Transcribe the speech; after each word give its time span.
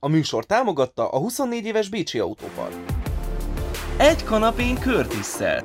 A 0.00 0.08
műsor 0.08 0.44
támogatta 0.44 1.08
a 1.08 1.18
24 1.18 1.66
éves 1.66 1.88
Bécsi 1.88 2.18
Autópart. 2.18 2.76
Egy 3.96 4.24
kanapén 4.24 4.74
Curtis-szel. 4.74 5.64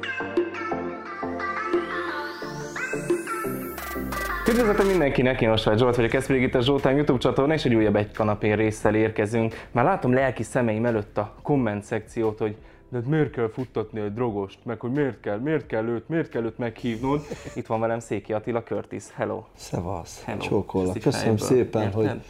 Üdvözletem 4.50 4.88
mindenkinek, 4.88 5.42
én 5.42 5.50
Osvágy 5.50 5.78
Zsolt 5.78 5.96
vagyok, 5.96 6.14
ez 6.14 6.26
pedig 6.26 6.42
itt 6.42 6.56
a 6.56 6.62
Zsoltán 6.62 6.96
YouTube 6.96 7.20
csatorna, 7.20 7.54
és 7.54 7.66
egy 7.66 7.74
újabb 7.74 7.96
egy 7.96 8.12
kanapén 8.12 8.56
résszel 8.56 8.96
érkezünk. 8.96 9.68
Már 9.72 9.86
látom 9.86 10.14
lelki 10.14 10.44
szemeim 10.44 10.86
előtt 10.86 11.18
a 11.18 11.34
komment 11.42 11.84
szekciót, 11.84 12.38
hogy 12.38 12.56
de 12.90 13.00
miért 13.06 13.32
kell 13.32 13.50
futtatni 13.50 14.00
egy 14.00 14.14
drogost, 14.14 14.60
meg 14.64 14.80
hogy 14.80 14.92
miért 14.92 15.20
kell, 15.20 15.38
miért 15.38 15.66
kell 15.66 15.88
őt, 15.88 16.10
miért 16.10 16.30
kell 16.30 16.44
őt 16.44 16.58
meghívnod. 16.58 17.22
Itt 17.56 17.66
van 17.66 17.80
velem 17.80 18.00
Széki 18.00 18.34
Attila 18.34 18.64
Curtis, 18.64 19.04
hello. 19.14 19.44
Szevasz, 19.56 20.24
Hello. 20.24 20.42
csókollak. 20.42 21.00
Köszönöm 21.00 21.38
szépen, 21.38 21.82
érted? 21.82 21.94
hogy 21.94 22.22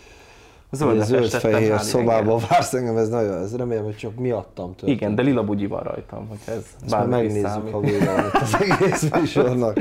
Zöld 0.76 1.04
festettem, 1.04 1.52
fehér 1.52 1.80
szobában 1.80 2.42
vársz 2.50 2.74
engem, 2.74 2.98
ez 2.98 3.10
nagyon, 3.10 3.38
ez 3.42 3.56
remélem, 3.56 3.84
hogy 3.84 3.96
csak 3.96 4.16
miattam 4.16 4.76
történt. 4.76 4.98
Igen, 5.02 5.16
de 5.16 5.22
lila 5.22 5.44
bugyi 5.44 5.68
van 5.68 5.84
rajtam, 5.84 6.28
hogy 6.28 6.38
ez 6.46 6.54
Ezt 6.82 6.90
bármi 6.90 7.10
megnézzük, 7.10 7.48
számít. 7.48 7.72
van 7.72 7.84
itt 7.86 8.34
az 8.34 8.58
egész 8.60 9.10
műsornak. 9.20 9.78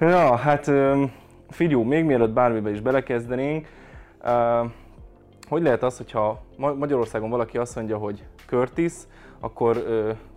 Ja, 0.00 0.36
hát 0.36 0.70
figyú, 1.48 1.82
még 1.82 2.04
mielőtt 2.04 2.30
bármibe 2.32 2.70
is 2.70 2.80
belekezdenénk, 2.80 3.66
hogy 5.48 5.62
lehet 5.62 5.82
az, 5.82 5.96
hogyha 5.96 6.40
Ma- 6.56 6.74
Magyarországon 6.74 7.30
valaki 7.30 7.58
azt 7.58 7.76
mondja, 7.76 7.96
hogy 7.96 8.24
Curtis, 8.48 8.92
akkor 9.40 9.84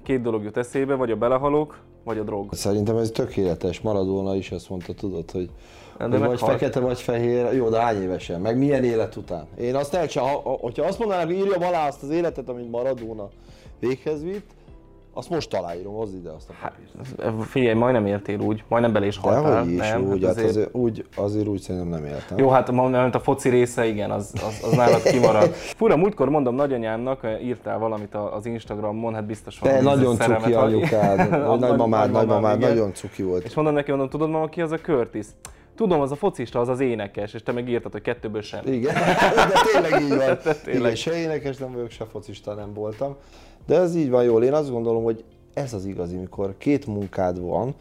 két 0.04 0.22
dolog 0.22 0.44
jut 0.44 0.58
eszébe, 0.58 0.96
vagy 0.96 1.12
a 1.12 1.16
belehalók, 1.16 1.78
vagy 2.04 2.18
a 2.18 2.24
drog. 2.24 2.54
Szerintem 2.54 2.98
ez 2.98 3.10
tökéletes. 3.12 3.82
Maradona 3.82 4.36
is 4.36 4.52
azt 4.52 4.70
mondta, 4.70 4.94
tudod, 4.94 5.32
hogy, 5.32 5.50
De 6.10 6.18
vagy 6.18 6.30
meghalt. 6.30 6.52
fekete, 6.52 6.80
vagy 6.80 7.02
fehér. 7.02 7.54
Jó, 7.54 7.70
de 7.70 7.80
hány 7.80 8.02
évesen? 8.02 8.42
Meg 8.42 8.58
milyen 8.58 8.84
élet 8.84 9.16
után? 9.16 9.48
Én 9.60 9.76
azt 9.76 9.94
el 9.94 10.08
sem, 10.08 10.24
ha, 10.24 10.30
ha- 10.44 10.58
hogyha 10.62 10.86
azt 10.86 11.00
mondanák, 11.00 11.26
hogy 11.26 11.36
írjam 11.36 11.64
alá 11.64 11.88
azt 11.88 12.04
az 12.04 12.10
életet, 12.10 12.50
amit 12.50 12.72
Maradona 12.72 13.30
véghez 13.80 14.24
vitt, 14.24 14.50
azt 15.16 15.30
most 15.30 15.54
aláírom, 15.54 15.94
hozd 15.94 16.16
ide 16.16 16.30
azt 16.30 16.50
a 16.50 16.54
papírt. 16.62 17.44
Figyelj, 17.50 17.74
majdnem 17.74 18.06
éltél 18.06 18.40
úgy, 18.40 18.64
majdnem 18.68 18.94
bele 18.94 19.06
is 19.06 19.18
haltál. 19.18 19.52
Dehogy 19.52 19.72
is, 19.72 19.78
nem? 19.80 20.12
úgy, 20.12 20.26
Hát 20.26 20.36
hát 20.36 20.46
azért, 20.46 20.70
úgy, 20.76 21.06
azért 21.16 21.48
úgy 21.48 21.60
szerintem 21.60 21.90
nem 21.90 22.06
éltem. 22.06 22.38
Jó, 22.38 22.50
hát 22.50 22.72
mert 22.72 23.16
a 23.16 23.20
foci 23.20 23.50
része, 23.50 23.86
igen, 23.86 24.12
az, 24.12 24.34
az, 24.34 24.64
az 24.64 24.76
nálad 24.76 25.02
kimarad. 25.02 25.50
Fura, 25.78 25.96
múltkor 25.98 26.30
mondom 26.30 26.56
nagyanyámnak, 26.56 27.24
eh, 27.24 27.46
írtál 27.46 27.80
valamit 27.80 28.16
az 28.16 28.46
Instagramon, 28.46 29.14
hát 29.14 29.26
biztos 29.26 29.58
Te 29.60 29.82
valami 29.82 30.02
nagyon 30.02 30.18
cuki 30.18 30.54
anyukád, 30.54 31.30
nagymamád, 31.60 32.12
nagymamád 32.12 32.60
nagyon 32.60 32.94
cuki 32.94 33.24
volt. 33.24 33.44
És 33.44 33.54
mondom 33.54 33.74
neki, 33.74 33.90
mondom, 33.90 34.10
tudod 34.10 34.30
mama 34.30 34.48
ki 34.48 34.62
az 34.62 34.72
a 34.72 34.78
Curtis? 34.78 35.26
Tudom, 35.76 36.02
az 36.02 36.12
a 36.12 36.16
focista, 36.16 36.60
az 36.60 36.68
az 36.68 36.80
énekes, 36.80 37.34
és 37.34 37.44
te 37.44 37.52
meg 37.52 37.70
írtad, 37.70 37.92
hogy 37.92 38.02
kettőből 38.02 38.42
sem. 38.42 38.62
Igen, 38.66 38.94
de 39.52 39.60
tényleg 39.72 40.02
így 40.02 40.10
van. 40.18 40.38
tényleg. 40.64 40.82
Igen, 40.82 40.96
se 40.96 41.16
énekes 41.16 41.58
nem 41.58 41.72
vagyok, 41.74 41.90
se 41.92 42.06
focista 42.06 42.54
nem 42.54 42.74
voltam. 42.74 43.16
De 43.68 43.76
ez 43.80 43.96
így 43.96 44.10
van 44.10 44.24
jól. 44.24 44.44
Én 44.44 44.54
azt 44.54 44.72
gondolom, 44.72 45.04
hogy 45.04 45.24
ez 45.54 45.74
az 45.74 45.86
igazi, 45.86 46.16
mikor 46.16 46.56
két 46.58 46.86
munkád 46.88 47.42
van, 47.42 47.76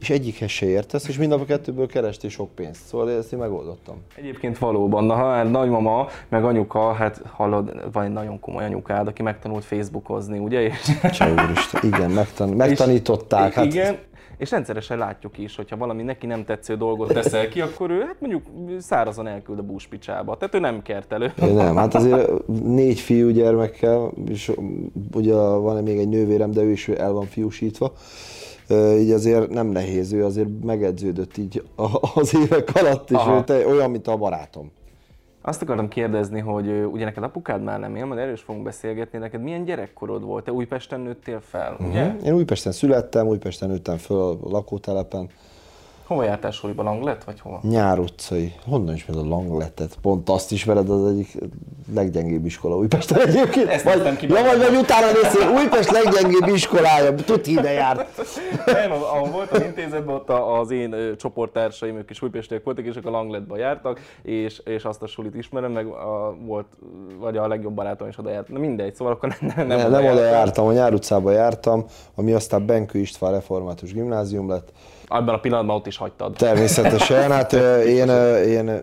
és 0.00 0.10
egyikhez 0.10 0.50
se 0.50 0.66
értesz, 0.66 1.08
és 1.08 1.18
mind 1.18 1.32
a 1.32 1.44
kettőből 1.44 1.86
kerestél 1.86 2.30
sok 2.30 2.50
pénzt. 2.54 2.86
Szóval 2.86 3.10
ezt 3.10 3.32
én 3.32 3.38
megoldottam. 3.38 3.96
Egyébként 4.14 4.58
valóban, 4.58 5.04
na 5.04 5.14
hát 5.14 5.50
nagymama, 5.50 6.06
meg 6.28 6.44
anyuka, 6.44 6.92
hát 6.92 7.22
hallod, 7.32 7.92
van 7.92 8.04
egy 8.04 8.12
nagyon 8.12 8.40
komoly 8.40 8.64
anyukád, 8.64 9.06
aki 9.08 9.22
megtanult 9.22 9.64
Facebookozni, 9.64 10.38
ugye? 10.38 10.60
És, 10.62 10.74
úristen, 11.20 11.80
igen, 11.82 12.10
megtan- 12.10 12.50
megtanították. 12.54 13.52
Hát, 13.58 13.64
Igen, 13.64 13.98
és 14.38 14.50
rendszeresen 14.50 14.98
látjuk 14.98 15.38
is, 15.38 15.56
hogyha 15.56 15.76
valami 15.76 16.02
neki 16.02 16.26
nem 16.26 16.44
tetsző 16.44 16.76
dolgot 16.76 17.12
teszel 17.12 17.48
ki, 17.48 17.60
akkor 17.60 17.90
ő 17.90 18.00
hát 18.00 18.16
mondjuk 18.20 18.42
szárazon 18.78 19.26
elküld 19.26 19.58
a 19.58 19.62
búspicsába. 19.62 20.36
Tehát 20.36 20.54
ő 20.54 20.58
nem 20.58 20.82
kert 20.82 21.12
elő. 21.12 21.32
Ja, 21.36 21.52
nem, 21.52 21.76
hát 21.76 21.94
azért 21.94 22.46
négy 22.62 23.00
fiúgyermekkel, 23.00 24.12
és 24.28 24.52
ugye 25.14 25.34
van 25.34 25.82
még 25.82 25.98
egy 25.98 26.08
nővérem, 26.08 26.50
de 26.50 26.62
ő 26.62 26.70
is 26.70 26.88
el 26.88 27.12
van 27.12 27.26
fiúsítva. 27.26 27.92
Így 28.98 29.10
azért 29.10 29.48
nem 29.48 29.66
nehéz, 29.66 30.12
ő 30.12 30.24
azért 30.24 30.48
megedződött 30.64 31.36
így 31.36 31.62
az 32.14 32.36
évek 32.36 32.70
alatt, 32.74 33.10
és 33.10 33.16
Aha. 33.16 33.36
ő 33.36 33.44
te, 33.44 33.66
olyan, 33.66 33.90
mint 33.90 34.06
a 34.06 34.16
barátom. 34.16 34.70
Azt 35.40 35.62
akartam 35.62 35.88
kérdezni, 35.88 36.40
hogy 36.40 36.68
ugye 36.92 37.04
neked 37.04 37.22
apukád 37.22 37.62
már 37.62 37.78
nem 37.78 37.96
él, 37.96 38.04
majd 38.04 38.20
erről 38.20 38.32
is 38.32 38.40
fogunk 38.40 38.64
beszélgetni, 38.64 39.18
neked 39.18 39.42
milyen 39.42 39.64
gyerekkorod 39.64 40.22
volt? 40.22 40.44
Te 40.44 40.52
Újpesten 40.52 41.00
nőttél 41.00 41.40
fel, 41.40 41.76
ugye? 41.88 42.16
Én 42.24 42.32
Újpesten 42.32 42.72
születtem, 42.72 43.26
Újpesten 43.26 43.68
nőttem 43.68 43.96
föl 43.96 44.18
a 44.20 44.36
lakótelepen. 44.42 45.28
Hova 46.08 46.24
jártál 46.24 46.50
suliba, 46.50 46.82
Langlet, 46.82 47.24
vagy 47.24 47.40
hova? 47.40 47.60
Nyár 47.62 47.98
utcai. 47.98 48.52
Honnan 48.66 48.94
ismered 48.94 49.24
a 49.24 49.28
Langletet? 49.28 49.98
Pont 50.02 50.28
azt 50.28 50.52
ismered, 50.52 50.90
az 50.90 51.06
egyik 51.06 51.36
leggyengébb 51.94 52.44
iskola 52.44 52.76
Újpesten 52.76 53.20
egyébként. 53.26 53.68
Ezt 53.68 53.84
vagy, 53.84 54.16
ki 54.16 54.28
ja, 54.28 54.42
vagy, 54.44 54.58
vagy 54.58 54.76
utána 54.76 55.06
nézzél, 55.06 55.48
Újpest 55.48 55.90
leggyengébb 55.90 56.46
iskolája, 56.54 57.14
tuti 57.14 57.50
ide 57.50 57.70
járt. 57.70 58.20
Nem, 58.66 58.92
ahol 58.92 59.28
voltam 59.28 59.62
intézetben, 59.62 60.14
ott 60.14 60.30
az 60.30 60.70
én 60.70 60.94
csoporttársaim, 61.16 61.96
ők 61.96 62.10
is 62.10 62.22
újpestiek 62.22 62.64
voltak, 62.64 62.84
és 62.84 62.96
ők 62.96 63.06
a 63.06 63.10
Langletba 63.10 63.56
jártak, 63.56 64.00
és, 64.22 64.62
és 64.64 64.84
azt 64.84 65.02
a 65.02 65.06
sulit 65.06 65.34
ismerem, 65.34 65.72
meg 65.72 65.86
a, 65.86 66.36
volt, 66.46 66.66
vagy 67.18 67.36
a 67.36 67.46
legjobb 67.46 67.74
barátom 67.74 68.08
is 68.08 68.18
oda 68.18 68.30
járt. 68.30 68.48
Na 68.48 68.58
mindegy, 68.58 68.94
szóval 68.94 69.12
akkor 69.12 69.36
nem, 69.40 69.52
nem, 69.56 69.66
Nem, 69.66 69.90
nem 69.90 70.04
oda 70.04 70.24
jártam, 70.24 70.66
a 70.66 70.72
Nyár 70.72 70.92
utcába 70.92 71.30
jártam, 71.30 71.84
ami 72.14 72.32
aztán 72.32 72.66
Benkő 72.66 72.98
István 72.98 73.32
Református 73.32 73.92
Gimnázium 73.92 74.48
lett. 74.48 74.72
Abban 75.08 75.34
a 75.34 75.38
pillanatban 75.38 75.76
ott 75.76 75.86
is 75.86 75.96
hagytad. 75.96 76.32
Természetesen, 76.32 77.30
hát 77.30 77.52
én, 77.86 78.08
én 78.56 78.68
ö, 78.68 78.82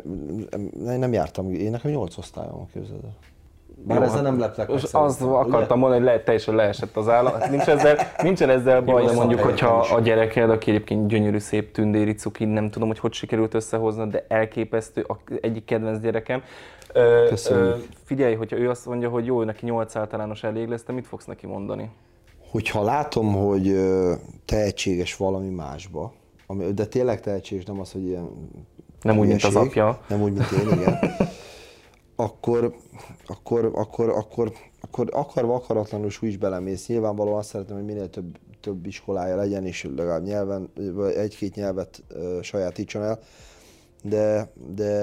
nem- 0.84 1.00
nem 1.00 1.14
jártam, 1.14 1.54
én 1.54 1.72
nekem 1.72 1.92
8 1.92 2.18
osztályom, 2.18 2.68
képzeld 2.74 3.04
el. 3.04 3.16
Bár 3.88 3.98
Jó, 3.98 4.04
ezzel 4.04 4.16
hát 4.16 4.26
nem 4.26 4.40
leptek 4.40 4.68
meg 4.68 4.80
azt 4.92 5.22
akartam 5.22 5.80
mondani, 5.80 6.02
hogy 6.04 6.12
le, 6.12 6.24
teljesen 6.24 6.56
leesett 6.56 6.96
az 6.98 7.10
állam. 7.10 7.34
Hát 7.34 7.50
nincs 7.50 7.68
ezzel, 7.68 7.98
nincsen 8.22 8.50
ezzel 8.50 8.82
baj, 8.82 9.06
de 9.06 9.12
Jó, 9.12 9.18
mondjuk, 9.18 9.40
hogyha 9.40 9.68
helyeken 9.68 9.98
a 9.98 10.02
gyereked, 10.02 10.50
aki 10.50 10.70
egyébként 10.70 11.08
gyönyörű, 11.08 11.38
szép 11.38 11.72
tündéri 11.72 12.14
cuki, 12.14 12.46
nem 12.46 12.70
tudom, 12.70 12.88
hogy 12.88 13.00
hogy 13.00 13.14
sikerült 13.14 13.54
összehoznod, 13.54 14.10
de 14.12 14.26
elképesztő, 14.28 15.06
a 15.08 15.18
egyik 15.42 15.66
kedvenc 15.66 16.00
gyerekem. 16.02 16.44
Ö, 16.94 17.76
figyelj, 18.04 18.36
hogyha 18.36 18.58
ő 18.58 18.70
azt 18.70 18.86
mondja, 18.86 19.10
hogy 19.10 19.26
jó, 19.26 19.44
neki 19.44 19.66
8 19.66 19.96
általános 19.96 20.44
elég 20.44 20.68
lesz, 20.68 20.84
te 20.84 20.92
mit 20.92 21.08
fogsz 21.08 21.26
neki 21.26 21.48
mondani? 21.48 21.90
Hogyha 22.56 22.84
látom, 22.84 23.34
hogy 23.34 23.76
tehetséges 24.46 25.16
valami 25.16 25.50
másba, 25.50 26.14
ami, 26.48 26.74
de 26.74 26.86
tényleg 26.86 27.22
tehetséges, 27.22 27.66
nem 27.66 27.80
az, 27.80 27.92
hogy 27.92 28.06
ilyen 28.06 28.30
Nem 29.02 29.18
úgy, 29.18 29.28
mint 29.28 29.44
az 29.44 29.56
apja. 29.56 30.02
Nem 30.10 30.22
úgy, 30.22 30.34
mint 30.34 30.52
én, 30.52 30.70
igen. 30.70 31.00
akkor, 32.16 32.76
akkor, 33.28 33.72
akkor, 33.74 34.10
akkor, 34.10 34.54
akkor 34.82 35.10
akarva 35.12 35.56
akaratlanul 35.56 36.08
is 36.08 36.22
úgy 36.22 36.30
is 36.30 36.38
belemész. 36.38 36.88
Nyilvánvalóan 36.88 37.38
azt 37.38 37.50
szeretném, 37.50 37.76
hogy 37.76 37.86
minél 37.86 38.10
több, 38.10 38.38
több 38.62 38.86
iskolája 38.86 39.36
legyen, 39.36 39.66
és 39.66 39.90
legalább 39.96 40.24
nyelven, 40.24 40.70
egy-két 41.16 41.56
nyelvet 41.56 42.04
ö, 42.08 42.40
sajátítson 42.42 43.04
el, 43.04 43.20
de, 44.04 44.52
de 44.76 44.94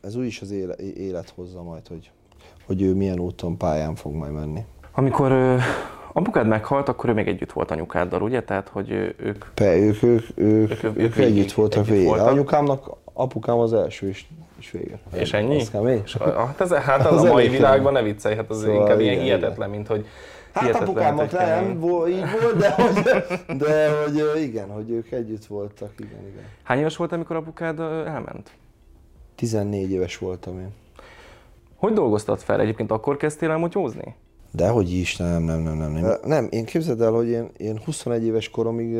ez 0.00 0.16
úgyis 0.16 0.40
az 0.40 0.50
éle, 0.50 0.74
élet 0.76 1.30
hozza 1.30 1.62
majd, 1.62 1.86
hogy, 1.86 2.10
hogy 2.66 2.82
ő 2.82 2.94
milyen 2.94 3.20
úton, 3.20 3.56
pályán 3.56 3.94
fog 3.94 4.12
majd 4.12 4.32
menni. 4.32 4.64
Amikor 4.92 5.30
ö, 5.30 5.56
apukád 6.20 6.46
meghalt, 6.46 6.88
akkor 6.88 7.08
ő 7.10 7.12
még 7.12 7.28
együtt 7.28 7.52
volt 7.52 7.70
anyukáddal, 7.70 8.22
ugye? 8.22 8.42
Tehát, 8.42 8.68
hogy 8.68 8.90
ők 9.16 9.44
Pe, 9.54 9.76
ők, 9.76 10.02
ők, 10.02 10.22
ők, 10.34 10.70
Ők- 10.70 10.84
ők, 10.84 10.96
ők 10.96 11.16
együtt 11.16 11.52
voltak 11.52 11.78
együtt 11.78 11.90
végig. 11.92 12.06
voltak. 12.08 12.26
Anyukámnak, 12.26 12.90
apukám 13.12 13.58
az 13.58 13.72
első, 13.72 14.08
és, 14.08 14.24
és 14.58 14.70
vége. 14.70 14.98
És 15.14 15.32
ennyi? 15.32 15.56
Azt 15.60 15.70
kell 15.70 15.82
még? 15.82 16.00
És, 16.04 16.16
hát, 16.16 16.60
ez, 16.60 16.72
hát 16.72 17.06
az, 17.06 17.16
Az 17.22 17.24
a 17.24 17.32
mai 17.32 17.48
világban 17.48 17.92
ne 17.92 18.02
viccelj, 18.02 18.34
hát 18.36 18.50
az 18.50 18.60
Szóval 18.60 18.74
inkább 18.80 19.00
ilyen 19.00 19.12
igen, 19.12 19.24
hihetetlen, 19.24 19.70
mint 19.70 19.86
hogy 19.86 20.06
Hát 20.52 20.74
apukámnak 20.74 21.30
nem, 21.32 21.78
vo- 21.78 22.08
így 22.08 22.24
volt, 22.42 22.56
de 22.56 22.70
hogy, 22.70 23.02
de 23.56 23.90
hogy 24.02 24.42
igen, 24.42 24.70
hogy 24.70 24.90
ők 24.90 25.10
együtt 25.10 25.44
voltak, 25.44 25.90
igen, 25.98 26.20
igen. 26.32 26.44
Hány 26.62 26.78
éves 26.78 26.96
volt, 26.96 27.12
amikor 27.12 27.36
apukád 27.36 27.80
elment? 28.06 28.50
14 29.34 29.90
éves 29.90 30.18
voltam 30.18 30.58
én. 30.58 30.68
Hogy 31.76 31.92
dolgoztad 31.92 32.38
fel? 32.38 32.60
Egyébként 32.60 32.90
akkor 32.90 33.16
kezdtél 33.16 33.50
el 33.50 33.56
motyózni? 33.58 34.14
De 34.52 34.68
hogy 34.68 34.92
is, 34.92 35.16
nem, 35.16 35.42
nem, 35.42 35.62
nem, 35.62 35.76
nem. 35.76 35.92
Nem, 35.92 36.18
nem 36.24 36.48
én 36.50 36.64
képzeld 36.64 37.00
el, 37.00 37.10
hogy 37.10 37.28
én, 37.28 37.50
én 37.56 37.80
21 37.84 38.24
éves 38.24 38.48
koromig 38.48 38.92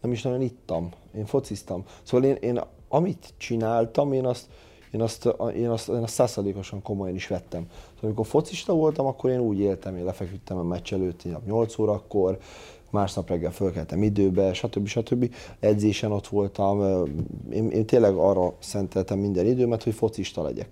nem 0.00 0.12
is 0.12 0.22
nagyon 0.22 0.40
ittam. 0.40 0.88
Én 1.16 1.26
fociztam. 1.26 1.84
Szóval 2.02 2.28
én, 2.28 2.34
én 2.34 2.60
amit 2.88 3.34
csináltam, 3.36 4.12
én 4.12 4.26
azt, 4.26 4.46
én 4.90 5.00
azt, 5.00 5.28
én 5.56 5.68
azt, 5.68 5.88
én 5.88 5.94
azt 5.94 6.14
százszerzékosan 6.14 6.82
komolyan 6.82 7.14
is 7.14 7.26
vettem. 7.26 7.66
Szóval 7.70 8.00
amikor 8.02 8.26
focista 8.26 8.72
voltam, 8.72 9.06
akkor 9.06 9.30
én 9.30 9.40
úgy 9.40 9.58
éltem, 9.58 9.96
én 9.96 10.04
lefeküdtem 10.04 10.56
a 10.56 10.62
meccs 10.62 10.92
előtt, 10.92 11.22
én 11.22 11.36
8 11.46 11.78
órakor, 11.78 12.38
másnap 12.90 13.28
reggel 13.28 13.50
fölkeltem 13.52 14.02
időbe, 14.02 14.52
stb. 14.52 14.86
stb. 14.86 15.34
Edzésen 15.60 16.12
ott 16.12 16.26
voltam. 16.26 17.04
Én, 17.52 17.70
én 17.70 17.86
tényleg 17.86 18.14
arra 18.14 18.54
szenteltem 18.58 19.18
minden 19.18 19.46
időmet, 19.46 19.82
hogy 19.82 19.94
focista 19.94 20.42
legyek. 20.42 20.68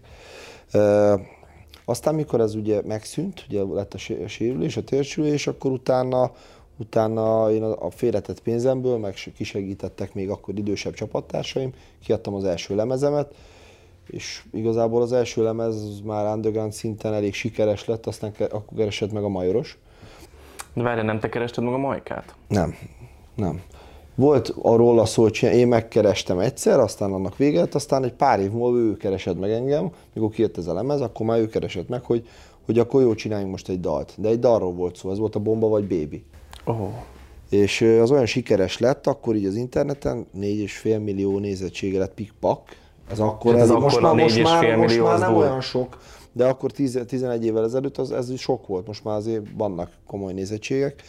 Aztán, 1.91 2.15
mikor 2.15 2.41
ez 2.41 2.55
ugye 2.55 2.83
megszűnt, 2.85 3.45
ugye 3.49 3.63
lett 3.63 3.95
a 3.95 3.99
sé- 3.99 4.23
a 4.25 4.29
sérülés, 4.29 4.77
a 4.77 4.85
térsülés, 4.85 5.47
akkor 5.47 5.71
utána, 5.71 6.33
utána 6.77 7.51
én 7.53 7.63
a 7.63 7.91
félretett 7.91 8.41
pénzemből, 8.43 8.99
meg 8.99 9.17
se- 9.17 9.33
kisegítettek 9.33 10.15
még 10.15 10.31
akkor 10.31 10.59
idősebb 10.59 10.95
csapattársaim, 10.95 11.73
kiadtam 12.05 12.35
az 12.35 12.45
első 12.45 12.75
lemezemet, 12.75 13.35
és 14.07 14.43
igazából 14.53 15.03
az 15.03 15.13
első 15.13 15.43
lemez 15.43 16.01
már 16.05 16.35
underground 16.35 16.73
szinten 16.73 17.15
elég 17.15 17.35
sikeres 17.35 17.85
lett, 17.85 18.07
aztán 18.07 18.33
akkor 18.39 18.77
keresett 18.77 19.13
meg 19.13 19.25
a 19.25 19.29
Majoros. 19.29 19.79
De 20.75 20.83
várj, 20.83 21.03
nem 21.03 21.19
te 21.19 21.29
kerested 21.29 21.65
meg 21.65 21.73
a 21.73 21.79
majkát? 21.79 22.35
Nem, 22.49 22.75
nem. 23.35 23.63
Volt 24.21 24.55
arról 24.63 24.99
a 24.99 25.05
szó, 25.05 25.23
hogy 25.23 25.43
én 25.43 25.69
megkerestem 25.69 26.39
egyszer, 26.39 26.81
aztán 26.81 27.13
annak 27.13 27.37
vége 27.37 27.61
lett, 27.61 27.75
aztán 27.75 28.05
egy 28.05 28.13
pár 28.13 28.41
év 28.41 28.51
múlva 28.51 28.79
ő 28.79 28.97
keresett 28.97 29.39
meg 29.39 29.51
engem, 29.51 29.91
mikor 30.15 30.31
kijött 30.31 30.59
ez 30.59 30.67
a 30.67 30.75
lemez, 30.75 31.01
akkor 31.01 31.27
már 31.27 31.39
ő 31.39 31.47
keresett 31.47 31.89
meg, 31.89 32.05
hogy, 32.05 32.29
hogy 32.65 32.79
akkor 32.79 33.03
jó, 33.03 33.15
csináljunk 33.15 33.51
most 33.51 33.69
egy 33.69 33.81
dalt. 33.81 34.15
De 34.17 34.29
egy 34.29 34.39
dalról 34.39 34.73
volt 34.73 34.97
szó, 34.97 35.11
ez 35.11 35.19
volt 35.19 35.35
a 35.35 35.39
Bomba 35.39 35.69
vagy 35.69 35.87
Baby. 35.87 36.25
Oh. 36.65 36.89
És 37.51 37.81
az 37.81 38.11
olyan 38.11 38.27
sikeres 38.27 38.79
lett, 38.79 39.07
akkor 39.07 39.37
így 39.37 39.47
az 39.47 39.55
interneten 39.55 40.27
4,5 40.41 41.05
millió 41.05 41.39
nézettsége 41.39 41.99
lett 41.99 42.15
pikpak. 42.15 42.77
Ez 43.11 43.19
akkor, 43.19 43.53
Hát 43.53 43.63
ez 43.63 43.69
ez, 43.69 43.75
akkor 43.75 43.83
most, 43.83 44.01
már, 44.01 44.15
most, 44.15 44.37
4,5 44.37 44.43
már, 44.43 44.77
most 44.77 45.01
már 45.01 45.19
nem 45.19 45.33
durva. 45.33 45.45
olyan 45.45 45.61
sok, 45.61 45.99
de 46.33 46.47
akkor 46.47 46.71
10, 46.71 47.01
11 47.07 47.45
évvel 47.45 47.65
ezelőtt 47.65 47.97
az, 47.99 48.13
ez 48.13 48.39
sok 48.39 48.67
volt, 48.67 48.87
most 48.87 49.05
már 49.05 49.17
azért 49.17 49.43
vannak 49.57 49.91
komoly 50.07 50.33
nézettségek. 50.33 51.03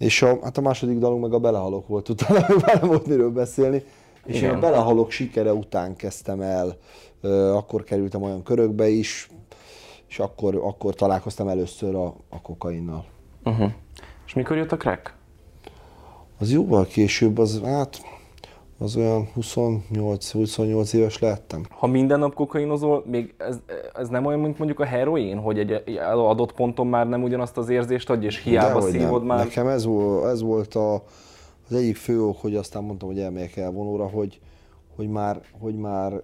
És 0.00 0.22
a, 0.22 0.38
hát 0.42 0.58
a 0.58 0.60
második 0.60 0.98
dalunk 0.98 1.22
meg 1.22 1.32
a 1.32 1.38
Belehalok 1.38 1.88
volt 1.88 2.08
utána, 2.08 2.46
már 2.66 2.80
nem 2.80 2.88
volt 2.88 3.06
miről 3.06 3.30
beszélni. 3.30 3.82
És 4.24 4.34
én 4.34 4.42
Igen. 4.42 4.54
a 4.54 4.58
Belehalok 4.58 5.10
sikere 5.10 5.52
után 5.52 5.96
kezdtem 5.96 6.40
el, 6.40 6.76
akkor 7.54 7.84
kerültem 7.84 8.22
olyan 8.22 8.42
körökbe 8.42 8.88
is, 8.88 9.28
és 10.08 10.18
akkor, 10.18 10.56
akkor 10.56 10.94
találkoztam 10.94 11.48
először 11.48 11.94
a, 11.94 12.14
a 12.28 12.40
kokainnal. 12.42 13.04
Uh-huh. 13.44 13.70
És 14.26 14.34
mikor 14.34 14.56
jött 14.56 14.72
a 14.72 14.76
crack? 14.76 15.14
Az 16.38 16.52
jóval 16.52 16.86
később, 16.86 17.38
az 17.38 17.60
hát 17.64 18.00
az 18.82 18.96
olyan 18.96 19.28
28-28 19.36 20.94
éves 20.94 21.18
lettem. 21.18 21.66
Ha 21.70 21.86
minden 21.86 22.18
nap 22.18 22.34
kokainozol, 22.34 23.04
még 23.06 23.34
ez, 23.38 23.58
ez 23.94 24.08
nem 24.08 24.26
olyan, 24.26 24.40
mint 24.40 24.58
mondjuk 24.58 24.80
a 24.80 24.84
heroin, 24.84 25.38
hogy 25.38 25.58
egy 25.58 25.96
adott 26.14 26.52
ponton 26.52 26.86
már 26.86 27.08
nem 27.08 27.22
ugyanazt 27.22 27.56
az 27.56 27.68
érzést 27.68 28.10
adja, 28.10 28.28
és 28.28 28.42
hiába 28.42 28.66
Dehogy 28.66 28.92
nem. 28.92 29.00
szívod 29.00 29.24
már. 29.24 29.38
Nekem 29.38 29.66
ez 29.66 29.84
volt, 29.84 30.24
ez 30.24 30.42
volt 30.42 30.74
a, 30.74 30.94
az 31.68 31.72
egyik 31.76 31.96
fő 31.96 32.22
ok, 32.22 32.40
hogy 32.40 32.56
aztán 32.56 32.84
mondtam, 32.84 33.08
hogy 33.08 33.20
elmegyek 33.20 33.56
elvonóra, 33.56 34.06
hogy, 34.06 34.40
hogy, 34.96 35.08
már, 35.08 35.40
hogy 35.60 35.74
már 35.74 36.22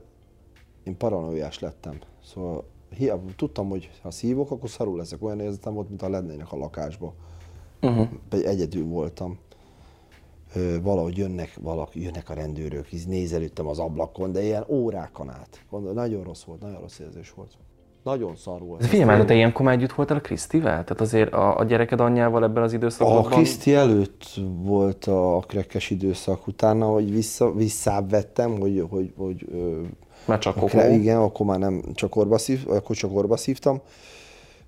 én 0.84 0.96
paranoiás 0.96 1.58
lettem. 1.58 1.98
Szóval 2.24 2.64
hiába, 2.96 3.22
tudtam, 3.36 3.68
hogy 3.68 3.90
ha 4.02 4.10
szívok, 4.10 4.50
akkor 4.50 4.68
szarul 4.68 4.96
leszek. 4.96 5.22
Olyan 5.22 5.40
érzetem 5.40 5.74
volt, 5.74 5.88
mint 5.88 6.00
ha 6.00 6.08
lennének 6.08 6.52
a 6.52 6.56
lakásba. 6.56 7.14
Uh-huh. 7.82 8.08
Egyedül 8.30 8.84
voltam. 8.84 9.38
Valahogy 10.82 11.16
jönnek, 11.16 11.58
valaki, 11.60 12.02
jönnek 12.02 12.30
a 12.30 12.34
rendőrök, 12.34 12.92
így 12.92 13.06
nézelődtem 13.06 13.66
az 13.66 13.78
ablakon, 13.78 14.32
de 14.32 14.42
ilyen 14.42 14.64
órákon 14.68 15.30
át. 15.30 15.64
Gondol, 15.70 15.92
nagyon 15.92 16.24
rossz 16.24 16.42
volt, 16.42 16.60
nagyon 16.60 16.80
rossz 16.80 16.98
érzés 16.98 17.32
volt. 17.36 17.50
Nagyon 18.02 18.36
szar 18.36 18.60
volt. 18.60 18.80
De 18.80 18.86
figyelj 18.86 19.08
már, 19.08 19.24
te 19.24 19.34
ilyenkor 19.34 19.64
már 19.64 19.74
együtt 19.74 19.92
voltál 19.92 20.16
a 20.16 20.20
Krisztivel? 20.20 20.70
Tehát 20.70 21.00
azért 21.00 21.32
a, 21.32 21.58
a 21.58 21.64
gyereked 21.64 22.00
anyjával 22.00 22.44
ebben 22.44 22.62
az 22.62 22.72
időszakban? 22.72 23.24
A 23.24 23.28
Kriszti 23.28 23.74
előtt 23.74 24.24
volt 24.62 25.04
a 25.04 25.44
krekkes 25.46 25.90
időszak, 25.90 26.46
utána, 26.46 26.86
hogy 26.86 27.12
vissza, 27.12 27.52
visszább 27.52 28.10
vettem, 28.10 28.58
hogy, 28.60 28.86
hogy, 28.90 29.12
hogy 29.16 29.46
Már 30.24 30.38
csak 30.38 30.56
a 30.56 30.60
kokó. 30.60 30.66
kre, 30.66 30.90
igen, 30.90 31.16
akkor 31.16 31.46
már 31.46 31.58
nem 31.58 31.82
csak 31.94 32.16
orba 32.16 32.38
szív, 32.38 32.64
akkor 32.68 32.96
csak 32.96 33.16
orba 33.16 33.36
szívtam. 33.36 33.80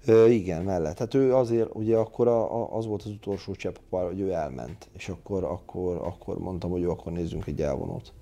Ö, 0.07 0.27
igen, 0.27 0.63
mellett. 0.63 0.99
Hát 0.99 1.15
ő 1.15 1.35
azért, 1.35 1.69
ugye 1.73 1.97
akkor 1.97 2.29
a, 2.29 2.63
a, 2.63 2.77
az 2.77 2.87
volt 2.87 3.03
az 3.03 3.11
utolsó 3.11 3.53
csepp, 3.53 3.75
hogy 3.91 4.21
ő 4.21 4.33
elment, 4.33 4.89
és 4.93 5.09
akkor, 5.09 5.45
akkor, 5.45 5.97
akkor 5.97 6.39
mondtam, 6.39 6.71
hogy 6.71 6.81
jó, 6.81 6.91
akkor 6.91 7.13
nézzünk 7.13 7.47
egy 7.47 7.63
elvonót. 7.63 8.13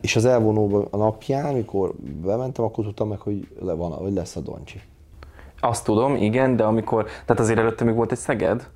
És 0.00 0.16
az 0.16 0.24
elvonóban 0.24 0.86
a 0.90 0.96
napján, 0.96 1.54
mikor 1.54 1.94
bementem, 2.22 2.64
akkor 2.64 2.84
tudtam 2.84 3.08
meg, 3.08 3.18
hogy, 3.18 3.48
le 3.60 3.72
van, 3.72 3.92
hogy 3.92 4.12
lesz 4.12 4.36
a 4.36 4.40
Doncsi. 4.40 4.80
Azt 5.60 5.84
tudom, 5.84 6.16
igen, 6.16 6.56
de 6.56 6.64
amikor, 6.64 7.04
tehát 7.04 7.40
azért 7.40 7.58
előtte 7.58 7.84
még 7.84 7.94
volt 7.94 8.12
egy 8.12 8.18
Szeged, 8.18 8.70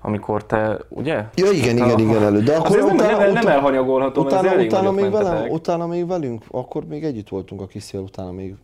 amikor 0.00 0.44
te, 0.46 0.78
ugye? 0.88 1.24
Ja, 1.34 1.50
igen, 1.50 1.76
igen, 1.76 1.98
igen, 1.98 2.22
elő. 2.22 2.42
De 2.42 2.56
akkor 2.56 2.66
Azért 2.66 2.86
nem, 2.86 2.94
utána, 2.94 3.18
nem, 3.18 3.30
utána, 3.30 3.50
elhanyagolható, 3.50 4.22
utána, 4.22 4.48
elég 4.48 4.66
utána, 4.66 4.90
nagyot 4.90 5.00
még 5.00 5.10
velem, 5.10 5.50
utána 5.50 5.86
még 5.86 6.06
velünk, 6.06 6.44
akkor 6.50 6.84
még 6.84 7.04
együtt 7.04 7.28
voltunk 7.28 7.60
a 7.60 7.66
Krisztivel, 7.66 8.04
utána 8.04 8.32
még 8.32 8.54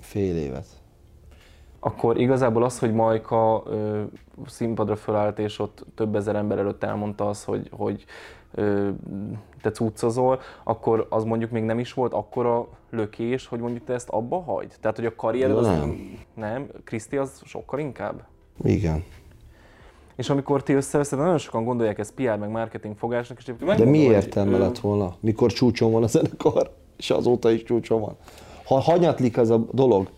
fél 0.00 0.36
évet. 0.36 0.66
Akkor 1.84 2.20
igazából 2.20 2.64
az, 2.64 2.78
hogy 2.78 2.92
Majka 2.92 3.62
ö, 3.66 4.02
színpadra 4.46 4.96
fölállt, 4.96 5.38
és 5.38 5.58
ott 5.58 5.84
több 5.94 6.16
ezer 6.16 6.36
ember 6.36 6.58
előtt 6.58 6.84
elmondta 6.84 7.28
az, 7.28 7.44
hogy, 7.44 7.68
hogy 7.70 8.04
ö, 8.54 8.88
te 9.62 9.70
cuccozol, 9.70 10.40
akkor 10.64 11.06
az 11.10 11.24
mondjuk 11.24 11.50
még 11.50 11.62
nem 11.62 11.78
is 11.78 11.92
volt 11.92 12.12
akkora 12.12 12.68
lökés, 12.90 13.46
hogy 13.46 13.58
mondjuk 13.58 13.84
te 13.84 13.92
ezt 13.92 14.08
abba 14.08 14.42
hagyd? 14.42 14.72
Tehát, 14.80 14.96
hogy 14.96 15.06
a 15.06 15.14
karriered 15.14 15.56
az 15.56 15.66
Nem. 15.66 16.18
nem? 16.34 16.68
Kriszti 16.84 17.16
az 17.16 17.42
sokkal 17.44 17.78
inkább? 17.78 18.22
Igen. 18.64 19.04
És 20.16 20.30
amikor 20.30 20.62
ti 20.62 20.72
összeveszed, 20.72 21.18
nagyon 21.18 21.38
sokan 21.38 21.64
gondolják 21.64 21.98
ezt 21.98 22.14
PR 22.14 22.36
meg 22.36 22.50
marketing 22.50 22.96
fogásnak, 22.96 23.38
és 23.38 23.52
De 23.76 23.84
mi 23.84 23.98
értelme 23.98 24.58
lett 24.58 24.78
volna, 24.78 25.14
mikor 25.20 25.52
csúcson 25.52 25.92
van 25.92 26.02
a 26.02 26.06
zenekar, 26.06 26.70
és 26.96 27.10
azóta 27.10 27.50
is 27.50 27.62
csúcson 27.62 28.00
van. 28.00 28.16
Ha 28.64 28.80
hanyatlik 28.80 29.36
ez 29.36 29.50
a 29.50 29.64
dolog, 29.72 30.08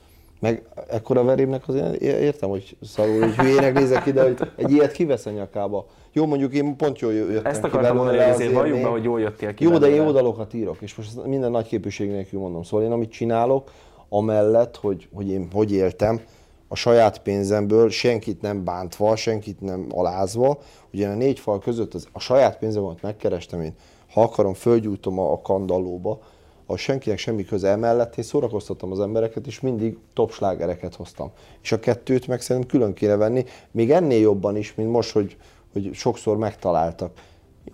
meg 0.45 0.63
ekkora 0.89 1.25
verémnek 1.25 1.69
azért 1.69 2.01
értem, 2.03 2.49
hogy 2.49 2.77
szarul, 2.83 3.21
hogy 3.21 3.35
hülyének 3.35 3.75
nézek 3.75 4.07
ide, 4.07 4.23
hogy 4.23 4.39
egy 4.57 4.71
ilyet 4.71 4.93
kivesz 4.93 5.27
a 5.27 5.31
nyakába. 5.31 5.87
Jó, 6.13 6.27
mondjuk 6.27 6.55
én 6.55 6.77
pont 6.77 6.99
jól 6.99 7.13
jöttem 7.13 7.45
Ezt 7.45 7.61
ki 7.61 7.67
akartam 7.67 7.97
mondani, 7.97 8.19
hogy 8.19 8.31
azért 8.31 8.53
valljuk 8.53 8.75
be, 8.77 8.81
én- 8.83 8.91
hogy 8.91 9.05
jól 9.05 9.21
jöttél 9.21 9.55
ki 9.55 9.65
Jó, 9.65 9.71
de 9.71 9.75
én 9.75 9.81
belőle. 9.81 10.05
jó 10.05 10.11
dalokat 10.13 10.55
írok, 10.55 10.77
és 10.81 10.95
most 10.95 11.25
minden 11.27 11.51
nagy 11.51 11.67
képűség 11.67 12.11
nélkül 12.11 12.41
mondom. 12.41 12.63
Szóval 12.63 12.87
én 12.87 12.93
amit 12.93 13.11
csinálok, 13.11 13.71
amellett, 14.09 14.77
hogy, 14.77 15.09
hogy 15.15 15.29
én 15.29 15.49
hogy 15.53 15.73
éltem, 15.73 16.21
a 16.69 16.75
saját 16.75 17.19
pénzemből, 17.23 17.91
senkit 17.91 18.41
nem 18.43 18.65
bántva, 18.65 19.17
senkit 19.17 19.61
nem 19.61 19.87
alázva, 19.91 20.59
ugye 20.93 21.09
a 21.09 21.15
négy 21.15 21.39
fal 21.39 21.59
között 21.59 21.95
az, 21.95 22.09
a 22.13 22.21
saját 22.21 22.59
pénzemet 22.59 23.03
megkerestem 23.03 23.61
én, 23.61 23.75
ha 24.13 24.23
akarom, 24.23 24.55
fölgyújtom 24.55 25.19
a, 25.19 25.33
a 25.33 25.41
kandallóba, 25.41 26.19
a 26.67 26.77
senkinek 26.77 27.19
semmi 27.19 27.45
köze 27.45 27.69
emellett, 27.69 28.17
én 28.17 28.25
szórakoztattam 28.25 28.93
az 28.93 29.01
embereket, 29.01 29.47
és 29.47 29.61
mindig 29.61 29.97
top 30.13 30.33
slágereket 30.33 30.95
hoztam. 30.95 31.31
És 31.63 31.73
a 31.73 31.81
kettőt 31.81 32.27
meg 32.27 32.41
szerintem 32.41 32.71
külön 32.71 32.93
kéne 32.95 33.17
venni, 33.17 33.45
még 33.71 33.91
ennél 33.91 34.21
jobban 34.21 34.57
is, 34.57 34.75
mint 34.75 34.91
most, 34.91 35.13
hogy, 35.13 35.37
hogy 35.73 35.91
sokszor 35.93 36.37
megtaláltak 36.37 37.11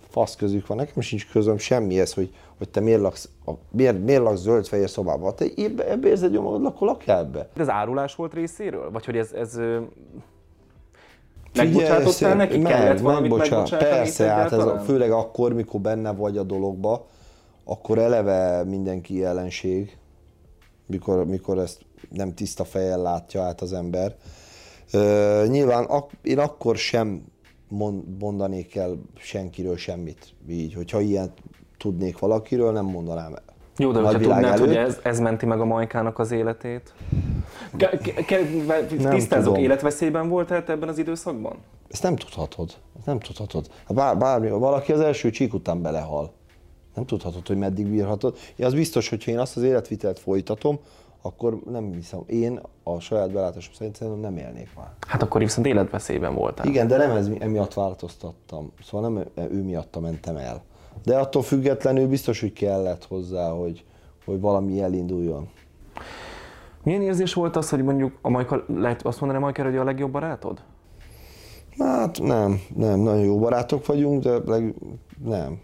fasz 0.09 0.35
közük 0.35 0.67
van, 0.67 0.77
nekem 0.77 1.01
sincs 1.01 1.31
közöm 1.31 1.57
semmihez, 1.57 2.13
hogy, 2.13 2.33
hogy 2.57 2.69
te 2.69 2.79
miért 2.79 3.01
laksz, 3.01 3.29
a, 3.45 3.51
miért, 3.71 4.03
miért 4.03 4.21
laksz 4.21 4.41
zöld-fehér 4.41 4.89
szobában. 4.89 5.35
Te 5.35 5.45
ebbe, 5.57 5.89
ebbe 5.89 6.07
érzed 6.07 6.33
magad, 6.33 6.65
akkor 6.65 6.87
lakjál 6.87 7.19
ebbe. 7.19 7.49
Ez 7.57 7.69
árulás 7.69 8.15
volt 8.15 8.33
részéről? 8.33 8.91
Vagy 8.91 9.05
hogy 9.05 9.17
ez, 9.17 9.31
ez 9.31 9.59
megbocsátottál 11.53 12.35
neki? 12.35 12.57
meg- 12.57 12.71
Kellett 12.71 12.99
valamit 12.99 13.29
megbocsátani? 13.29 13.83
Persze, 13.83 14.27
hát 14.27 14.51
ez 14.51 14.65
a, 14.65 14.79
főleg 14.79 15.11
akkor, 15.11 15.53
mikor 15.53 15.79
benne 15.79 16.13
vagy 16.13 16.37
a 16.37 16.43
dologba, 16.43 17.05
akkor 17.71 17.97
eleve 17.97 18.63
mindenki 18.63 19.23
ellenség, 19.23 19.97
mikor, 20.85 21.25
mikor 21.25 21.57
ezt 21.57 21.79
nem 22.09 22.33
tiszta 22.33 22.63
fejjel 22.63 23.01
látja 23.01 23.41
át 23.41 23.61
az 23.61 23.73
ember. 23.73 24.15
Ö, 24.93 25.45
nyilván 25.47 25.83
ak- 25.83 26.17
én 26.21 26.39
akkor 26.39 26.77
sem 26.77 27.23
mond, 27.67 28.03
mondanék 28.19 28.75
el 28.75 29.01
senkiről 29.17 29.77
semmit, 29.77 30.33
így, 30.49 30.73
hogyha 30.73 30.99
ilyen 30.99 31.31
tudnék 31.77 32.19
valakiről, 32.19 32.71
nem 32.71 32.85
mondanám 32.85 33.33
el. 33.33 33.43
Jó, 33.77 33.91
de 33.91 33.99
hogyha 33.99 34.19
tudnád, 34.19 34.59
hogy 34.59 34.75
előtt. 34.75 34.87
ez, 34.87 34.99
ez 35.03 35.19
menti 35.19 35.45
meg 35.45 35.59
a 35.59 35.65
Majkának 35.65 36.19
az 36.19 36.31
életét? 36.31 36.93
Ke- 37.77 38.25
ke- 38.25 39.09
Tisztázok, 39.09 39.57
életveszélyben 39.57 40.29
voltál 40.29 40.63
te 40.63 40.71
ebben 40.71 40.89
az 40.89 40.97
időszakban? 40.97 41.57
Ezt 41.89 42.03
nem 42.03 42.15
tudhatod. 42.15 42.73
Ezt 42.97 43.05
nem 43.05 43.19
tudhatod. 43.19 43.67
Ha 43.85 43.93
bár, 43.93 44.17
bármi, 44.17 44.49
valaki 44.49 44.91
az 44.91 44.99
első 44.99 45.29
csík 45.29 45.53
után 45.53 45.81
belehal. 45.81 46.33
Nem 46.95 47.05
tudhatod, 47.05 47.47
hogy 47.47 47.57
meddig 47.57 47.87
bírhatod. 47.87 48.37
Én 48.55 48.65
az 48.65 48.73
biztos, 48.73 49.09
hogy 49.09 49.27
én 49.27 49.39
azt 49.39 49.57
az 49.57 49.63
életvitelt 49.63 50.19
folytatom, 50.19 50.79
akkor 51.21 51.59
nem 51.69 51.93
hiszem. 51.93 52.19
Én 52.25 52.61
a 52.83 52.99
saját 52.99 53.31
belátásom 53.31 53.73
szerint 53.73 53.95
szerintem 53.95 54.21
nem 54.21 54.37
élnék 54.37 54.69
már. 54.75 54.91
Hát 55.07 55.21
akkor 55.21 55.41
viszont 55.41 55.67
életveszélyben 55.67 56.35
voltál. 56.35 56.67
Igen, 56.67 56.87
de 56.87 56.97
nem 56.97 57.11
ez, 57.11 57.29
emiatt 57.39 57.73
változtattam. 57.73 58.71
Szóval 58.83 59.09
nem 59.09 59.25
ő 59.51 59.63
miatta 59.63 59.99
mentem 59.99 60.35
el. 60.35 60.63
De 61.03 61.17
attól 61.17 61.41
függetlenül 61.41 62.07
biztos, 62.07 62.39
hogy 62.39 62.53
kellett 62.53 63.05
hozzá, 63.05 63.49
hogy, 63.49 63.85
hogy 64.25 64.39
valami 64.39 64.81
elinduljon. 64.81 65.49
Milyen 66.83 67.01
érzés 67.01 67.33
volt 67.33 67.55
az, 67.55 67.69
hogy 67.69 67.83
mondjuk 67.83 68.17
a 68.21 68.29
Majka, 68.29 68.63
lehet 68.67 69.01
azt 69.01 69.19
mondani 69.19 69.41
a 69.41 69.45
Majkára, 69.45 69.69
hogy 69.69 69.77
a 69.77 69.83
legjobb 69.83 70.11
barátod? 70.11 70.63
Hát 71.77 72.21
nem, 72.21 72.61
nem, 72.75 72.99
nagyon 72.99 73.23
jó 73.23 73.39
barátok 73.39 73.85
vagyunk, 73.85 74.23
de 74.23 74.39
leg, 74.45 74.73
nem, 75.23 75.59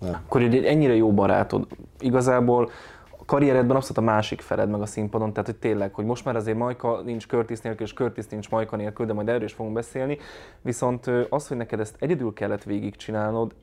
nem. 0.00 0.14
Akkor 0.14 0.42
egy 0.42 0.64
ennyire 0.64 0.94
jó 0.94 1.12
barátod, 1.12 1.66
igazából 1.98 2.70
a 3.18 3.24
karrieredben 3.24 3.76
abszolút 3.76 3.98
a 3.98 4.12
másik 4.12 4.40
feled 4.40 4.70
meg 4.70 4.80
a 4.80 4.86
színpadon, 4.86 5.32
tehát 5.32 5.48
hogy 5.48 5.58
tényleg, 5.58 5.94
hogy 5.94 6.04
most 6.04 6.24
már 6.24 6.36
azért 6.36 6.56
Majka 6.56 7.00
nincs 7.04 7.26
Curtis 7.26 7.60
nélkül, 7.60 7.86
és 7.86 7.92
Curtis 7.92 8.26
nincs 8.26 8.50
Majka 8.50 8.76
nélkül, 8.76 9.06
de 9.06 9.12
majd 9.12 9.28
erről 9.28 9.42
is 9.42 9.52
fogunk 9.52 9.74
beszélni, 9.74 10.18
viszont 10.62 11.06
az, 11.28 11.48
hogy 11.48 11.56
neked 11.56 11.80
ezt 11.80 11.96
egyedül 11.98 12.32
kellett 12.32 12.62
végigcsinálnod, 12.62 13.54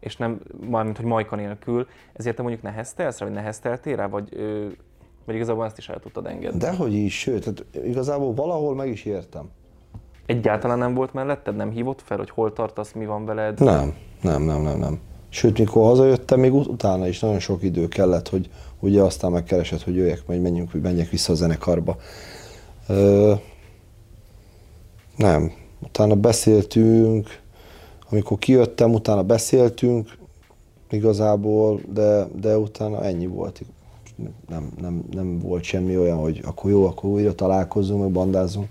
és 0.00 0.16
nem, 0.16 0.40
mármint, 0.70 0.96
hogy 0.96 1.06
Majka 1.06 1.36
nélkül, 1.36 1.86
ezért 2.12 2.36
te 2.36 2.42
mondjuk 2.42 2.62
neheztelsz 2.62 3.18
rá, 3.18 3.26
vagy 3.26 3.34
nehezteltél 3.34 3.96
rá, 3.96 4.06
vagy, 4.06 4.28
vagy 5.26 5.34
igazából 5.34 5.64
ezt 5.64 5.78
is 5.78 5.88
el 5.88 5.98
tudtad 5.98 6.26
engedni? 6.26 6.58
Dehogy 6.58 6.92
is, 6.92 7.18
sőt, 7.18 7.44
hát 7.44 7.64
igazából 7.84 8.34
valahol 8.34 8.74
meg 8.74 8.88
is 8.88 9.04
értem. 9.04 9.50
Egyáltalán 10.26 10.78
nem 10.78 10.94
volt 10.94 11.12
melletted? 11.12 11.56
Nem 11.56 11.70
hívott 11.70 12.02
fel, 12.02 12.16
hogy 12.16 12.30
hol 12.30 12.52
tartasz, 12.52 12.92
mi 12.92 13.06
van 13.06 13.24
veled? 13.24 13.60
Nem, 13.60 13.94
nem, 14.22 14.42
nem, 14.42 14.62
nem, 14.62 14.78
nem. 14.78 15.00
Sőt, 15.34 15.58
mikor 15.58 15.84
hazajöttem, 15.84 16.40
még 16.40 16.54
ut- 16.54 16.66
utána 16.66 17.08
is 17.08 17.20
nagyon 17.20 17.38
sok 17.38 17.62
idő 17.62 17.88
kellett, 17.88 18.28
hogy 18.28 18.50
ugye 18.80 19.02
aztán 19.02 19.30
megkeresett, 19.30 19.82
hogy 19.82 19.94
jöjjek, 19.94 20.22
majd 20.26 20.40
menjünk, 20.40 20.70
hogy 20.70 20.80
menjek 20.80 21.10
vissza 21.10 21.32
a 21.32 21.36
zenekarba. 21.36 21.96
Ö, 22.88 23.32
nem. 25.16 25.52
Utána 25.82 26.14
beszéltünk, 26.14 27.40
amikor 28.10 28.38
kijöttem, 28.38 28.92
utána 28.92 29.22
beszéltünk 29.22 30.16
igazából, 30.90 31.80
de, 31.92 32.28
de 32.40 32.58
utána 32.58 33.04
ennyi 33.04 33.26
volt. 33.26 33.62
Nem, 34.48 34.72
nem, 34.80 35.04
nem 35.10 35.38
volt 35.38 35.62
semmi 35.62 35.98
olyan, 35.98 36.18
hogy 36.18 36.40
akkor 36.44 36.70
jó, 36.70 36.86
akkor 36.86 37.10
újra 37.10 37.34
találkozunk, 37.34 38.00
meg 38.00 38.10
bandázunk. 38.10 38.70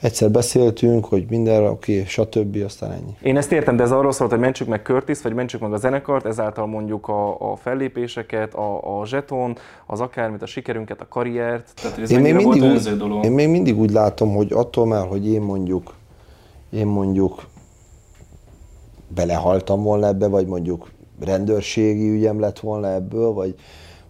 Egyszer 0.00 0.30
beszéltünk, 0.30 1.04
hogy 1.04 1.26
mindenre 1.28 1.70
oké, 1.70 2.04
stb. 2.04 2.62
aztán 2.64 2.90
ennyi. 2.90 3.16
Én 3.22 3.36
ezt 3.36 3.52
értem, 3.52 3.76
de 3.76 3.82
ez 3.82 3.92
arról 3.92 4.12
szólt, 4.12 4.30
hogy 4.30 4.38
mentsük 4.38 4.68
meg 4.68 4.82
Curtis, 4.82 5.22
vagy 5.22 5.32
mentsük 5.34 5.60
meg 5.60 5.72
a 5.72 5.76
zenekart, 5.76 6.26
ezáltal 6.26 6.66
mondjuk 6.66 7.08
a, 7.08 7.52
a 7.52 7.56
fellépéseket, 7.56 8.54
a, 8.54 9.00
a 9.00 9.06
zseton, 9.06 9.56
az 9.86 10.00
akármit, 10.00 10.42
a 10.42 10.46
sikerünket, 10.46 11.00
a 11.00 11.08
karriert. 11.08 11.72
Tehát, 11.74 11.94
hogy 11.94 12.04
ez 12.04 12.10
Én 12.10 12.20
még, 12.20 12.34
mindig 12.34 12.60
volt 12.60 12.86
úgy, 12.86 12.96
dolog. 12.96 13.24
én 13.24 13.32
még 13.32 13.48
mindig 13.48 13.78
úgy 13.78 13.90
látom, 13.90 14.34
hogy 14.34 14.52
attól 14.52 14.86
már, 14.86 15.06
hogy 15.06 15.28
én 15.28 15.40
mondjuk, 15.40 15.94
én 16.70 16.86
mondjuk 16.86 17.46
belehaltam 19.08 19.82
volna 19.82 20.06
ebbe, 20.06 20.26
vagy 20.28 20.46
mondjuk 20.46 20.90
rendőrségi 21.20 22.10
ügyem 22.10 22.40
lett 22.40 22.58
volna 22.60 22.92
ebből, 22.92 23.32
vagy, 23.32 23.54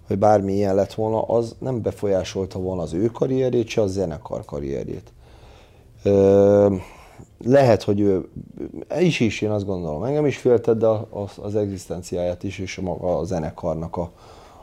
vagy 0.08 0.18
bármi 0.18 0.52
ilyen 0.52 0.74
lett 0.74 0.94
volna, 0.94 1.22
az 1.22 1.56
nem 1.58 1.82
befolyásolta 1.82 2.58
volna 2.58 2.82
az 2.82 2.92
ő 2.92 3.06
karrierjét, 3.06 3.68
se 3.68 3.80
a 3.80 3.86
zenekar 3.86 4.44
karrierjét. 4.44 5.12
Lehet, 7.44 7.82
hogy 7.82 8.00
ő 8.00 8.28
is 9.00 9.20
is, 9.20 9.40
én 9.40 9.50
azt 9.50 9.66
gondolom, 9.66 10.04
engem 10.04 10.26
is 10.26 10.36
féltett, 10.36 10.78
de 10.78 10.86
az, 11.10 11.30
az 11.42 11.56
egzisztenciáját 11.56 12.42
is, 12.42 12.58
és 12.58 12.78
a 12.78 12.82
maga 12.82 13.18
a 13.18 13.24
zenekarnak 13.24 13.96
a, 13.96 14.10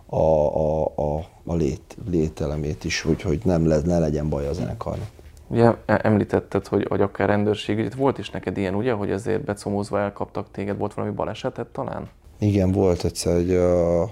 a, 0.05 0.17
a, 0.17 0.85
a, 0.85 1.25
a 1.45 1.55
lét, 1.55 1.97
lételemét 2.09 2.83
is, 2.83 3.01
hogy, 3.01 3.21
hogy 3.21 3.39
nem 3.43 3.67
le, 3.67 3.79
ne 3.85 3.99
legyen 3.99 4.29
baj 4.29 4.47
a 4.47 4.53
zenekarnak. 4.53 5.07
Ugye 5.47 5.73
e- 5.85 5.99
említetted, 6.03 6.67
hogy, 6.67 6.85
hogy 6.89 7.01
akár 7.01 7.27
rendőrség, 7.27 7.77
itt 7.77 7.93
volt 7.93 8.17
is 8.17 8.29
neked 8.29 8.57
ilyen, 8.57 8.75
ugye, 8.75 8.91
hogy 8.91 9.11
azért 9.11 9.43
becomózva 9.43 9.99
elkaptak 9.99 10.51
téged, 10.51 10.77
volt 10.77 10.93
valami 10.93 11.13
balesetet 11.13 11.67
talán? 11.67 12.09
Igen, 12.39 12.71
volt 12.71 13.03
egyszer 13.03 13.35
egy, 13.35 13.51
uh, 13.51 14.09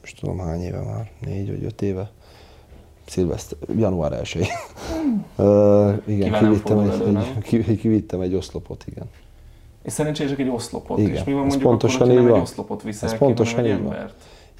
most 0.00 0.20
tudom 0.20 0.38
hány 0.38 0.60
éve 0.60 0.82
már, 0.82 1.10
négy 1.20 1.48
vagy 1.50 1.64
öt 1.64 1.82
éve, 1.82 2.10
szilveszter, 3.08 3.58
január 3.76 4.12
1 4.12 4.48
uh, 5.36 5.92
igen, 6.14 6.32
Kivel 6.32 6.40
nem 6.40 6.50
kivittem 6.50 6.78
egy, 6.78 7.16
egy, 7.16 7.38
ki- 7.42 7.76
kivittem 7.76 8.20
egy 8.20 8.34
oszlopot, 8.34 8.84
igen. 8.86 9.04
És 9.82 9.92
szerencsések 9.92 10.38
egy 10.38 10.48
oszlopot, 10.48 10.98
Igen, 10.98 11.10
és 11.12 11.24
mi 11.24 11.32
van 11.32 11.44
ez 11.44 11.48
mondjuk 11.48 11.70
pontosan 11.70 12.00
akkor, 12.00 12.12
így 12.12 12.16
nem 12.16 12.26
van. 12.28 12.36
egy 12.36 12.42
oszlopot 12.42 12.82
viszel 12.82 13.08
Ez 13.08 13.12
ki, 13.14 13.18
pontosan 13.18 13.64
egy 13.64 13.70
így 13.70 13.82
van. 13.82 14.10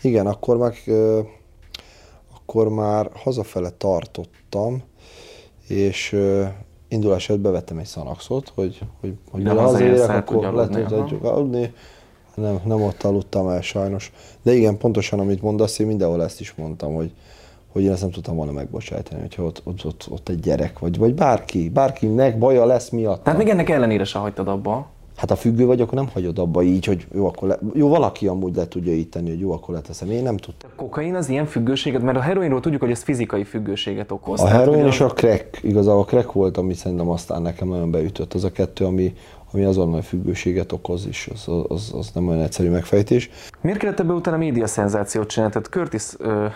Igen, 0.02 0.26
akkor 0.26 0.56
meg 0.56 0.82
uh, 0.86 1.18
akkor 2.34 2.68
már 2.68 3.10
hazafele 3.14 3.70
tartottam, 3.70 4.82
és 5.68 6.12
uh, 6.12 6.46
indulás 6.88 7.28
előtt 7.28 7.42
bevettem 7.42 7.78
egy 7.78 7.86
szanaxot, 7.86 8.52
hogy, 8.54 8.80
hogy, 9.00 9.14
hogy 9.30 9.42
mire 9.42 9.60
hazaérek, 9.60 10.08
akkor 10.08 10.40
tudj 10.40 10.56
le 10.56 10.62
aludni, 10.62 10.84
tudjuk 10.84 11.24
aludni. 11.24 11.72
Nem, 12.34 12.60
nem 12.64 12.82
ott 12.82 13.02
aludtam 13.02 13.48
el 13.48 13.60
sajnos. 13.60 14.12
De 14.42 14.52
igen, 14.52 14.78
pontosan 14.78 15.18
amit 15.20 15.42
mondasz, 15.42 15.78
én 15.78 15.86
mindenhol 15.86 16.22
ezt 16.22 16.40
is 16.40 16.54
mondtam, 16.54 16.94
hogy, 16.94 17.12
hogy 17.72 17.82
én 17.82 17.90
ezt 17.90 18.00
nem 18.00 18.10
tudtam 18.10 18.36
volna 18.36 18.52
megbocsájtani, 18.52 19.20
hogyha 19.20 19.42
ott, 19.42 19.60
ott, 19.64 19.84
ott, 19.84 20.06
ott 20.10 20.28
egy 20.28 20.40
gyerek, 20.40 20.78
vagy, 20.78 20.98
vagy 20.98 21.14
bárki, 21.14 21.68
bárkinek 21.68 22.38
baja 22.38 22.64
lesz 22.64 22.88
miatt. 22.88 23.22
Tehát 23.22 23.38
még 23.38 23.48
ennek 23.48 23.68
ellenére 23.68 24.04
se 24.04 24.18
hagytad 24.18 24.48
abba. 24.48 24.86
Hát 25.18 25.30
ha 25.30 25.36
függő 25.36 25.66
vagy, 25.66 25.80
akkor 25.80 25.94
nem 25.94 26.08
hagyod 26.12 26.38
abba 26.38 26.62
így, 26.62 26.84
hogy 26.84 27.06
jó, 27.14 27.26
akkor 27.26 27.48
le, 27.48 27.58
jó, 27.74 27.88
valaki 27.88 28.26
amúgy 28.26 28.56
le 28.56 28.68
tudja 28.68 28.92
így 28.92 29.08
tenni, 29.08 29.28
hogy 29.28 29.40
jó, 29.40 29.52
akkor 29.52 29.74
leteszem. 29.74 30.10
Én 30.10 30.22
nem 30.22 30.36
tudtam. 30.36 30.70
A 30.72 30.80
kokain 30.80 31.14
az 31.14 31.28
ilyen 31.28 31.46
függőséget, 31.46 32.02
mert 32.02 32.16
a 32.16 32.20
heroinról 32.20 32.60
tudjuk, 32.60 32.80
hogy 32.80 32.90
ez 32.90 33.02
fizikai 33.02 33.44
függőséget 33.44 34.10
okoz. 34.10 34.40
A 34.40 34.44
Tehát, 34.44 34.58
heroin 34.58 34.86
és 34.86 35.00
a 35.00 35.06
crack, 35.06 35.62
igazából 35.62 36.00
a 36.00 36.04
crack 36.04 36.32
volt, 36.32 36.56
ami 36.56 36.74
szerintem 36.74 37.08
aztán 37.08 37.42
nekem 37.42 37.68
nagyon 37.68 37.90
beütött. 37.90 38.34
Az 38.34 38.44
a 38.44 38.52
kettő, 38.52 38.84
ami, 38.84 39.14
ami 39.52 39.64
azonnal 39.64 40.02
függőséget 40.02 40.72
okoz, 40.72 41.06
és 41.06 41.30
az, 41.32 41.48
az, 41.68 41.92
az 41.94 42.10
nem 42.14 42.28
olyan 42.28 42.42
egyszerű 42.42 42.70
megfejtés. 42.70 43.30
Miért 43.60 43.78
kellett 43.78 44.00
ebből 44.00 44.16
utána 44.16 44.36
média 44.36 44.66
szenzációt 44.66 45.28
csinálni? 45.28 45.52
Tehát 45.52 45.68
Curtis 45.68 46.04
ö, 46.18 46.46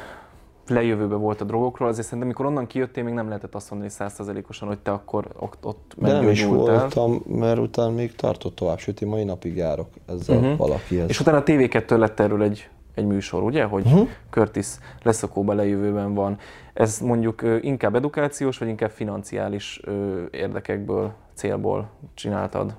lejövőbe 0.68 1.14
volt 1.14 1.40
a 1.40 1.44
drogokról, 1.44 1.88
azért 1.88 2.06
szerintem 2.06 2.28
amikor 2.28 2.46
onnan 2.46 2.66
kijöttél, 2.66 3.04
még 3.04 3.14
nem 3.14 3.28
lehetett 3.28 3.54
azt 3.54 3.70
mondani 3.70 3.90
százszerzelékosan, 3.90 4.68
hogy 4.68 4.78
te 4.78 4.90
akkor 4.90 5.26
ott, 5.38 5.58
ott 5.62 5.94
De 5.96 6.12
nem 6.12 6.28
is 6.28 6.44
voltam, 6.44 7.22
mert 7.26 7.58
utána 7.58 7.90
még 7.90 8.14
tartott 8.14 8.54
tovább, 8.54 8.78
sőt 8.78 9.00
én 9.00 9.08
mai 9.08 9.24
napig 9.24 9.56
járok 9.56 9.88
ezzel 10.06 10.36
uh-huh. 10.36 10.56
valakihez. 10.56 11.08
És 11.08 11.20
utána 11.20 11.36
a 11.36 11.42
TV2 11.42 11.98
lett 11.98 12.20
erről 12.20 12.42
egy, 12.42 12.68
egy 12.94 13.04
műsor, 13.06 13.42
ugye? 13.42 13.64
Hogy 13.64 13.84
uh-huh. 13.86 14.08
Curtis 14.30 14.66
leszakóban 15.02 15.56
lejövőben 15.56 16.14
van. 16.14 16.38
Ez 16.74 16.98
mondjuk 16.98 17.42
inkább 17.60 17.94
edukációs, 17.94 18.58
vagy 18.58 18.68
inkább 18.68 18.90
financiális 18.90 19.80
érdekekből, 20.30 21.12
célból 21.34 21.88
csináltad? 22.14 22.74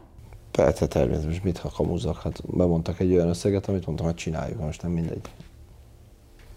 Persze, 0.51 0.87
természetesen, 0.87 1.41
mit 1.43 1.57
ha 1.57 1.69
kamuzzak, 1.75 2.21
hát 2.21 2.41
bemondtak 2.57 2.99
egy 2.99 3.13
olyan 3.13 3.27
összeget, 3.27 3.67
amit 3.67 3.85
mondtam, 3.85 4.07
hogy 4.07 4.15
csináljuk, 4.15 4.59
most 4.59 4.81
nem 4.81 4.91
mindegy. 4.91 5.21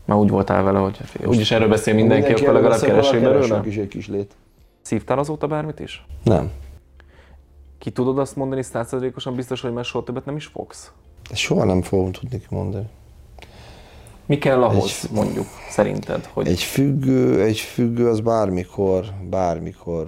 Már 0.07 0.19
úgy 0.19 0.31
voltál 0.31 0.63
vele, 0.63 0.79
hogy 0.79 0.99
úgyis 1.25 1.51
erről 1.51 1.69
beszél 1.69 1.95
mindenki, 1.95 2.31
akkor 2.31 2.43
erről 2.43 2.55
legalább 2.55 2.81
keresünk 2.81 3.23
belőle. 3.23 3.63
is 3.65 3.77
egy 3.77 3.89
kis 3.89 4.09
lét. 4.09 4.35
Szívtál 4.83 5.19
azóta 5.19 5.47
bármit 5.47 5.81
is? 5.81 6.07
Nem. 6.23 6.51
Ki 7.79 7.91
tudod 7.91 8.19
azt 8.19 8.37
mondani 8.37 8.63
százszerzelékosan 8.63 9.35
biztos, 9.35 9.61
hogy 9.61 9.73
már 9.73 9.85
soha 9.85 10.05
többet 10.05 10.25
nem 10.25 10.37
is 10.37 10.47
fogsz? 10.47 10.93
Ezt 11.31 11.41
soha 11.41 11.65
nem 11.65 11.83
fogom 11.83 12.13
tudni 12.13 12.41
kimondani. 12.49 12.87
Mi 14.27 14.39
kell 14.39 14.63
ahhoz, 14.63 15.09
mondjuk, 15.13 15.47
szerinted, 15.71 16.25
hogy 16.25 16.47
Egy 16.47 16.63
függő, 16.63 17.43
egy 17.43 17.59
függő 17.59 18.09
az 18.09 18.21
bármikor, 18.21 19.05
bármikor, 19.31 20.07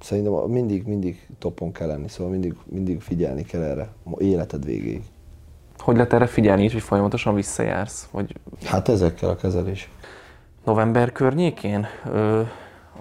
szerintem 0.00 0.32
mindig, 0.32 0.86
mindig 0.86 1.28
topon 1.38 1.72
kell 1.72 1.86
lenni, 1.86 2.08
szóval 2.08 2.32
mindig, 2.32 2.54
mindig 2.64 3.00
figyelni 3.00 3.44
kell 3.44 3.62
erre, 3.62 3.88
életed 4.18 4.64
végéig. 4.64 5.02
Hogy 5.80 5.94
lehet 5.94 6.12
erre 6.12 6.26
figyelni, 6.26 6.62
így, 6.62 6.72
hogy 6.72 6.82
folyamatosan 6.82 7.34
visszajársz? 7.34 8.08
Vagy 8.10 8.34
Hát 8.64 8.88
ezekkel 8.88 9.28
a 9.28 9.36
kezelés. 9.36 9.90
november 10.64 11.12
környékén 11.12 11.86
ö, 12.12 12.40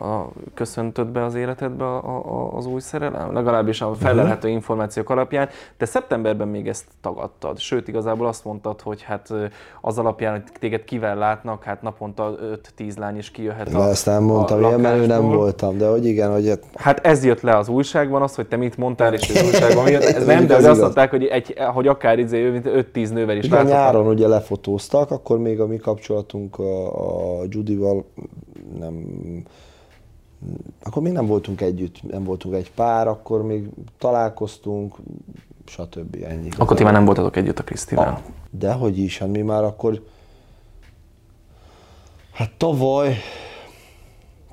a, 0.01 0.32
köszöntöd 0.53 1.08
be 1.08 1.24
az 1.24 1.36
életedbe 1.36 1.86
a, 1.86 1.98
a, 1.98 2.58
az 2.58 2.65
új 2.65 2.79
szerelem? 2.79 3.34
Legalábbis 3.34 3.82
a 3.82 3.94
felelhető 3.94 4.48
információk 4.48 5.10
alapján. 5.10 5.50
De 5.77 5.86
szeptemberben 5.86 6.48
még 6.48 6.68
ezt 6.68 6.86
tagadtad. 7.01 7.58
Sőt, 7.58 7.88
igazából 7.88 8.27
azt 8.27 8.46
mondtad, 8.46 8.82
hogy 8.82 9.01
hát 9.01 9.34
az 9.82 9.98
alapján, 9.98 10.32
hogy 10.32 10.44
téged 10.60 10.84
kivel 10.84 11.15
látnak, 11.15 11.63
hát 11.63 11.82
naponta 11.82 12.36
5-10 12.77 12.98
lány 12.98 13.18
is 13.18 13.32
kijöhet 13.32 13.70
De 13.70 13.77
a, 13.77 13.88
ezt 13.88 14.06
nem 14.06 14.24
mondtam, 14.24 14.60
ilyen 14.60 14.79
menő 14.79 15.06
nem 15.06 15.27
voltam, 15.27 15.77
de 15.77 15.88
hogy 15.88 16.06
igen, 16.06 16.32
hogy 16.32 16.48
hát 16.75 16.89
Hát 16.89 17.06
ez 17.06 17.24
jött 17.24 17.41
le 17.41 17.58
az 17.58 17.68
újságban, 17.68 18.22
az, 18.22 18.36
hogy 18.36 18.48
te 18.48 18.56
mit 18.56 18.77
mondtál, 18.77 19.13
és 19.13 19.29
az 19.29 19.44
újságban 19.44 19.89
jött. 19.89 20.03
Ez 20.03 20.25
nem, 20.25 20.48
de 20.48 20.56
Ez 20.56 20.65
azt 20.65 20.82
mondták, 20.82 21.10
hogy, 21.10 21.25
egy, 21.25 21.56
hogy 21.74 21.88
akár 21.88 22.20
izé, 22.20 22.44
ő, 22.44 22.51
mint 22.51 22.70
5-10 22.94 23.13
nővel 23.13 23.38
is 23.38 23.46
igen, 23.46 23.65
nyáron 23.65 24.08
ugye 24.08 24.27
lefotóztak, 24.27 25.12
akkor 25.12 25.39
még 25.39 25.60
a 25.60 25.68
mi 25.68 25.77
kapcsolatunk 25.77 26.60
a, 26.60 27.39
a 27.39 27.44
Judival 27.50 28.06
nem, 28.79 28.94
akkor 30.84 31.01
még 31.01 31.12
nem 31.12 31.25
voltunk 31.25 31.62
együtt, 31.62 32.12
nem 32.12 32.24
voltunk 32.24 32.55
egy 32.55 32.72
pár, 32.72 33.08
akkor 33.08 33.43
még 33.43 33.69
találkoztunk, 33.98 34.96
stb. 35.65 36.17
Ennyi. 36.27 36.50
Akkor 36.58 36.77
ti 36.77 36.84
már 36.84 36.93
nem 36.93 37.05
voltatok 37.05 37.36
együtt 37.36 37.60
a 37.60 37.63
Krisztivel. 37.63 38.08
Ah, 38.08 38.19
dehogy 38.50 38.98
is, 38.98 39.17
hát 39.17 39.29
mi 39.29 39.41
már 39.41 39.63
akkor... 39.63 40.03
Hát 42.31 42.51
tavaly, 42.58 43.15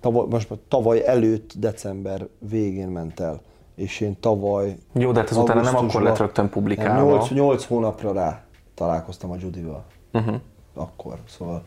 tavaly, 0.00 0.26
most 0.30 0.48
tavaly 0.68 1.06
előtt, 1.06 1.52
december 1.58 2.28
végén 2.38 2.88
ment 2.88 3.20
el. 3.20 3.40
És 3.74 4.00
én 4.00 4.20
tavaly... 4.20 4.76
Jó, 4.92 5.12
de 5.12 5.20
hát 5.20 5.30
ez 5.30 5.36
utána 5.36 5.60
nem 5.60 5.76
akkor 5.76 6.02
lett 6.02 6.16
rögtön 6.16 6.48
publikálva. 6.48 7.10
8, 7.10 7.30
8 7.30 7.64
hónapra 7.64 8.12
rá 8.12 8.44
találkoztam 8.74 9.30
a 9.30 9.36
Judival. 9.40 9.84
Uh-huh. 10.12 10.34
Akkor, 10.74 11.18
szóval... 11.28 11.62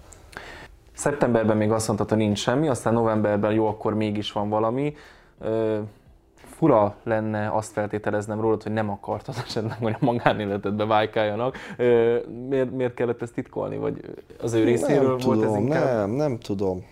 Szeptemberben 0.99 1.57
még 1.57 1.71
azt 1.71 1.87
mondtad, 1.87 2.09
hogy 2.09 2.17
nincs 2.17 2.39
semmi, 2.39 2.67
aztán 2.67 2.93
novemberben 2.93 3.51
jó, 3.51 3.67
akkor 3.67 3.93
mégis 3.93 4.31
van 4.31 4.49
valami. 4.49 4.95
Ö, 5.41 5.77
fura 6.35 6.95
lenne 7.03 7.49
azt 7.53 7.71
feltételeznem 7.71 8.41
rólad, 8.41 8.63
hogy 8.63 8.71
nem 8.71 8.89
akartad 8.89 9.35
esetleg, 9.45 9.77
hogy 9.77 9.95
a 9.99 10.05
magánéletedbe 10.05 10.85
vájkáljanak. 10.85 11.55
Ö, 11.77 12.17
miért, 12.49 12.71
miért 12.71 12.93
kellett 12.93 13.21
ezt 13.21 13.33
titkolni? 13.33 13.77
Vagy 13.77 14.01
az 14.41 14.53
ő 14.53 14.63
részéről 14.63 15.07
nem 15.07 15.17
volt 15.17 15.39
tudom, 15.39 15.55
ez 15.55 15.61
inkább? 15.61 15.95
Nem, 15.95 16.09
nem 16.09 16.37
tudom. 16.39 16.85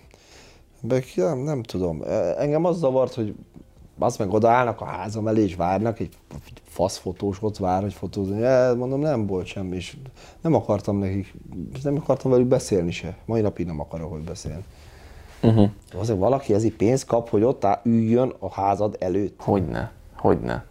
Be, 0.80 1.02
nem, 1.14 1.38
nem 1.38 1.62
tudom. 1.62 2.02
E, 2.02 2.34
Engem 2.38 2.64
az 2.64 2.78
zavart, 2.78 3.14
hogy 3.14 3.34
az 3.98 4.16
meg 4.16 4.32
odaállnak 4.32 4.80
a 4.80 4.84
házam 4.84 5.28
elé, 5.28 5.42
és 5.42 5.54
várnak, 5.54 6.00
egy 6.00 6.16
faszfotós 6.64 7.42
ott 7.42 7.56
vár, 7.56 7.82
hogy 7.82 7.92
fotózni. 7.92 8.38
Ja, 8.38 8.74
mondom, 8.74 9.00
nem 9.00 9.26
volt 9.26 9.46
semmi, 9.46 9.76
és 9.76 9.96
nem 10.40 10.54
akartam 10.54 10.98
nekik, 10.98 11.34
nem 11.82 11.96
akartam 11.96 12.30
velük 12.30 12.46
beszélni 12.46 12.90
se. 12.90 13.16
Mai 13.24 13.40
napig 13.40 13.66
nem 13.66 13.80
akarok, 13.80 14.12
hogy 14.12 14.22
beszélni. 14.22 14.64
Uh-huh. 15.42 15.70
Azért 15.98 16.18
valaki 16.18 16.54
ezért 16.54 16.74
pénzt 16.74 17.06
kap, 17.06 17.28
hogy 17.28 17.42
ott 17.42 17.64
áll, 17.64 17.80
üljön 17.84 18.34
a 18.38 18.54
házad 18.54 18.96
előtt. 19.00 19.42
Hogyne, 19.42 19.92
hogyne. 20.16 20.64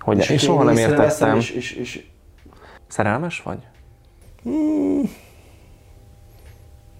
Hogyne. 0.00 0.22
És 0.22 0.30
Én 0.30 0.38
soha 0.38 0.62
nem 0.62 0.76
értettem. 0.76 1.36
És, 1.36 1.50
és, 1.50 1.72
és 1.72 2.06
Szerelmes 2.86 3.42
vagy? 3.42 3.58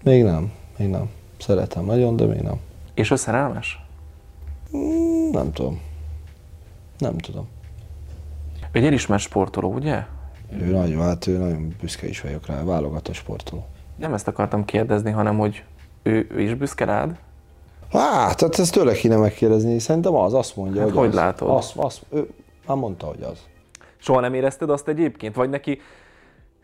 még 0.03 0.23
nem, 0.23 0.51
még 0.77 0.87
nem. 0.89 1.09
Szeretem 1.39 1.85
nagyon, 1.85 2.15
de 2.15 2.25
még 2.25 2.39
nem. 2.39 2.59
És 2.93 3.11
ő 3.11 3.15
szerelmes? 3.15 3.84
Nem 5.31 5.51
tudom. 5.53 5.81
Nem 6.97 7.17
tudom. 7.17 7.47
Egy 8.71 8.85
elismert 8.85 9.21
sportoló, 9.21 9.73
ugye? 9.73 10.03
Ő 10.61 10.65
nagyon, 10.65 11.01
hát 11.01 11.27
ő 11.27 11.37
nagyon 11.37 11.75
büszke 11.81 12.07
is 12.07 12.21
vagyok 12.21 12.45
rá, 12.45 12.63
válogatott 12.63 13.15
sportoló. 13.15 13.65
Nem 13.95 14.13
ezt 14.13 14.27
akartam 14.27 14.65
kérdezni, 14.65 15.11
hanem 15.11 15.37
hogy 15.37 15.63
ő, 16.03 16.27
ő 16.31 16.41
is 16.41 16.53
büszke 16.53 16.85
rád? 16.85 17.17
Hát, 17.91 18.37
tehát 18.37 18.59
ezt 18.59 18.73
tőle 18.73 18.93
kéne 18.93 19.15
megkérdezni, 19.17 19.79
szerintem 19.79 20.15
az, 20.15 20.33
azt 20.33 20.55
mondja, 20.55 20.81
Hát 20.81 20.89
hogy, 20.89 20.97
hogy 20.97 21.07
az. 21.07 21.13
látod? 21.13 21.49
Azt, 21.49 21.75
azt, 21.75 22.05
ő 22.09 22.29
már 22.67 22.77
mondta, 22.77 23.05
hogy 23.05 23.21
az. 23.21 23.39
Soha 23.97 24.19
nem 24.19 24.33
érezted 24.33 24.69
azt 24.69 24.87
egyébként? 24.87 25.35
Vagy 25.35 25.49
neki, 25.49 25.79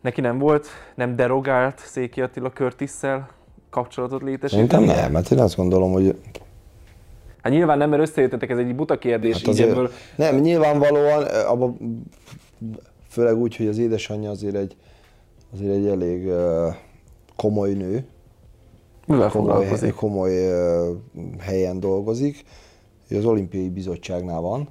neki 0.01 0.21
nem 0.21 0.37
volt, 0.37 0.67
nem 0.95 1.15
derogált 1.15 1.79
Széki 1.79 2.21
Attila 2.21 2.49
Curtis-szel 2.49 3.29
kapcsolatot 3.69 4.21
létesíteni? 4.21 4.69
Szerintem 4.69 4.95
nem, 4.95 5.11
mert 5.11 5.31
én 5.31 5.39
azt 5.39 5.55
gondolom, 5.55 5.91
hogy 5.91 6.19
Hát 7.41 7.51
nyilván 7.53 7.77
nem, 7.77 7.89
mert 7.89 8.01
összejöttetek, 8.01 8.49
ez 8.49 8.57
egy 8.57 8.75
buta 8.75 8.97
kérdés, 8.97 9.35
hát 9.37 9.47
azért, 9.47 9.69
ebből. 9.69 9.91
nem, 10.15 10.35
nyilvánvalóan, 10.35 11.23
abba, 11.23 11.75
főleg 13.09 13.37
úgy, 13.37 13.55
hogy 13.55 13.67
az 13.67 13.77
édesanyja 13.77 14.29
azért 14.29 14.55
egy, 14.55 14.75
azért 15.53 15.73
egy 15.75 15.87
elég 15.87 16.29
komoly 17.35 17.71
nő, 17.73 18.05
Mivel 19.07 19.29
komoly, 19.29 19.51
foglalkozik? 19.53 19.93
komoly 19.95 20.33
helyen 21.39 21.79
dolgozik, 21.79 22.43
az 23.17 23.25
olimpiai 23.25 23.69
bizottságnál 23.69 24.39
van. 24.39 24.67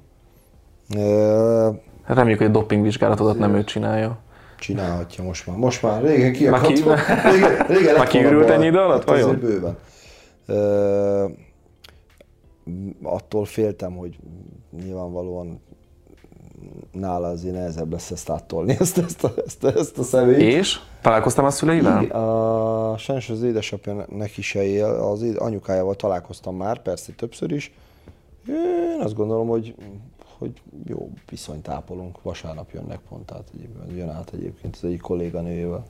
Eh, 0.89 1.75
Hát 2.03 2.15
reméljük, 2.15 2.39
hogy 2.39 2.47
a 2.49 2.51
dopingvizsgálatot 2.51 3.37
nem 3.39 3.55
ő 3.55 3.63
csinálja. 3.63 4.17
Csinálhatja 4.59 5.23
most 5.23 5.47
már. 5.47 5.57
Most 5.57 5.81
már 5.81 6.03
régen 6.03 6.31
kiakadt. 6.33 6.61
Már 6.61 6.71
ki- 6.73 6.83
régen, 7.31 7.65
régen 7.67 7.67
Már 7.67 7.67
lett 7.67 7.95
volna 7.95 8.03
kiürült 8.03 8.49
ennyi 8.49 8.65
idő 8.65 8.77
alatt, 8.77 9.09
Hát 9.09 9.17
azért 9.17 9.39
bőven. 9.39 9.77
Attól 13.03 13.45
féltem, 13.45 13.95
hogy 13.95 14.19
nyilvánvalóan 14.83 15.59
nála 16.91 17.27
azért 17.27 17.55
nehezebb 17.55 17.91
lesz 17.91 18.11
ezt 18.11 18.29
áttolni, 18.29 18.75
ezt, 18.79 18.97
ezt, 18.97 19.23
a, 19.23 19.33
ezt, 19.45 19.63
ezt 19.63 19.97
a 19.97 20.03
személyt. 20.03 20.39
És? 20.39 20.79
Találkoztam 21.01 21.45
a 21.45 21.49
szüleivel? 21.49 22.05
A, 22.05 22.97
sajnos 22.97 23.29
az 23.29 23.43
édesapja 23.43 24.05
neki 24.09 24.41
se 24.41 24.63
él, 24.63 24.85
az 24.85 25.21
éd- 25.21 25.37
anyukájával 25.37 25.95
találkoztam 25.95 26.55
már, 26.55 26.81
persze 26.81 27.11
többször 27.11 27.51
is. 27.51 27.73
Én 28.47 29.01
azt 29.01 29.15
gondolom, 29.15 29.47
hogy, 29.47 29.75
hogy 30.37 30.61
jó 30.85 31.09
viszonyt 31.29 31.67
ápolunk, 31.67 32.21
vasárnap 32.21 32.71
jönnek 32.71 32.99
pont, 33.09 33.25
tehát 33.25 33.51
egyébként 33.53 33.97
jön 33.97 34.09
át 34.09 34.31
egyébként 34.33 34.75
az 34.75 34.83
egyik 34.83 35.01
kolléganőjével. 35.01 35.83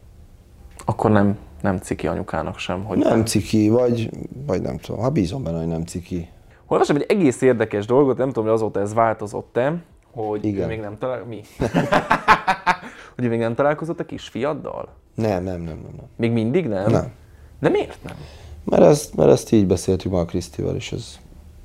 Akkor 0.85 1.11
nem, 1.11 1.38
nem 1.61 1.77
ciki 1.77 2.07
anyukának 2.07 2.57
sem, 2.57 2.83
hogy 2.83 2.97
Nem 2.97 3.25
ciki, 3.25 3.69
vagy, 3.69 4.09
vagy 4.45 4.61
nem 4.61 4.77
tudom, 4.77 5.01
hát 5.01 5.11
bízom 5.11 5.43
benne, 5.43 5.57
hogy 5.57 5.67
nem 5.67 5.83
ciki. 5.83 6.29
Olvastam 6.72 6.96
egy 6.96 7.06
egész 7.08 7.42
érdekes 7.42 7.86
dolgot, 7.86 8.18
nem 8.18 8.28
tudom, 8.28 8.44
hogy 8.44 8.54
azóta 8.54 8.80
ez 8.80 8.94
változott-e, 8.94 9.84
hogy 10.12 10.46
Igen. 10.46 10.68
még 10.68 10.80
nem 10.80 10.98
talál... 10.98 11.24
Mi? 11.24 11.42
hogy 13.16 13.30
még 13.30 13.40
nem 13.40 13.56
találkozott 13.56 14.00
a 14.00 14.06
kisfiaddal? 14.06 14.88
Nem, 15.16 15.44
nem, 15.44 15.62
nem, 15.62 15.80
nem, 15.84 15.94
nem. 15.96 16.06
Még 16.16 16.32
mindig 16.32 16.68
nem? 16.68 16.92
Nem. 16.92 17.12
De 17.60 17.70
miért 17.70 18.04
nem? 18.04 18.16
Mert 18.63 18.84
ezt, 18.84 19.16
mert 19.16 19.32
ezt 19.32 19.51
így 19.51 19.68
beszéltük 19.68 20.12
már 20.12 20.22
a 20.22 20.25
Krisztivel, 20.25 20.75
és 20.75 20.92
ez, 20.92 21.20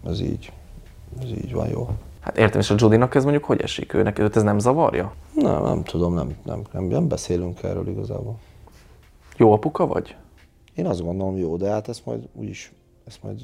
ez 0.07 0.21
így, 0.21 0.53
ez 1.23 1.29
így 1.29 1.53
van 1.53 1.69
jó. 1.69 1.89
Hát 2.21 2.39
értem, 2.39 2.61
és 2.61 2.71
a 2.71 2.75
Judynak 2.79 3.15
ez 3.15 3.23
mondjuk 3.23 3.45
hogy 3.45 3.61
esik? 3.61 3.95
Őnek 3.95 4.19
őt 4.19 4.37
ez 4.37 4.43
nem 4.43 4.59
zavarja? 4.59 5.13
Nem, 5.35 5.63
nem 5.63 5.83
tudom, 5.83 6.15
nem, 6.15 6.37
nem, 6.45 6.63
nem, 6.73 6.85
nem 6.85 7.09
beszélünk 7.09 7.63
erről 7.63 7.89
igazából. 7.89 8.39
Jó 9.37 9.53
apuka 9.53 9.87
vagy? 9.87 10.17
Én 10.75 10.87
azt 10.87 11.03
gondolom 11.03 11.37
jó, 11.37 11.57
de 11.57 11.71
hát 11.71 11.89
ezt 11.89 12.07
majd 12.07 12.29
úgyis, 12.33 12.73
ezt 13.05 13.23
majd 13.23 13.41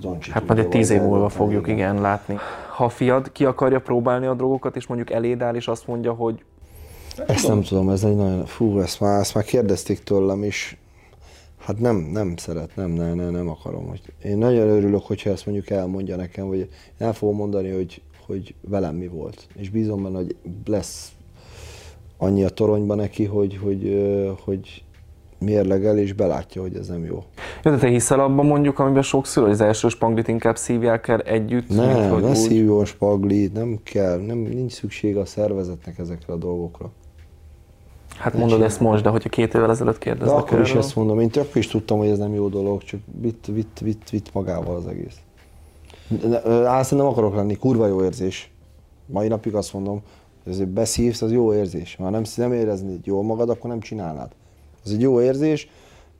Doncsi 0.00 0.30
Hát 0.30 0.58
egy 0.58 0.68
tíz 0.68 0.90
év 0.90 1.00
múlva 1.00 1.28
fogjuk 1.28 1.68
igen 1.68 2.00
látni. 2.00 2.36
Ha 2.76 2.84
a 2.84 2.88
fiad 2.88 3.32
ki 3.32 3.44
akarja 3.44 3.80
próbálni 3.80 4.26
a 4.26 4.34
drogokat, 4.34 4.76
és 4.76 4.86
mondjuk 4.86 5.10
eléd 5.10 5.42
áll, 5.42 5.54
és 5.54 5.68
azt 5.68 5.86
mondja, 5.86 6.12
hogy 6.12 6.44
Ezt 7.26 7.48
nem 7.48 7.62
tudom, 7.62 7.88
ez 7.88 8.04
egy 8.04 8.16
nagyon, 8.16 8.46
fú, 8.46 8.80
ezt 8.80 9.00
már, 9.00 9.20
ezt 9.20 9.34
már 9.34 9.44
kérdezték 9.44 10.02
tőlem 10.02 10.44
is. 10.44 10.78
Hát 11.58 11.78
nem, 11.78 11.96
nem 11.96 12.36
szeret, 12.36 12.76
nem, 12.76 12.90
nem, 12.90 13.14
nem, 13.14 13.30
nem 13.30 13.48
akarom. 13.48 13.86
Hogy 13.86 14.00
én 14.22 14.38
nagyon 14.38 14.68
örülök, 14.68 15.02
hogyha 15.02 15.30
ezt 15.30 15.46
mondjuk 15.46 15.70
elmondja 15.70 16.16
nekem, 16.16 16.46
vagy 16.46 16.68
el 16.98 17.12
fogom 17.12 17.36
mondani, 17.36 17.70
hogy, 17.70 18.02
hogy 18.26 18.54
velem 18.60 18.94
mi 18.94 19.08
volt. 19.08 19.46
És 19.56 19.70
bízom 19.70 20.02
benne, 20.02 20.16
hogy 20.16 20.36
lesz 20.66 21.12
annyi 22.16 22.44
a 22.44 22.48
toronyban 22.48 22.96
neki, 22.96 23.24
hogy, 23.24 23.56
hogy, 23.56 24.06
hogy 24.44 24.84
mérlegel 25.38 25.98
és 25.98 26.12
belátja, 26.12 26.62
hogy 26.62 26.76
ez 26.76 26.88
nem 26.88 27.04
jó. 27.04 27.24
Jó, 27.64 27.70
de 27.70 27.76
te 27.76 27.88
hiszel 27.88 28.20
abban 28.20 28.46
mondjuk, 28.46 28.78
amiben 28.78 29.02
sok 29.02 29.26
szülő, 29.26 29.44
hogy 29.44 29.54
az 29.54 29.60
első 29.60 29.88
spanglit 29.88 30.28
inkább 30.28 30.56
szívják 30.56 31.08
el 31.08 31.20
együtt, 31.20 31.68
mint 31.68 31.80
Nem, 31.80 32.10
hogy 32.10 32.22
ne 32.22 32.28
úgy. 32.28 32.34
szívjon 32.34 32.84
spaglit, 32.84 33.52
nem 33.52 33.78
kell, 33.82 34.18
nem, 34.18 34.38
nincs 34.38 34.72
szükség 34.72 35.16
a 35.16 35.24
szervezetnek 35.24 35.98
ezekre 35.98 36.32
a 36.32 36.36
dolgokra. 36.36 36.90
Hát 38.18 38.34
mondod 38.34 38.62
ezt 38.62 38.80
most, 38.80 39.02
de 39.02 39.08
hogyha 39.08 39.28
két 39.28 39.54
évvel 39.54 39.70
ezelőtt 39.70 39.98
De 39.98 40.04
kérdeznek 40.04 40.36
akkor 40.38 40.60
is 40.60 40.74
ezt 40.74 40.96
mondom, 40.96 41.20
én 41.20 41.30
akkor 41.34 41.56
is 41.56 41.66
tudtam, 41.66 41.98
hogy 41.98 42.08
ez 42.08 42.18
nem 42.18 42.34
jó 42.34 42.48
dolog, 42.48 42.82
csak 42.82 43.00
vitt, 43.20 43.46
vitt, 43.46 43.78
vitt, 43.78 44.10
vitt 44.10 44.32
magával 44.32 44.76
az 44.76 44.86
egész. 44.86 45.16
Álszínűleg 46.64 47.06
nem 47.06 47.06
akarok 47.06 47.34
lenni, 47.34 47.56
kurva 47.56 47.86
jó 47.86 48.04
érzés. 48.04 48.50
Mai 49.06 49.28
napig 49.28 49.54
azt 49.54 49.72
mondom, 49.72 50.02
hogy 50.44 50.66
beszívsz, 50.66 51.22
az 51.22 51.32
jó 51.32 51.54
érzés. 51.54 51.96
Ha 51.96 52.10
nem, 52.10 52.22
nem 52.36 52.52
éreznéd 52.52 53.06
jól 53.06 53.22
magad, 53.22 53.50
akkor 53.50 53.70
nem 53.70 53.80
csinálnád. 53.80 54.30
Az 54.86 54.92
egy 54.92 55.00
jó 55.00 55.20
érzés, 55.20 55.68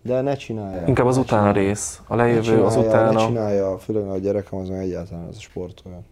de 0.03 0.21
ne 0.21 0.35
csinálja. 0.35 0.83
Inkább 0.87 1.07
az 1.07 1.17
utána 1.17 1.51
csinálja. 1.53 1.69
rész, 1.69 2.01
a 2.07 2.15
lejövő, 2.17 2.63
az 2.63 2.75
csinálja, 2.75 3.01
Ne 3.03 3.09
utána. 3.11 3.27
csinálja, 3.27 3.79
főleg 3.79 4.09
a 4.09 4.19
gyerekem 4.19 4.59
az 4.59 4.71
egyáltalán 4.71 5.27
ez 5.31 5.37
a 5.37 5.41
sport 5.41 5.83
olyan. 5.87 6.05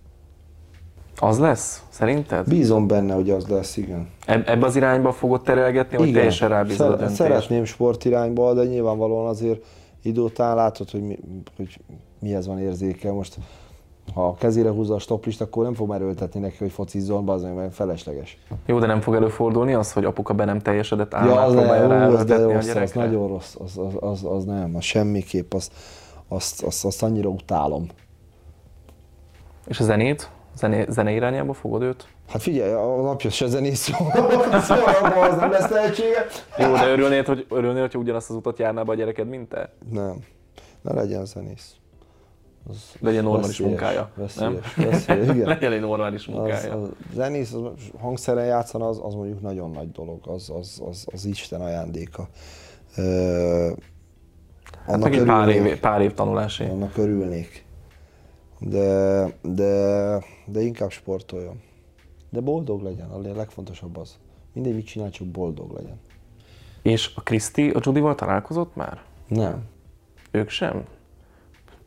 Az 1.19 1.39
lesz? 1.39 1.83
Szerinted? 1.89 2.49
Bízom 2.49 2.87
benne, 2.87 3.15
hogy 3.15 3.31
az 3.31 3.47
lesz, 3.47 3.77
igen. 3.77 4.09
Eb- 4.27 4.49
ebbe 4.49 4.67
az 4.67 4.77
irányba 4.77 5.13
fogod 5.13 5.43
terelgetni, 5.43 5.97
vagy 5.97 6.13
teljesen 6.13 6.49
rábízod 6.49 6.81
a 6.81 6.89
Szer- 6.91 6.99
döntést? 6.99 7.21
Szeretném 7.21 7.65
sportirányba, 7.65 8.55
de 8.55 8.65
nyilvánvalóan 8.65 9.27
azért 9.29 9.65
idő 10.03 10.21
után 10.21 10.55
látod, 10.57 10.91
hogy, 10.91 11.03
mi, 11.03 11.19
hogy 11.57 11.79
mihez 12.21 12.47
van 12.47 12.59
érzéke. 12.59 13.13
Most 13.13 13.37
ha 14.13 14.27
a 14.27 14.35
kezére 14.35 14.71
húzza 14.71 14.95
a 14.95 14.99
stoplist, 14.99 15.41
akkor 15.41 15.65
nem 15.65 15.75
fog 15.75 15.93
erőltetni 15.93 16.41
neki, 16.41 16.57
hogy 16.59 16.71
focizzon, 16.71 17.25
bazdmeg, 17.25 17.55
mert 17.55 17.75
felesleges. 17.75 18.39
Jó, 18.67 18.79
de 18.79 18.87
nem 18.87 19.01
fog 19.01 19.15
előfordulni 19.15 19.75
az, 19.75 19.93
hogy 19.93 20.05
apuka 20.05 20.35
be 20.35 20.45
nem 20.45 20.59
teljesedett 20.59 21.13
Ja, 21.13 21.19
álmát 21.19 21.47
az, 21.47 21.53
próbálja 21.53 21.87
ne, 21.87 22.07
az 22.07 22.25
de 22.25 22.43
rossz, 22.43 22.75
az 22.75 22.93
nagyon 22.93 23.29
rossz, 23.29 23.55
az, 23.65 23.79
az, 23.79 23.95
az, 24.01 24.25
az 24.25 24.45
nem, 24.45 24.77
az 24.77 24.83
semmiképp, 24.83 25.55
azt, 25.55 25.73
azt, 26.29 26.63
azt, 26.63 26.85
azt 26.85 27.03
annyira 27.03 27.29
utálom. 27.29 27.87
És 29.67 29.81
a 29.81 29.85
zenét? 29.85 30.31
Zené, 30.57 30.85
zene 30.89 31.13
irányába 31.13 31.53
fogod 31.53 31.83
őt? 31.83 32.09
Hát 32.29 32.43
figyelj, 32.43 32.73
a 32.73 33.03
napja 33.03 33.31
se 33.31 33.47
zenész, 33.47 33.81
szóval 34.67 35.29
az 35.31 35.37
nem 35.37 35.51
lesz 35.51 35.69
tehetsége. 35.69 36.27
Jó, 36.59 36.73
de 36.73 36.89
örülnéd, 36.89 37.27
hogy, 37.27 37.47
örülnéd, 37.51 37.81
hogyha 37.81 37.99
ugyanazt 37.99 38.31
az 38.31 38.37
utat 38.37 38.59
járná 38.59 38.83
be 38.83 38.93
a 38.93 38.95
gyereked, 38.95 39.29
mint 39.29 39.49
te? 39.49 39.73
Nem, 39.91 40.25
ne 40.83 40.93
legyen 40.93 41.25
zenész. 41.25 41.75
Az 42.69 42.93
Legyen 43.01 43.23
normális 43.25 43.47
veszélyes, 43.47 43.71
munkája, 43.71 44.11
nem? 44.17 44.25
Veszélyes, 44.25 44.75
veszélyes, 44.75 45.29
igen. 45.37 45.47
Legyen 45.55 45.73
egy 45.73 45.81
normális 45.81 46.27
Az, 46.27 46.35
munkája. 46.35 46.81
az 46.83 46.89
zenész, 47.15 47.53
az 47.53 47.71
hangszeren 47.99 48.45
játszana, 48.47 48.89
az, 48.89 49.01
az 49.03 49.15
mondjuk 49.15 49.41
nagyon 49.41 49.71
nagy 49.71 49.91
dolog, 49.93 50.29
az, 50.29 50.51
az, 50.51 50.83
az, 50.89 51.07
az 51.13 51.25
Isten 51.25 51.61
ajándéka. 51.61 52.29
Ö, 52.97 53.71
Hát 54.87 54.99
meg 54.99 55.15
egy 55.15 55.25
pár 55.25 55.49
év, 55.49 55.81
pár 55.81 56.01
év 56.01 56.13
tanulási. 56.15 56.65
annak 56.65 56.97
örülnék. 56.97 57.65
De, 58.59 59.25
de, 59.43 60.15
de 60.47 60.61
inkább 60.61 60.91
sportoljon. 60.91 61.61
De 62.31 62.41
boldog 62.41 62.83
legyen, 62.83 63.11
a 63.11 63.19
legfontosabb 63.35 63.97
az. 63.97 64.19
Mindegy, 64.53 64.75
mit 64.75 64.87
csinál, 64.87 65.11
csak 65.11 65.27
boldog 65.27 65.73
legyen. 65.73 66.01
És 66.83 67.13
a 67.15 67.23
Kriszti 67.23 67.71
a 67.71 67.81
Judival 67.83 68.15
találkozott 68.15 68.75
már? 68.77 69.03
Nem. 69.29 69.65
Ők 70.31 70.49
sem? 70.49 70.85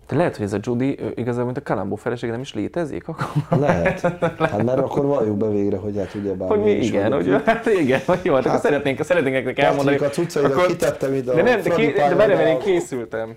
De 0.07 0.15
lehet, 0.15 0.35
hogy 0.35 0.45
ez 0.45 0.53
a 0.53 0.57
Judy 0.61 0.99
igazából, 1.15 1.45
mint 1.45 1.57
a 1.57 1.61
Kalambó 1.63 1.95
felesége 1.95 2.31
nem 2.31 2.41
is 2.41 2.53
létezik? 2.53 3.07
Akkor 3.09 3.57
Lehet. 3.59 3.99
Hát 4.39 4.63
mert 4.63 4.77
akkor 4.77 5.05
valljuk 5.05 5.37
be 5.37 5.49
végre, 5.49 5.77
hogy 5.77 5.97
hát 5.97 6.13
ugye 6.13 6.33
bár 6.33 6.49
hogy 6.49 6.59
mi 6.59 6.71
igen, 6.71 7.11
hogy 7.11 7.41
hát 7.45 7.65
igen, 7.65 8.01
vagy 8.05 8.19
jó, 8.23 8.33
hát 8.33 8.39
akkor 8.39 8.51
Hát- 8.51 8.61
szeretnénk, 8.61 9.03
szeretnénk 9.03 9.35
nektek 9.35 9.59
elmondani. 9.59 9.97
A 9.97 10.09
cuccaidat 10.09 10.65
kitettem 10.65 11.13
ide 11.13 11.33
De 11.33 11.41
nem, 11.41 11.61
de, 11.61 11.69
Fradi 11.69 11.91
de 11.91 12.49
én 12.49 12.59
készültem. 12.59 13.35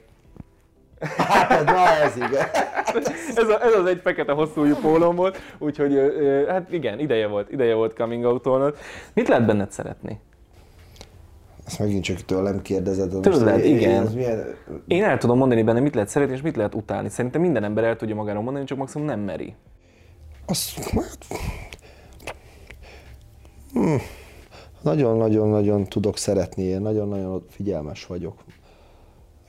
Hát, 1.17 1.65
na 1.65 1.89
ez 2.05 2.17
igen. 2.17 2.47
ez, 3.35 3.49
a, 3.49 3.63
ez 3.63 3.73
az 3.73 3.87
egy 3.87 4.01
fekete 4.03 4.33
hosszújú 4.33 4.75
pólom 4.75 5.17
volt, 5.17 5.39
úgyhogy 5.59 5.99
hát 6.49 6.73
igen, 6.73 6.99
ideje 6.99 7.27
volt, 7.27 7.53
ideje 7.53 7.75
volt 7.75 7.95
coming 7.95 8.25
out 8.25 8.77
Mit 9.15 9.29
lehet 9.29 9.47
benned 9.47 9.71
szeretni? 9.71 10.21
Ezt 11.71 11.79
megint 11.79 12.05
csak 12.05 12.17
tőlem 12.25 12.63
kérdezed. 12.63 13.13
most 13.13 13.31
Tőled, 13.31 13.65
én- 13.65 13.77
igen. 13.77 14.03
ez 14.07 14.15
milyen- 14.15 14.45
Én 14.87 15.05
el 15.05 15.19
tudom 15.19 15.39
mondani 15.39 15.63
benne, 15.63 15.81
mit 15.81 15.95
lehet 15.95 16.11
szeretni 16.11 16.35
és 16.35 16.43
mit 16.43 16.57
lehet 16.57 16.75
utálni. 16.75 17.09
Szerintem 17.09 17.41
minden 17.41 17.65
ember 17.65 17.85
el 17.85 17.97
tudja 17.97 18.15
magáról 18.15 18.43
mondani, 18.43 18.65
csak 18.65 18.79
maximum 18.79 19.07
nem 19.07 19.21
meri. 19.21 19.55
Azt, 20.47 20.79
hát, 20.91 21.19
Hmm. 23.73 23.99
nagyon-nagyon-nagyon 24.83 25.85
tudok 25.85 26.17
szeretni, 26.17 26.63
én 26.63 26.81
nagyon-nagyon 26.81 27.45
figyelmes 27.49 28.07
vagyok. 28.07 28.35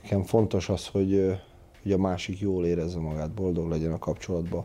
Nekem 0.02 0.22
fontos 0.22 0.68
az, 0.68 0.86
hogy, 0.86 1.38
hogy 1.82 1.92
a 1.92 1.98
másik 1.98 2.40
jól 2.40 2.66
érezze 2.66 2.98
magát, 2.98 3.30
boldog 3.30 3.68
legyen 3.70 3.92
a 3.92 3.98
kapcsolatban. 3.98 4.64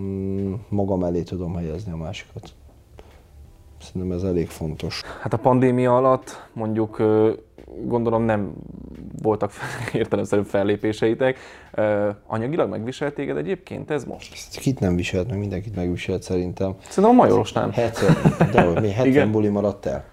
Mm, 0.00 0.54
Magam 0.68 1.04
elé 1.04 1.22
tudom 1.22 1.54
helyezni 1.54 1.92
a 1.92 1.96
másikat. 1.96 2.52
Szerintem 3.80 4.16
ez 4.16 4.22
elég 4.22 4.48
fontos. 4.48 5.02
Hát 5.20 5.32
a 5.32 5.36
pandémia 5.36 5.96
alatt 5.96 6.48
mondjuk 6.52 7.02
gondolom 7.84 8.22
nem 8.22 8.52
voltak 9.22 9.52
értelemszerű 9.92 10.42
fellépéseitek. 10.42 11.38
Anyagilag 12.26 12.70
megviselt 12.70 13.14
téged 13.14 13.36
egyébként 13.36 13.90
ez 13.90 14.04
most? 14.04 14.32
Ezt 14.32 14.58
kit 14.58 14.80
nem 14.80 14.96
viselt, 14.96 15.28
meg 15.28 15.38
mindenkit 15.38 15.76
megviselt 15.76 16.22
szerintem. 16.22 16.74
Szerintem 16.88 17.18
a 17.18 17.22
majoros 17.22 17.52
nem. 17.52 17.72
70, 17.72 18.16
de 18.52 18.80
mi 18.80 18.90
70 18.90 19.06
Igen. 19.12 19.30
buli 19.30 19.48
maradt 19.48 19.86
el. 19.86 20.04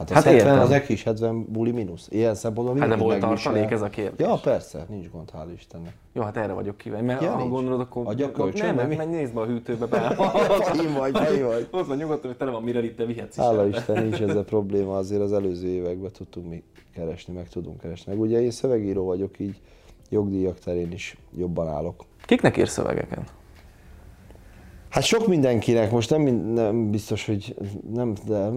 Hát 0.00 0.08
Hát 0.08 0.24
hát 0.24 0.32
70 0.32 0.46
értem. 0.52 0.62
az 0.62 0.68
neki 0.68 0.92
is 0.92 1.02
70 1.02 1.44
buli 1.48 1.70
mínusz. 1.70 2.06
Ilyen 2.10 2.34
szempontból 2.34 2.78
Hát 2.78 2.88
de 2.88 2.96
volt 2.96 3.20
tartalék, 3.20 3.70
ez 3.70 3.82
a 3.82 3.88
kérdés. 3.88 4.26
Ja, 4.26 4.38
persze, 4.42 4.86
nincs 4.88 5.10
gond, 5.10 5.30
hál' 5.36 5.52
Istennek. 5.56 5.94
Jó, 6.12 6.22
hát 6.22 6.36
erre 6.36 6.52
vagyok 6.52 6.76
kíváncsi, 6.76 7.04
mert 7.04 7.22
Ja, 7.22 7.30
ha 7.30 7.36
nincs. 7.38 7.50
gondolod, 7.50 7.80
akkor... 7.80 8.06
Adja 8.06 8.26
akkor 8.26 8.44
kölcsön, 8.44 8.74
nem, 8.74 8.88
mi? 8.88 8.94
menj, 8.96 9.14
nézd 9.14 9.34
be 9.34 9.40
a 9.40 9.44
hűtőbe 9.46 9.86
be. 9.86 10.16
Én 10.84 10.92
vagy, 10.98 11.36
én 11.36 11.46
vagy. 11.46 11.68
Ott 11.70 11.86
van 11.86 11.96
nyugodtan, 11.96 12.28
hogy 12.30 12.36
tele 12.38 12.50
van 12.50 12.62
mire 12.62 12.82
itt 12.84 12.96
te 12.96 13.04
vihetsz 13.04 13.36
is. 13.36 13.42
Hála. 13.42 13.66
Isten, 13.66 14.02
nincs 14.02 14.20
ezzel 14.20 14.44
probléma, 14.44 14.96
azért 14.96 15.22
az 15.22 15.32
előző 15.32 15.66
években 15.68 16.10
tudtunk 16.12 16.48
mi 16.48 16.62
keresni, 16.94 17.34
meg 17.34 17.48
tudunk 17.48 17.80
keresni. 17.80 18.12
Meg 18.12 18.20
ugye 18.20 18.42
én 18.42 18.50
szövegíró 18.50 19.04
vagyok, 19.04 19.38
így 19.38 19.60
jogdíjak 20.08 20.58
terén 20.58 20.92
is 20.92 21.16
jobban 21.36 21.68
állok. 21.68 22.04
Kiknek 22.24 22.56
ír 22.56 22.68
szövegeken? 22.68 23.24
Hát 24.90 25.02
sok 25.02 25.26
mindenkinek, 25.26 25.90
most 25.90 26.10
nem, 26.10 26.22
nem 26.54 26.90
biztos, 26.90 27.26
hogy 27.26 27.54
nem, 27.92 28.14
de 28.26 28.48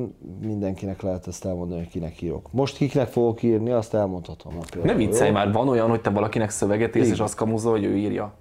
mindenkinek 0.42 1.02
lehet 1.02 1.28
ezt 1.28 1.46
elmondani, 1.46 1.80
hogy 1.80 1.90
kinek 1.90 2.22
írok. 2.22 2.52
Most 2.52 2.78
kiknek 2.78 3.08
fogok 3.08 3.44
írni, 3.44 3.72
azt 3.72 3.94
elmondhatom. 3.94 4.54
Ne 4.84 4.94
viccelj 4.94 5.32
már, 5.32 5.52
van 5.52 5.68
olyan, 5.68 5.90
hogy 5.90 6.02
te 6.02 6.10
valakinek 6.10 6.50
szöveget 6.50 6.96
írsz, 6.96 7.08
és 7.08 7.14
Igen. 7.14 7.26
azt 7.26 7.36
kamuzol, 7.36 7.72
hogy 7.72 7.84
ő 7.84 7.98
írja. 7.98 8.34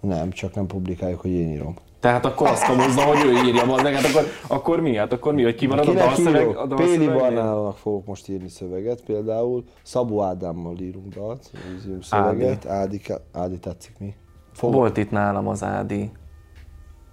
Nem, 0.00 0.30
csak 0.30 0.54
nem 0.54 0.66
publikáljuk, 0.66 1.20
hogy 1.20 1.30
én 1.30 1.48
írom. 1.48 1.74
Tehát 2.00 2.24
akkor 2.24 2.48
azt 2.48 2.64
kamuzza, 2.64 3.02
hogy 3.02 3.24
ő 3.26 3.46
írja, 3.46 3.64
van, 3.66 3.86
hát 3.86 4.04
akkor, 4.04 4.22
akkor 4.46 4.80
mi? 4.80 4.96
Hát 4.96 5.12
akkor 5.12 5.34
mi, 5.34 5.42
hogy 5.42 5.54
kimarad 5.54 5.86
a 5.86 5.90
Kinek 5.90 6.04
dalszöveg? 6.04 6.40
írok? 6.40 6.58
A 6.58 6.66
Péli 6.66 6.76
dalszövegnél? 6.76 7.18
Barnának 7.18 7.76
fogok 7.76 8.06
most 8.06 8.28
írni 8.28 8.48
szöveget, 8.48 9.02
például 9.02 9.64
Szabó 9.82 10.22
Ádámmal 10.22 10.78
írunk 10.78 11.14
dalt, 11.14 11.50
írunk 11.86 12.04
szöveget. 12.04 12.66
Ádi, 12.66 13.00
Ádi 13.32 13.58
tetszik 13.58 13.98
mi? 13.98 14.14
Fogok. 14.52 14.74
Volt 14.74 14.96
itt 14.96 15.10
nálam 15.10 15.48
az 15.48 15.62
Ádi. 15.62 16.10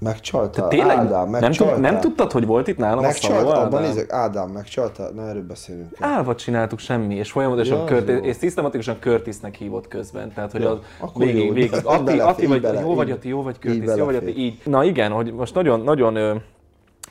Megcsaltál? 0.06 0.68
Tényleg? 0.68 0.98
Ádám, 0.98 1.30
nem, 1.30 1.42
megcsaltál? 1.42 1.78
nem 1.80 2.00
tudtad, 2.00 2.32
hogy 2.32 2.46
volt 2.46 2.68
itt 2.68 2.78
nálam 2.78 2.98
a 2.98 3.02
Megcsalt, 3.02 3.38
Szabó 3.40 3.50
abban 3.50 3.66
Ádám? 3.66 3.82
nézek, 3.82 4.12
Ádám, 4.12 4.50
megcsaltál? 4.50 5.12
Na 5.12 5.28
erről 5.28 5.46
beszélünk. 5.48 5.96
Álva 6.00 6.36
csináltuk 6.36 6.80
semmi, 6.80 7.16
és 7.16 7.32
folyamatosan 7.32 7.78
Ja, 7.78 7.84
Curtis, 7.84 8.16
és 8.22 8.36
szisztematikusan 8.36 8.98
Curtisnek 9.00 9.56
hívott 9.56 9.88
közben. 9.88 10.34
Tehát, 10.34 10.52
hogy 10.52 10.62
Ja, 10.62 10.80
az 11.00 11.10
végig, 11.16 11.46
jó, 11.46 11.52
végig, 11.54 11.74
Ati, 11.84 12.04
belefér, 12.04 12.44
így 12.44 12.50
vagy, 12.50 12.62
bele- 12.62 12.82
jó 12.82 12.96
vagy 12.96 13.12
Ati, 13.12 13.28
jó 13.28 13.42
vagy 13.42 13.56
Curtis, 13.60 13.96
jó 13.96 14.06
vagy. 14.06 14.16
Ati, 14.16 14.38
így. 14.38 14.62
Na 14.66 14.84
igen, 14.84 15.12
hogy 15.12 15.34
most 15.34 15.54
nagyon, 15.54 15.80
nagyon 15.82 16.42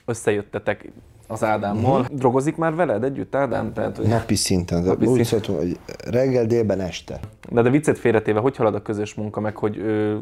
összejöttetek 0.07 0.93
az 1.29 1.45
Ádámmal. 1.45 2.01
Mhm. 2.01 2.15
Drogozik 2.17 2.57
már 2.57 2.75
veled 2.75 3.05
együtt, 3.05 3.35
Ádám? 3.35 3.73
Tehát, 3.73 3.97
hogy... 3.97 4.07
Napi 4.07 4.35
szinten, 4.35 4.83
de 4.83 4.89
Napi 4.89 5.07
úgy 5.07 5.25
szinten. 5.25 5.25
szóltam, 5.25 5.57
hogy 5.57 5.79
reggel, 6.11 6.47
délben, 6.47 6.81
este. 6.81 7.21
De, 7.51 7.63
de 7.63 7.71
viccet 7.71 7.99
félretéve, 7.99 8.41
hogy 8.41 8.57
halad 8.57 8.75
a 8.75 8.83
közös 8.83 9.15
munka, 9.15 9.41
meg 9.41 9.57
hogy, 9.57 9.79
ö, 9.79 10.17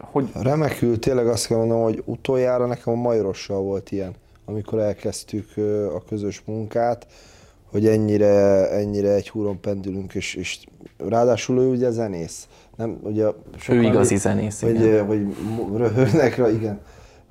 hogy 0.00 0.30
Remekül, 0.42 0.98
tényleg 0.98 1.26
azt 1.26 1.46
kell 1.46 1.56
mondanom, 1.56 1.82
hogy 1.82 2.02
utoljára 2.04 2.66
nekem 2.66 2.92
a 2.92 2.96
Majorossal 2.96 3.60
volt 3.62 3.92
ilyen, 3.92 4.14
amikor 4.44 4.78
elkezdtük 4.78 5.52
a 5.94 6.04
közös 6.08 6.42
munkát, 6.46 7.06
hogy 7.70 7.86
ennyire, 7.86 8.70
ennyire 8.70 9.12
egy 9.12 9.28
húron 9.28 9.60
pendülünk, 9.60 10.14
és, 10.14 10.34
és 10.34 10.58
ráadásul 10.96 11.60
ő 11.60 11.68
ugye 11.68 11.90
zenész. 11.90 12.48
Nem, 12.76 12.98
ugye 13.02 13.26
ő 13.68 13.82
igazi 13.82 14.16
zenész. 14.16 14.60
hogy, 14.60 14.74
igen. 14.74 15.06
hogy 15.06 15.26
mu- 15.56 15.76
röhögnek, 15.76 16.36
rá, 16.36 16.50
igen, 16.50 16.80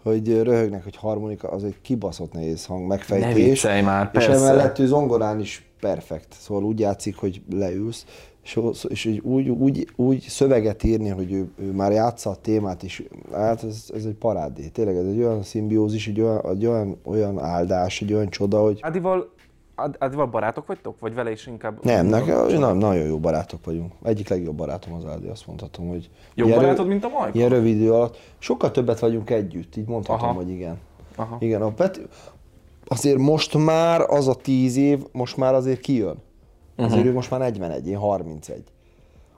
hogy 0.04 0.42
röhögnek, 0.42 0.84
hogy 0.84 0.96
harmonika, 0.96 1.48
az 1.50 1.64
egy 1.64 1.76
kibaszott 1.82 2.34
nehéz 2.34 2.66
hang, 2.66 2.88
megfejtés. 2.88 3.62
Ne 3.62 3.82
már, 3.82 4.10
És 4.14 4.26
persze. 4.26 4.44
emellett 4.44 4.80
ő 4.80 4.86
zongorán 4.86 5.40
is 5.40 5.70
perfekt, 5.80 6.34
szóval 6.40 6.64
úgy 6.64 6.80
játszik, 6.80 7.16
hogy 7.16 7.42
leülsz, 7.52 8.06
és, 8.44 8.60
és 8.88 9.20
úgy, 9.22 9.50
úgy, 9.50 9.88
úgy 9.96 10.22
szöveget 10.22 10.84
írni, 10.84 11.10
hogy 11.10 11.32
ő, 11.32 11.52
ő 11.56 11.72
már 11.72 11.92
játsza 11.92 12.30
a 12.30 12.36
témát, 12.36 12.84
és 12.84 13.04
hát 13.32 13.64
ez, 13.64 13.90
ez 13.94 14.06
egy 14.06 14.16
parádé. 14.16 14.68
Tényleg 14.68 14.96
ez 14.96 15.06
egy 15.06 15.18
olyan 15.18 15.44
szimbiózis, 15.44 16.08
egy 16.08 16.22
olyan, 16.22 16.46
egy 16.46 16.66
olyan, 16.66 17.00
olyan 17.04 17.40
áldás, 17.40 18.02
egy 18.02 18.14
olyan 18.14 18.30
csoda, 18.30 18.62
hogy 18.62 18.80
Ádival, 18.82 19.32
Ád- 19.76 19.96
Ádival 20.00 20.26
barátok 20.26 20.66
vagytok? 20.66 21.00
Vagy 21.00 21.14
vele 21.14 21.32
is 21.32 21.48
inkább? 21.48 21.84
nem, 21.84 22.06
nekem 22.06 22.48
nem, 22.48 22.78
nagyon 22.78 23.06
jó 23.06 23.20
barátok 23.20 23.66
vagyunk. 23.66 23.94
Egyik 24.04 24.30
legjobb 24.30 24.56
barátom 24.56 24.94
az 24.94 25.06
Ádi, 25.06 25.28
azt 25.28 25.48
mondhatom, 25.48 25.88
hogy... 25.88 26.10
Jobb 26.36 26.50
barátod, 26.50 26.88
mint 26.88 27.04
a 27.04 27.10
Majka? 27.10 27.38
Ilyen 27.38 27.50
rövid 27.50 27.76
idő 27.76 27.94
alatt. 27.94 28.18
Sokkal 28.38 28.72
többet 28.72 29.00
vagyunk 29.00 29.30
együtt, 29.30 29.76
így 29.76 29.88
mondhatom, 29.88 30.30
Aha. 30.30 30.38
hogy 30.38 30.50
igen. 30.50 30.78
Aha. 31.16 31.38
Igen, 31.40 31.62
a 31.62 31.72
Peti, 31.72 32.02
azért 32.88 33.18
most 33.18 33.58
már 33.58 34.02
az 34.02 34.28
a 34.28 34.36
tíz 34.36 34.76
év, 34.76 35.00
most 35.12 35.38
már 35.38 35.54
azért 35.54 35.80
kijön. 35.80 36.18
Azért 36.76 37.06
ő 37.06 37.14
most 37.14 37.30
már 37.30 37.40
41, 37.40 37.88
én 37.88 37.98
31. 37.98 38.64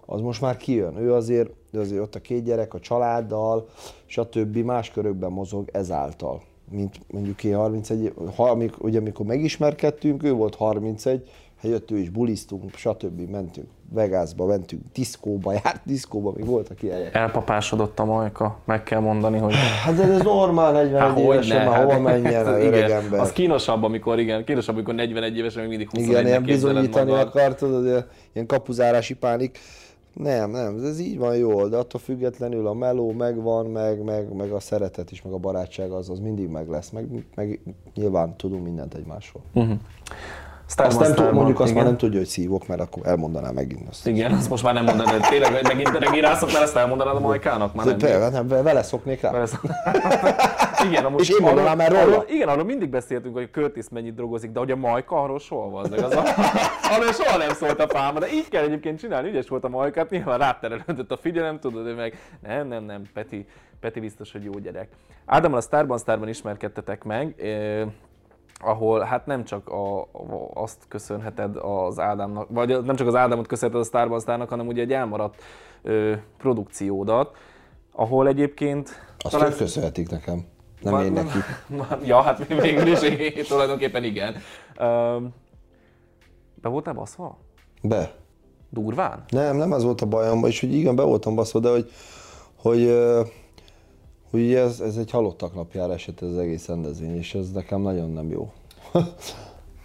Az 0.06 0.22
most 0.22 0.42
már 0.42 0.58
kijön. 0.58 0.98
Ő 0.98 1.14
azért, 1.14 1.50
ő 1.72 1.80
azért 1.80 2.02
ott 2.02 2.16
a 2.16 2.20
két 2.20 2.44
gyerek, 2.44 2.74
a 2.74 2.80
családdal, 2.80 3.68
stb. 4.06 4.58
más 4.58 4.92
körökben 4.92 5.32
mozog 5.32 5.70
ezáltal. 5.72 6.42
Mint 6.72 7.00
mondjuk 7.12 7.44
én 7.44 7.56
31, 7.56 8.02
év- 8.02 8.36
ha, 8.36 8.50
amikor, 8.50 8.86
ugye 8.86 9.00
amikor 9.00 9.26
megismerkedtünk, 9.26 10.24
ő 10.24 10.34
volt 10.34 10.56
31, 10.56 11.30
hát 11.56 11.72
jött 11.72 11.92
ő 11.92 11.98
is, 11.98 12.10
buliztunk, 12.10 12.76
stb. 12.76 13.30
mentünk 13.30 13.68
Vegasba, 13.90 14.46
mentünk 14.46 14.82
diszkóba, 14.94 15.52
járt 15.52 15.82
diszkóba, 15.84 16.32
még 16.36 16.46
voltak 16.46 16.82
ilyenek. 16.84 17.16
Elpapásodott 17.16 18.00
a 18.00 18.06
Majka, 18.06 18.58
meg 18.66 18.84
kell 18.84 19.00
mondani, 19.00 19.38
hogy... 19.38 19.54
Hát 19.84 20.00
ez 20.00 20.22
normál, 20.22 20.72
41 20.72 21.18
évesen, 21.24 21.68
már 21.68 21.84
hova 21.84 22.00
menjen 22.00 22.46
a 22.54 22.60
öreg 22.60 22.86
igen, 22.86 23.04
ember. 23.04 23.20
Az 23.20 23.32
kínosabb, 23.32 23.84
amikor 23.84 24.20
igen, 24.20 24.44
kínosabb, 24.44 24.76
amikor 24.76 24.94
41 24.94 25.38
évesen 25.38 25.62
még 25.62 25.70
mindig 25.70 25.90
21 25.90 26.10
Igen, 26.10 26.26
ilyen 26.26 26.44
bizonyítani 26.44 27.10
magad. 27.12 27.28
akar, 27.28 27.56
tudod, 27.56 27.86
ilyen- 28.34 28.48
kapuzárási 28.48 29.14
pánik. 29.16 29.58
Nem, 30.14 30.50
nem, 30.52 30.80
ez 30.84 31.00
így 31.00 31.18
van 31.18 31.36
jól, 31.36 31.70
de 31.70 31.78
attól 31.78 32.00
függetlenül 32.00 32.68
a 32.68 32.74
meló 32.74 33.12
megvan, 33.12 33.66
meg, 33.66 34.04
meg, 34.04 34.34
meg 34.36 34.52
a 34.52 34.60
szeretet 34.60 35.12
is, 35.12 35.22
meg 35.22 35.34
a 35.34 35.38
barátság 35.38 35.92
az, 35.92 36.10
az 36.10 36.20
mindig 36.20 36.48
meg 36.50 36.70
lesz, 36.70 36.90
meg, 36.90 37.26
meg 37.36 37.60
nyilván 37.96 38.36
tudunk 38.38 38.64
mindent 38.64 38.94
egymásról. 38.94 39.42
Starman, 40.68 41.02
Azt 41.02 41.16
nem 41.16 41.26
tud, 41.26 41.36
mondjuk 41.36 41.60
azt 41.60 41.70
igen. 41.70 41.82
már 41.82 41.92
nem 41.92 42.00
tudja, 42.00 42.18
hogy 42.20 42.28
szívok, 42.28 42.68
mert 42.68 42.82
akkor 42.82 43.06
elmondaná 43.08 43.52
megint 43.52 43.90
azt. 43.90 44.08
Igen, 44.08 44.32
azt 44.32 44.50
most 44.50 44.64
már 44.64 44.74
nem 44.74 44.84
mondanád, 44.84 45.22
tényleg, 45.30 45.54
hogy 45.54 45.64
megint 45.68 46.00
megint 46.00 46.26
rászoktál, 46.26 46.64
ezt 46.64 46.76
elmondanád 46.76 47.16
a 47.16 47.20
Majkának? 47.20 47.74
Már 47.76 47.86
nem. 47.86 47.98
például, 47.98 48.30
nem, 48.32 48.48
vele 48.48 48.84
szoknék 48.84 49.22
rá. 49.22 49.32
Mert 49.32 49.44
ez- 49.44 49.60
igen, 50.90 51.06
amúgy 51.06 51.20
És 51.20 51.30
én 51.30 51.38
mondanám 51.42 51.80
el 51.80 51.90
róla. 52.06 52.24
igen, 52.28 52.48
arról 52.48 52.64
mindig 52.64 52.90
beszéltünk, 52.90 53.34
hogy 53.36 53.50
Curtis 53.52 53.86
mennyit 53.92 54.16
drogozik, 54.16 54.52
de 54.52 54.60
hogy 54.60 54.72
a 54.72 54.76
Majka 54.76 55.22
arról 55.24 55.40
soha 55.40 55.70
van. 55.70 55.94
Az 55.94 56.16
a, 56.16 56.24
arról 56.94 57.12
soha 57.12 57.38
nem 57.38 57.50
szólt 57.54 57.80
a 57.80 57.88
fáma, 57.88 58.20
de 58.20 58.28
így 58.34 58.48
kell 58.50 58.64
egyébként 58.64 59.00
csinálni, 59.00 59.30
ügyes 59.30 59.48
volt 59.48 59.64
a 59.64 59.70
Majkát, 59.70 60.10
nyilván 60.10 60.38
ráterelődött 60.38 61.12
a 61.12 61.18
figyelem, 61.18 61.60
tudod, 61.60 61.86
ő 61.88 61.94
meg 61.96 62.18
nem, 62.48 62.68
nem, 62.68 62.84
nem, 62.84 63.02
Peti, 63.14 63.46
Peti 63.80 64.00
biztos, 64.00 64.32
hogy 64.32 64.44
jó 64.44 64.52
gyerek. 64.52 64.88
Ádámmal 65.26 65.58
a 65.58 65.62
Starban 65.62 65.98
Starban 65.98 66.28
ismerkedtetek 66.28 67.04
meg, 67.04 67.36
ahol 68.62 69.00
hát 69.00 69.26
nem 69.26 69.44
csak 69.44 69.68
a, 69.70 70.02
a, 70.02 70.08
azt 70.54 70.86
köszönheted 70.88 71.56
az 71.56 72.00
Ádámnak, 72.00 72.48
vagy 72.50 72.84
nem 72.84 72.96
csak 72.96 73.08
az 73.08 73.16
Ádámot 73.16 73.48
köszönheted 73.48 73.82
a 73.84 73.86
Starban 73.88 74.20
Starnak, 74.20 74.50
hanem 74.50 74.68
ugye 74.68 74.82
egy 74.82 74.94
elmaradt 74.94 75.42
ö, 75.82 76.14
produkciódat, 76.38 77.38
ahol 77.92 78.28
egyébként 78.28 78.90
Azt 79.20 79.42
ők 79.42 79.58
köszönhetik 79.58 80.10
nekem, 80.10 80.46
nem 80.82 80.94
Ma- 80.94 81.04
én 81.04 81.12
nekik. 81.12 81.44
ma- 81.78 81.98
Ja, 82.06 82.22
hát 82.22 82.48
végül 82.48 82.88
is 82.88 83.02
én, 83.02 83.44
tulajdonképpen 83.48 84.04
igen. 84.04 84.36
Öm, 84.78 85.34
Be 86.62 86.70
voltál 86.70 86.94
baszva? 86.94 87.38
Be. 87.82 88.12
Durván? 88.70 89.24
Nem, 89.30 89.56
nem 89.58 89.74
ez 89.74 89.84
volt 89.84 90.02
a 90.02 90.06
bajom, 90.06 90.46
és 90.46 90.60
hogy 90.60 90.74
igen, 90.74 90.96
be 90.96 91.04
voltam 91.04 91.36
baszva, 91.36 91.60
de 91.60 91.70
hogy, 91.70 91.90
ö, 92.86 93.22
hogy 93.22 93.26
ugye 94.44 94.60
ez, 94.60 94.80
ez 94.80 94.98
egy 94.98 95.12
halottak 95.12 95.56
napjára 95.56 95.94
esett 95.94 96.22
ez 96.22 96.28
az 96.28 96.38
egész 96.38 96.68
rendezvény, 96.68 97.18
és 97.18 97.34
ez 97.34 97.52
nekem 97.52 97.82
nagyon 97.82 98.12
nem 98.12 98.30
jó. 98.30 98.52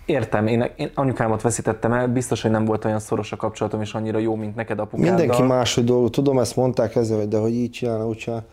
Értem, 0.07 0.47
én, 0.47 0.71
én 0.77 0.91
anyukámat 0.95 1.43
veszítettem 1.43 1.93
el, 1.93 2.09
biztos, 2.09 2.43
hogy 2.43 2.51
nem 2.51 2.65
volt 2.65 2.85
olyan 2.85 2.99
szoros 2.99 3.33
a 3.33 3.37
kapcsolatom, 3.37 3.81
és 3.81 3.95
annyira 3.95 4.19
jó, 4.19 4.35
mint 4.35 4.55
neked 4.55 4.79
apukáddal. 4.79 5.17
Mindenki 5.17 5.43
máshogy 5.43 5.85
dolgot, 5.85 6.13
tudom, 6.13 6.39
ezt 6.39 6.57
mondták 6.57 6.97
ezzel, 6.97 7.27
de 7.27 7.39
hogy 7.39 7.55
így 7.55 7.71
csinálna, 7.71 8.07
úgy 8.07 8.17
csinálna. 8.17 8.45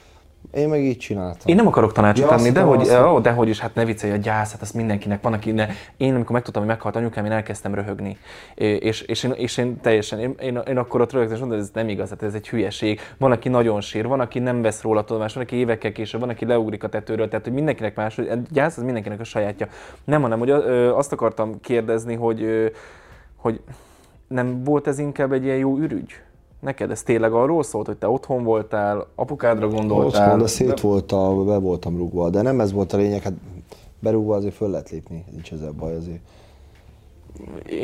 Én 0.54 0.70
meg 0.70 0.84
így 0.84 0.98
csináltam. 0.98 1.42
Én 1.46 1.56
nem 1.56 1.68
akarok 1.68 1.92
tanácsot 1.92 2.26
Ja, 2.26 2.32
azt 2.32 2.40
adni, 2.40 2.54
de 2.54 2.62
hogy, 2.62 2.82
azt 2.82 3.02
ó, 3.02 3.20
de 3.20 3.32
hogy 3.32 3.50
is, 3.50 3.60
hát 3.60 3.76
ne 3.76 3.86
viccelj, 3.86 4.14
a 4.14 4.16
gyász, 4.16 4.52
hát 4.52 4.62
az 4.62 4.72
mindenkinek 4.72 5.22
van, 5.22 5.34
aki 5.34 5.52
ne. 5.52 5.68
Én 5.98 6.14
amikor 6.14 6.32
megtudtam, 6.32 6.62
hogy 6.62 6.72
meghalt 6.72 6.96
anyukám, 6.96 7.26
én 7.26 7.32
elkezdtem 7.32 7.76
röhögni. 7.76 8.18
És, 8.56 9.02
és, 9.02 9.24
én, 9.24 9.32
és 9.32 9.58
én 9.58 9.82
teljesen, 9.82 10.20
én, 10.20 10.36
én, 10.42 10.62
én 10.68 10.78
akkor 10.78 11.02
ott 11.02 11.12
röhögtem, 11.12 11.36
és 11.36 11.42
mondtam, 11.42 11.62
ez 11.62 11.70
nem 11.74 11.90
igaz, 11.90 12.10
hát 12.10 12.24
ez 12.24 12.34
egy 12.34 12.50
hülyeség. 12.50 13.00
Van, 13.18 13.32
aki 13.32 13.50
nagyon 13.50 13.82
sír, 13.82 14.08
van, 14.08 14.20
aki 14.20 14.40
nem 14.40 14.62
vesz 14.62 14.82
róla 14.82 15.04
tudomást, 15.04 15.36
van, 15.36 15.44
aki 15.44 15.56
évekkel 15.56 15.92
később, 15.92 16.20
van, 16.20 16.30
aki 16.30 16.46
leugrik 16.46 16.84
a 16.84 16.90
tetőről, 16.90 17.28
tehát 17.28 17.46
hogy 17.46 17.54
mindenkinek 17.54 17.96
más, 17.96 18.16
hogy 18.16 18.28
a 18.28 18.36
gyász 18.52 18.78
az 18.78 18.84
mindenkinek 18.84 19.20
a 19.20 19.24
sajátja. 19.24 19.68
Nem, 20.04 20.22
hanem 20.22 20.40
hogy 20.40 20.52
azt 20.96 21.12
akartam 21.12 21.60
kérdezni, 21.62 22.16
hogy, 22.16 22.72
hogy 23.36 23.62
nem 24.28 24.64
volt 24.64 24.88
ez 24.88 25.00
inkább 25.00 25.32
egy 25.32 25.44
ilyen 25.44 25.58
jó 25.58 25.78
ürügy? 25.78 26.14
Neked 26.60 26.92
ez 26.92 27.04
tényleg 27.04 27.34
arról 27.34 27.64
szólt, 27.64 27.86
hogy 27.88 27.98
te 27.98 28.10
otthon 28.10 28.44
voltál, 28.44 29.08
apukádra 29.16 29.68
gondoltál? 29.68 30.24
Otthon, 30.26 30.40
de 30.40 30.48
szét 30.48 30.80
volt 30.80 31.12
a, 31.12 31.44
be 31.44 31.58
voltam 31.58 31.98
rúgva, 31.98 32.30
de 32.30 32.42
nem 32.42 32.60
ez 32.60 32.72
volt 32.72 32.94
a 32.94 32.98
lényeg, 32.98 33.22
hát 33.22 33.34
berúgva 34.00 34.36
azért 34.36 34.54
föl 34.56 34.70
lehet 34.70 34.90
lépni, 34.90 35.26
nincs 35.32 35.52
ezzel 35.52 35.72
baj 35.72 35.96
azért. 35.96 36.20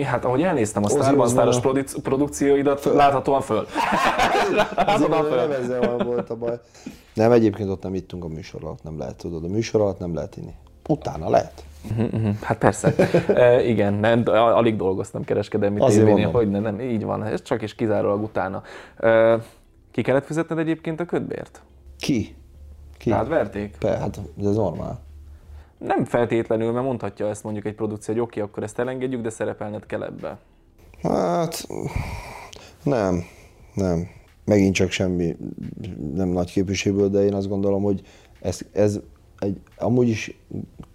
Hát 0.05 0.25
ahogy 0.25 0.41
elnéztem 0.41 0.83
a 0.83 0.88
Starban 0.88 1.09
Osbourne- 1.19 1.31
Staros 1.31 1.59
produc- 1.59 2.01
produkcióidat, 2.01 2.79
föl. 2.79 2.95
láthatóan 2.95 3.41
föl. 3.41 3.65
Láthatóan 4.55 5.09
nem 5.09 5.23
föl. 5.23 5.51
ezzel 5.51 5.95
van 5.95 6.07
volt 6.07 6.29
a 6.29 6.36
baj. 6.36 6.59
Nem, 7.13 7.31
egyébként 7.31 7.69
ott 7.69 7.83
nem 7.83 7.93
ittunk 7.95 8.23
a 8.23 8.27
műsor 8.27 8.63
alatt, 8.63 8.83
nem 8.83 8.97
lehet, 8.97 9.15
tudod, 9.15 9.43
a 9.43 9.47
műsor 9.47 9.81
alatt 9.81 9.99
nem 9.99 10.13
lehet 10.13 10.38
inni. 10.38 10.53
Utána 10.88 11.29
lehet. 11.29 11.63
Hát 12.41 12.57
persze. 12.57 12.93
e, 13.27 13.63
igen, 13.63 13.93
nem, 13.93 14.23
alig 14.25 14.75
dolgoztam 14.75 15.23
kereskedelmi 15.23 15.79
Azért 15.79 16.05
tévénél, 16.05 16.31
hogy 16.31 16.49
ne, 16.49 16.59
nem, 16.59 16.79
így 16.79 17.03
van, 17.03 17.23
ez 17.23 17.41
csak 17.41 17.61
is 17.61 17.75
kizárólag 17.75 18.23
utána. 18.23 18.61
E, 18.97 19.39
ki 19.91 20.01
kellett 20.01 20.25
fizetned 20.25 20.57
egyébként 20.57 20.99
a 20.99 21.05
ködbért? 21.05 21.61
Ki? 21.99 22.35
Ki? 22.97 23.09
Rád 23.09 23.27
verték? 23.27 23.75
Pe, 23.79 23.97
hát 23.97 24.19
ez 24.43 24.55
normál. 24.55 24.99
Nem 25.77 26.05
feltétlenül, 26.05 26.71
mert 26.71 26.85
mondhatja 26.85 27.27
ezt 27.27 27.43
mondjuk 27.43 27.65
egy 27.65 27.75
produkció, 27.75 28.13
hogy 28.13 28.23
oké, 28.23 28.39
akkor 28.39 28.63
ezt 28.63 28.79
elengedjük, 28.79 29.21
de 29.21 29.29
szerepelned 29.29 29.85
kell 29.85 30.03
ebbe. 30.03 30.37
Hát 31.01 31.67
nem, 32.83 33.23
nem. 33.73 34.07
Megint 34.45 34.73
csak 34.73 34.91
semmi 34.91 35.35
nem 36.13 36.27
nagy 36.27 36.51
képviségből, 36.51 37.09
de 37.09 37.23
én 37.23 37.33
azt 37.33 37.47
gondolom, 37.47 37.83
hogy 37.83 38.01
ez, 38.41 38.59
ez 38.71 38.99
egy 39.43 39.58
amúgy 39.77 40.08
is 40.08 40.38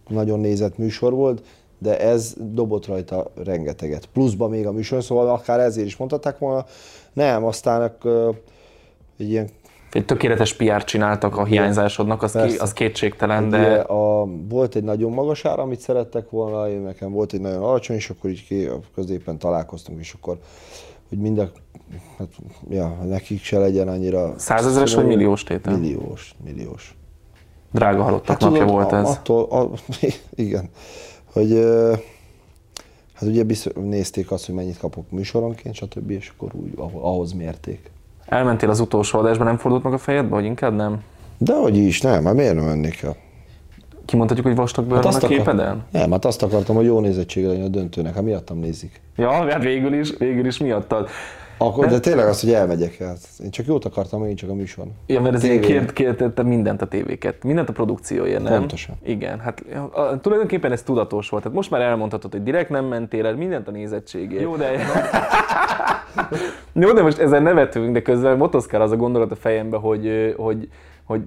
nagyon 0.08 0.40
nézett 0.40 0.78
műsor 0.78 1.12
volt, 1.12 1.42
de 1.78 2.00
ez 2.00 2.34
dobott 2.38 2.86
rajta 2.86 3.30
rengeteget. 3.44 4.06
Pluszban 4.06 4.50
még 4.50 4.66
a 4.66 4.72
műsor, 4.72 5.02
szóval 5.02 5.28
akár 5.28 5.60
ezért 5.60 5.86
is 5.86 5.96
mondhatták 5.96 6.38
volna. 6.38 6.64
Nem, 7.12 7.44
aztán 7.44 7.92
egy 9.18 9.30
ilyen 9.30 9.48
Egy 9.92 10.04
tökéletes 10.04 10.54
PR 10.54 10.84
csináltak 10.84 11.36
a 11.36 11.44
hiányzásodnak, 11.44 12.22
az, 12.22 12.32
ki, 12.32 12.56
az 12.56 12.72
kétségtelen, 12.72 13.48
de 13.48 13.58
ilyen, 13.58 13.80
a, 13.80 14.26
volt 14.48 14.74
egy 14.74 14.84
nagyon 14.84 15.12
magas 15.12 15.44
ára, 15.44 15.62
amit 15.62 15.80
szerettek 15.80 16.30
volna, 16.30 16.70
én 16.70 16.80
nekem 16.80 17.12
volt 17.12 17.32
egy 17.32 17.40
nagyon 17.40 17.62
alacsony, 17.62 17.96
és 17.96 18.10
akkor 18.10 18.30
így 18.30 18.46
ki, 18.46 18.68
középen 18.94 19.38
találkoztunk, 19.38 20.00
és 20.00 20.12
akkor, 20.12 20.38
hogy 21.08 21.18
mind 21.18 21.38
a, 21.38 21.50
hát, 22.18 22.28
ja, 22.70 22.88
nekik 22.88 23.42
se 23.42 23.58
legyen 23.58 23.88
annyira... 23.88 24.34
Százezeres 24.36 24.94
vagy 24.94 25.06
milliós 25.06 25.42
tétel? 25.42 25.78
Milliós, 25.78 26.34
milliós. 26.44 26.96
Drága 27.70 28.02
halottak 28.02 28.40
napja 28.40 28.58
tudod, 28.58 28.72
volt 28.72 28.92
ez. 28.92 29.08
Attól, 29.08 29.44
a, 29.50 29.70
igen, 30.34 30.68
hogy 31.32 31.52
hát 33.14 33.28
ugye 33.28 33.42
biztos, 33.42 33.72
nézték 33.74 34.30
azt, 34.30 34.46
hogy 34.46 34.54
mennyit 34.54 34.78
kapok 34.78 35.10
műsoronként, 35.10 35.74
stb., 35.74 36.10
és 36.10 36.32
akkor 36.36 36.50
úgy 36.52 36.72
ahhoz, 36.92 37.32
mérték. 37.32 37.90
Elmentél 38.26 38.70
az 38.70 38.80
utolsó 38.80 39.18
adásba, 39.18 39.44
nem 39.44 39.56
fordult 39.56 39.82
meg 39.82 39.92
a 39.92 39.98
fejedbe, 39.98 40.34
hogy 40.34 40.44
inkább 40.44 40.74
nem? 40.74 41.02
De 41.38 41.54
hogy 41.54 41.76
is, 41.76 42.00
nem, 42.00 42.24
hát 42.24 42.34
miért 42.34 42.54
nem 42.54 42.64
mennék 42.64 43.02
el? 43.02 43.16
Kimondhatjuk, 44.04 44.46
hogy 44.46 44.56
vastag 44.56 44.84
bőr 44.84 45.02
van 45.02 45.12
a 45.12 45.16
akar- 45.16 45.32
képeden? 45.32 45.84
Nem, 45.90 46.10
hát 46.10 46.24
azt 46.24 46.42
akartam, 46.42 46.76
hogy 46.76 46.84
jó 46.84 47.00
nézettsége 47.00 47.48
legyen 47.48 47.64
a 47.64 47.68
döntőnek, 47.68 48.14
hát 48.14 48.22
miattam 48.22 48.58
nézik. 48.58 49.00
Ja, 49.16 49.30
hát 49.30 49.62
végül 49.62 49.94
is, 49.94 50.16
végül 50.18 50.46
is 50.46 50.58
miattad. 50.58 51.08
Akkor, 51.58 51.86
de 51.86 52.00
tényleg 52.00 52.26
az, 52.26 52.40
hogy 52.40 52.52
elmegyek, 52.52 52.96
hát 52.96 53.18
én 53.44 53.50
csak 53.50 53.66
jót 53.66 53.84
akartam, 53.84 54.20
megint 54.20 54.38
csak 54.38 54.50
a 54.50 54.54
műsorn. 54.54 54.90
Ja, 55.06 55.20
mert 55.20 55.34
ez 55.34 55.44
ilyen 55.44 55.60
Tévén. 55.60 55.78
kért, 55.78 55.92
kértettem 55.92 56.46
mindent 56.46 56.82
a 56.82 56.86
tévéket, 56.86 57.44
mindent 57.44 57.68
a 57.68 57.72
produkcióért, 57.72 58.42
nem? 58.42 58.58
Pontosan. 58.58 58.96
Igen, 59.02 59.38
hát 59.38 59.64
a, 59.92 60.00
a, 60.00 60.20
tulajdonképpen 60.20 60.72
ez 60.72 60.82
tudatos 60.82 61.28
volt. 61.28 61.42
Tehát 61.42 61.56
most 61.56 61.70
már 61.70 61.80
elmondhatod, 61.80 62.32
hogy 62.32 62.42
direkt 62.42 62.70
nem 62.70 62.84
mentél 62.84 63.26
el, 63.26 63.34
mindent 63.34 63.68
a 63.68 63.70
nézettségért. 63.70 64.42
Jó, 64.42 64.56
de... 64.56 64.70
Jó, 66.72 66.92
de 66.92 67.02
most 67.02 67.18
ezen 67.18 67.42
nevetünk, 67.42 67.92
de 67.92 68.02
közben 68.02 68.36
motoszkál 68.36 68.80
az 68.80 68.90
a 68.90 68.96
gondolat 68.96 69.30
a 69.30 69.36
fejembe, 69.36 69.76
hogy, 69.76 70.34
hogy, 70.36 70.68
hogy 71.04 71.22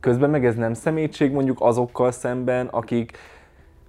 közben 0.00 0.30
meg 0.30 0.46
ez 0.46 0.54
nem 0.54 0.74
szemétség 0.74 1.32
mondjuk 1.32 1.58
azokkal 1.60 2.10
szemben, 2.10 2.66
akik, 2.66 3.18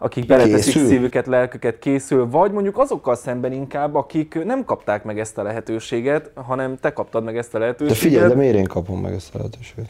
akik 0.04 0.26
beleteszik 0.26 0.74
Készül. 0.74 0.88
szívüket, 0.88 1.28
lelküket, 1.28 1.80
készül, 1.80 2.30
vagy 2.30 2.52
mondjuk 2.52 2.78
azokkal 2.78 3.16
szemben 3.16 3.52
inkább, 3.52 3.96
akik 3.96 4.44
nem 4.44 4.66
kapták 4.66 5.04
meg 5.04 5.20
ezt 5.20 5.38
a 5.38 5.44
lehetőséget, 5.44 6.32
hanem 6.36 6.78
te 6.80 6.94
kaptad 6.94 7.24
meg 7.24 7.38
ezt 7.38 7.50
a 7.56 7.58
De 7.58 7.64
lehetőséget. 7.64 7.98
figyelj, 7.98 8.28
de 8.28 8.36
miért 8.36 8.56
én 8.56 8.64
kapom 8.68 9.00
meg 9.02 9.14
ezt 9.14 9.36
a 9.36 9.38
lehetőséget? 9.38 9.90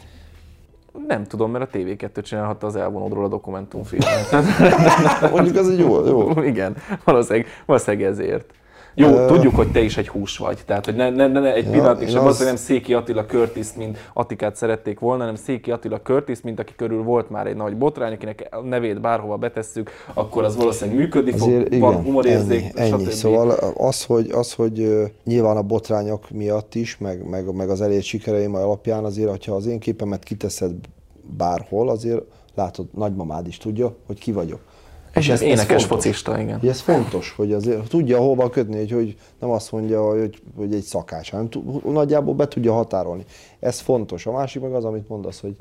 Nem 1.08 1.24
tudom, 1.24 1.50
mert 1.50 1.74
a 1.74 1.78
TV2 1.78 2.22
csinálhatta 2.22 2.66
az 2.66 2.76
elvonódról 2.76 3.24
a 3.24 3.28
dokumentumfilmet. 3.28 4.30
Mondjuk 5.34 5.56
az 5.56 5.70
egy 5.70 5.78
jó, 5.78 6.06
jó. 6.06 6.42
Igen, 6.42 6.76
valószínűleg, 7.04 7.46
valószínűleg 7.66 8.06
ezért. 8.10 8.52
Jó, 8.96 9.08
Ö, 9.08 9.26
tudjuk, 9.26 9.54
hogy 9.54 9.72
te 9.72 9.80
is 9.80 9.96
egy 9.96 10.08
hús 10.08 10.36
vagy. 10.38 10.58
Tehát, 10.66 10.84
hogy 10.84 10.94
ne, 10.94 11.10
ne, 11.10 11.26
ne, 11.26 11.40
ne 11.40 11.54
egy 11.54 11.70
pillanatig 11.70 12.06
én 12.06 12.14
sem 12.14 12.22
az- 12.24 12.30
az, 12.30 12.36
hogy 12.36 12.46
nem 12.46 12.56
Széki 12.56 12.94
Attila 12.94 13.24
curtis 13.26 13.66
mint 13.76 13.98
Attikát 14.12 14.56
szerették 14.56 14.98
volna, 14.98 15.20
hanem 15.20 15.34
Széki 15.34 15.70
Attila 15.70 16.00
Curtis, 16.00 16.40
mint 16.40 16.58
aki 16.58 16.72
körül 16.76 17.02
volt 17.02 17.30
már 17.30 17.46
egy 17.46 17.56
nagy 17.56 17.76
botrány, 17.76 18.12
akinek 18.12 18.48
nevét 18.64 19.00
bárhova 19.00 19.36
betesszük, 19.36 19.90
akkor 20.14 20.44
az 20.44 20.56
valószínűleg 20.56 21.00
működni 21.00 21.32
Azért 21.32 21.68
fog, 21.68 21.80
van 21.80 21.92
igen, 21.92 22.04
humorérzék, 22.04 22.62
ennyi, 22.74 22.90
ennyi. 22.92 23.02
stb. 23.04 23.10
Szóval 23.10 23.50
az, 23.76 24.04
hogy, 24.04 24.30
az, 24.30 24.52
hogy 24.52 24.88
nyilván 25.24 25.56
a 25.56 25.62
botrányok 25.62 26.30
miatt 26.30 26.74
is, 26.74 26.98
meg, 26.98 27.28
meg, 27.28 27.54
meg 27.54 27.68
az 27.70 27.80
elért 27.80 28.04
sikereim 28.04 28.54
alapján 28.54 29.04
azért, 29.04 29.28
hogyha 29.30 29.54
az 29.54 29.66
én 29.66 29.78
képemet 29.78 30.22
kiteszed 30.22 30.72
bárhol, 31.36 31.88
azért 31.88 32.22
látod, 32.54 32.86
nagymamád 32.94 33.46
is 33.46 33.56
tudja, 33.58 33.94
hogy 34.06 34.18
ki 34.18 34.32
vagyok. 34.32 34.60
És 35.14 35.28
ez, 35.28 35.40
énekes 35.40 35.66
fontos. 35.66 35.84
focista, 35.84 36.40
igen. 36.40 36.58
Hogy 36.58 36.68
ez 36.68 36.80
fontos, 36.80 37.30
hogy 37.36 37.52
azért 37.52 37.88
tudja 37.88 38.18
hova 38.18 38.50
kötni, 38.50 38.76
hogy, 38.76 38.90
hogy 38.90 39.16
nem 39.40 39.50
azt 39.50 39.72
mondja, 39.72 40.08
hogy, 40.08 40.42
hogy 40.56 40.74
egy 40.74 40.82
szakács, 40.82 41.30
hanem 41.30 41.48
nagyjából 41.84 42.34
be 42.34 42.48
tudja 42.48 42.72
határolni. 42.72 43.24
Ez 43.60 43.80
fontos. 43.80 44.26
A 44.26 44.32
másik 44.32 44.62
meg 44.62 44.74
az, 44.74 44.84
amit 44.84 45.08
mondasz, 45.08 45.40
hogy 45.40 45.56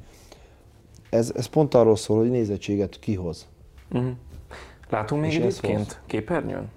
ez, 1.09 1.31
ez 1.35 1.45
pont 1.45 1.73
arról 1.73 1.95
szól, 1.95 2.17
hogy 2.17 2.29
nézettséget 2.29 2.99
kihoz. 2.99 3.47
Mhm. 3.89 4.07
Látunk 4.89 5.21
még 5.21 5.31
És 5.31 5.37
ez 5.37 5.43
egyébként 5.43 5.99
képernyőn? 6.05 6.69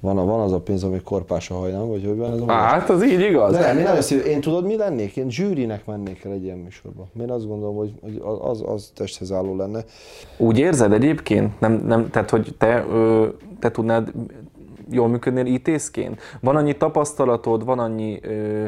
Van, 0.00 0.18
a, 0.18 0.24
van 0.24 0.40
az 0.40 0.52
a 0.52 0.60
pénz, 0.60 0.84
ami 0.84 1.00
korpás 1.04 1.50
a 1.50 1.54
hajnam, 1.54 1.88
vagy 1.88 2.04
hogy 2.06 2.16
van 2.16 2.32
ez 2.32 2.40
a 2.40 2.44
Á, 2.52 2.68
Hát, 2.68 2.90
az 2.90 3.04
így 3.04 3.20
igaz. 3.20 3.52
De 3.52 3.60
nem, 3.60 3.76
én 3.78 3.82
nagyon 3.82 4.02
szív, 4.02 4.26
én 4.26 4.40
tudod, 4.40 4.64
mi 4.64 4.76
lennék? 4.76 5.16
Én 5.16 5.30
zsűrinek 5.30 5.86
mennék 5.86 6.24
el 6.24 6.32
egy 6.32 6.42
ilyen 6.44 6.58
műsorba. 6.58 7.08
Én 7.20 7.30
azt 7.30 7.46
gondolom, 7.46 7.76
hogy, 7.76 7.92
hogy 8.02 8.22
az, 8.40 8.62
az 8.66 8.90
testhez 8.94 9.32
álló 9.32 9.56
lenne. 9.56 9.84
Úgy 10.36 10.58
érzed 10.58 10.92
egyébként? 10.92 11.60
Nem, 11.60 11.72
nem, 11.72 12.10
tehát, 12.10 12.30
hogy 12.30 12.54
te, 12.58 12.84
ö, 12.90 13.26
te 13.58 13.70
tudnád 13.70 14.12
jól 14.90 15.08
működni 15.08 15.50
ítészként? 15.50 16.20
Van 16.40 16.56
annyi 16.56 16.76
tapasztalatod, 16.76 17.64
van 17.64 17.78
annyi, 17.78 18.18
ö, 18.22 18.66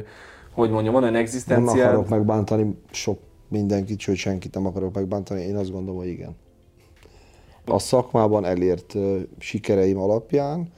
hogy 0.55 0.71
mondjam, 0.71 0.93
van 0.93 1.03
olyan 1.03 1.15
Nem 1.15 1.23
egzisztenciád? 1.23 1.87
akarok 1.87 2.09
megbántani 2.09 2.77
sok 2.91 3.19
mindenkit, 3.49 4.01
sőt 4.01 4.17
senkit 4.17 4.55
nem 4.55 4.67
akarok 4.67 4.95
megbántani. 4.95 5.41
Én 5.41 5.57
azt 5.57 5.73
gondolom, 5.73 6.01
hogy 6.01 6.09
igen. 6.09 6.37
A 7.67 7.79
szakmában 7.79 8.45
elért 8.45 8.95
ö, 8.95 9.17
sikereim 9.39 9.99
alapján 9.99 10.69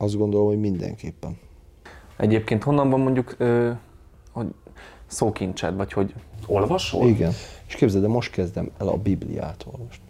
azt 0.00 0.16
gondolom, 0.16 0.46
hogy 0.46 0.60
mindenképpen. 0.60 1.38
Egyébként 2.16 2.62
honnan 2.62 2.90
van 2.90 3.00
mondjuk 3.00 3.34
ö, 3.38 3.70
hogy 4.32 4.46
szókincsed, 5.06 5.76
vagy 5.76 5.92
hogy 5.92 6.14
olvasol? 6.46 7.06
Igen. 7.08 7.32
És 7.68 7.74
képzeld, 7.74 8.02
de 8.02 8.08
most 8.08 8.30
kezdem 8.32 8.70
el 8.78 8.88
a 8.88 8.96
Bibliát 8.96 9.66
olvasni. 9.72 10.04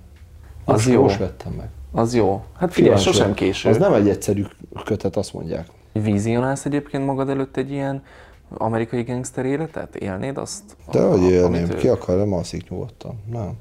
Az 0.65 0.75
Most, 0.75 0.89
jó. 0.89 1.03
most 1.03 1.19
vettem 1.19 1.53
meg. 1.53 1.69
Az 1.93 2.15
jó. 2.15 2.45
Hát 2.57 2.73
figyelj, 2.73 2.95
Kíváncsi 2.97 3.19
sosem 3.19 3.35
késő. 3.35 3.69
Az 3.69 3.77
nem 3.77 3.93
egy 3.93 4.09
egyszerű 4.09 4.45
kötet, 4.85 5.17
azt 5.17 5.33
mondják. 5.33 5.67
Vizionálsz 5.93 6.65
egyébként 6.65 7.07
magad 7.07 7.29
előtt 7.29 7.57
egy 7.57 7.71
ilyen 7.71 8.03
amerikai 8.49 9.03
gangster 9.03 9.45
életet? 9.45 9.97
Élnéd 9.97 10.37
azt? 10.39 10.77
De 10.91 11.03
hogy 11.07 11.23
élném, 11.23 11.71
ő- 11.71 11.75
ki 11.75 11.89
akar, 11.89 12.17
nem 12.17 12.33
alszik 12.33 12.69
nyugodtan. 12.71 13.21
Nem. 13.33 13.53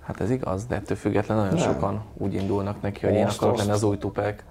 Hát 0.00 0.20
ez 0.20 0.30
igaz, 0.30 0.64
de 0.66 0.74
ettől 0.74 0.96
függetlenül 0.96 1.42
nagyon 1.44 1.58
Nem. 1.58 1.72
sokan 1.72 2.02
úgy 2.16 2.34
indulnak 2.34 2.82
neki, 2.82 3.06
hogy 3.06 3.14
én 3.14 3.26
Azt, 3.26 3.36
akarok 3.36 3.54
azt. 3.54 3.62
lenni 3.64 3.76
az 3.76 3.82
új 3.82 3.98
tupek. 3.98 4.44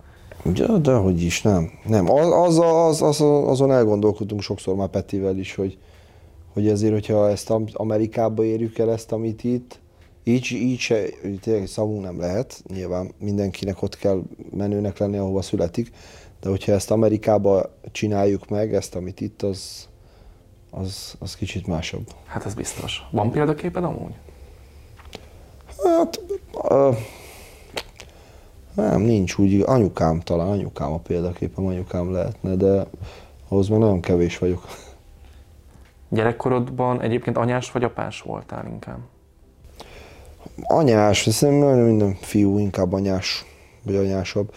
Ja, 0.53 0.77
de 0.77 0.93
hogy 0.93 1.21
is, 1.21 1.41
nem. 1.41 1.71
Nem, 1.85 2.09
az, 2.11 2.29
az, 2.29 2.59
az, 2.59 3.01
az, 3.01 3.21
azon 3.21 3.71
elgondolkodtunk 3.71 4.41
sokszor 4.41 4.75
már 4.75 4.87
Petivel 4.87 5.37
is, 5.37 5.55
hogy, 5.55 5.77
hogy 6.53 6.67
ezért, 6.67 6.93
hogyha 6.93 7.29
ezt 7.29 7.49
Am- 7.49 7.69
Amerikába 7.73 8.43
érjük 8.43 8.77
el 8.77 8.91
ezt, 8.91 9.11
amit 9.11 9.43
itt, 9.43 9.79
így, 10.23 10.51
így 10.51 10.79
se, 10.79 11.03
tényleg 11.41 11.67
szavunk 11.67 12.03
nem 12.03 12.19
lehet, 12.19 12.63
nyilván 12.73 13.11
mindenkinek 13.19 13.81
ott 13.81 13.97
kell 13.97 14.21
menőnek 14.51 14.97
lenni, 14.97 15.17
ahova 15.17 15.41
születik, 15.41 15.91
de 16.41 16.49
hogyha 16.49 16.71
ezt 16.71 16.91
Amerikába 16.91 17.75
csináljuk 17.91 18.49
meg, 18.49 18.73
ezt, 18.73 18.95
amit 18.95 19.21
itt, 19.21 19.41
az, 19.41 19.87
az, 20.71 21.15
az 21.19 21.35
kicsit 21.35 21.67
másabb. 21.67 22.07
Hát 22.25 22.45
ez 22.45 22.53
biztos. 22.53 23.01
Van 23.11 23.31
példaképed 23.31 23.83
amúgy? 23.83 24.13
Hát, 25.83 26.21
uh, 26.53 26.95
nem, 28.75 29.01
nincs 29.01 29.37
úgy, 29.37 29.63
anyukám 29.65 30.19
talán, 30.19 30.47
anyukám 30.47 30.91
a 30.91 30.97
példaképem, 30.97 31.65
anyukám 31.65 32.11
lehetne, 32.11 32.55
de 32.55 32.85
ahhoz 33.47 33.67
meg 33.67 33.79
nagyon 33.79 34.01
kevés 34.01 34.37
vagyok. 34.37 34.65
Gyerekkorodban 36.09 37.01
egyébként 37.01 37.37
anyás 37.37 37.71
vagy 37.71 37.83
apás 37.83 38.21
voltál 38.21 38.65
inkább? 38.67 38.99
Anyás, 40.61 41.27
szerintem 41.29 41.77
minden 41.77 42.13
fiú 42.21 42.57
inkább 42.57 42.93
anyás, 42.93 43.45
vagy 43.83 43.95
anyásabb. 43.95 44.53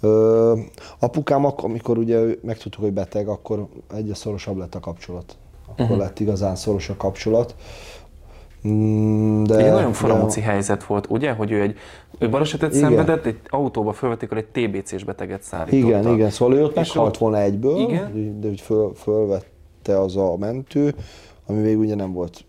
Ö, 0.00 0.58
apukám, 0.98 1.44
akkor, 1.44 1.64
amikor 1.64 1.98
ugye 1.98 2.20
megtudtuk, 2.42 2.82
hogy 2.82 2.92
beteg, 2.92 3.28
akkor 3.28 3.68
egyre 3.94 4.14
szorosabb 4.14 4.56
lett 4.56 4.74
a 4.74 4.80
kapcsolat. 4.80 5.36
Akkor 5.66 5.84
uh-huh. 5.84 5.98
lett 5.98 6.20
igazán 6.20 6.56
szoros 6.56 6.88
a 6.88 6.96
kapcsolat. 6.96 7.54
Mm, 8.68 9.44
de, 9.44 9.56
egy 9.56 9.72
nagyon 9.72 9.92
faramúci 9.92 10.40
de... 10.40 10.46
helyzet 10.46 10.84
volt, 10.84 11.06
ugye, 11.08 11.32
hogy 11.32 11.50
ő 11.50 11.60
egy 11.60 11.78
ő 12.18 12.28
balesetet 12.28 12.74
igen. 12.74 12.88
szenvedett, 12.88 13.26
egy 13.26 13.38
autóba 13.48 13.92
fölvették, 13.92 14.28
hogy 14.28 14.38
egy 14.38 14.68
TBC-s 14.68 15.04
beteget 15.04 15.42
szállítottak. 15.42 16.00
Igen, 16.02 16.14
igen, 16.14 16.30
szóval 16.30 16.56
ő 16.56 16.64
ott 16.64 16.74
meghalt 16.74 17.18
volna 17.18 17.40
egyből, 17.40 17.78
igen? 17.78 18.40
de 18.40 18.48
hogy 18.48 18.60
föl, 18.60 18.92
fölvette 18.94 20.00
az 20.00 20.16
a 20.16 20.36
mentő, 20.36 20.94
ami 21.46 21.60
még 21.60 21.78
ugye 21.78 21.94
nem 21.94 22.12
volt 22.12 22.44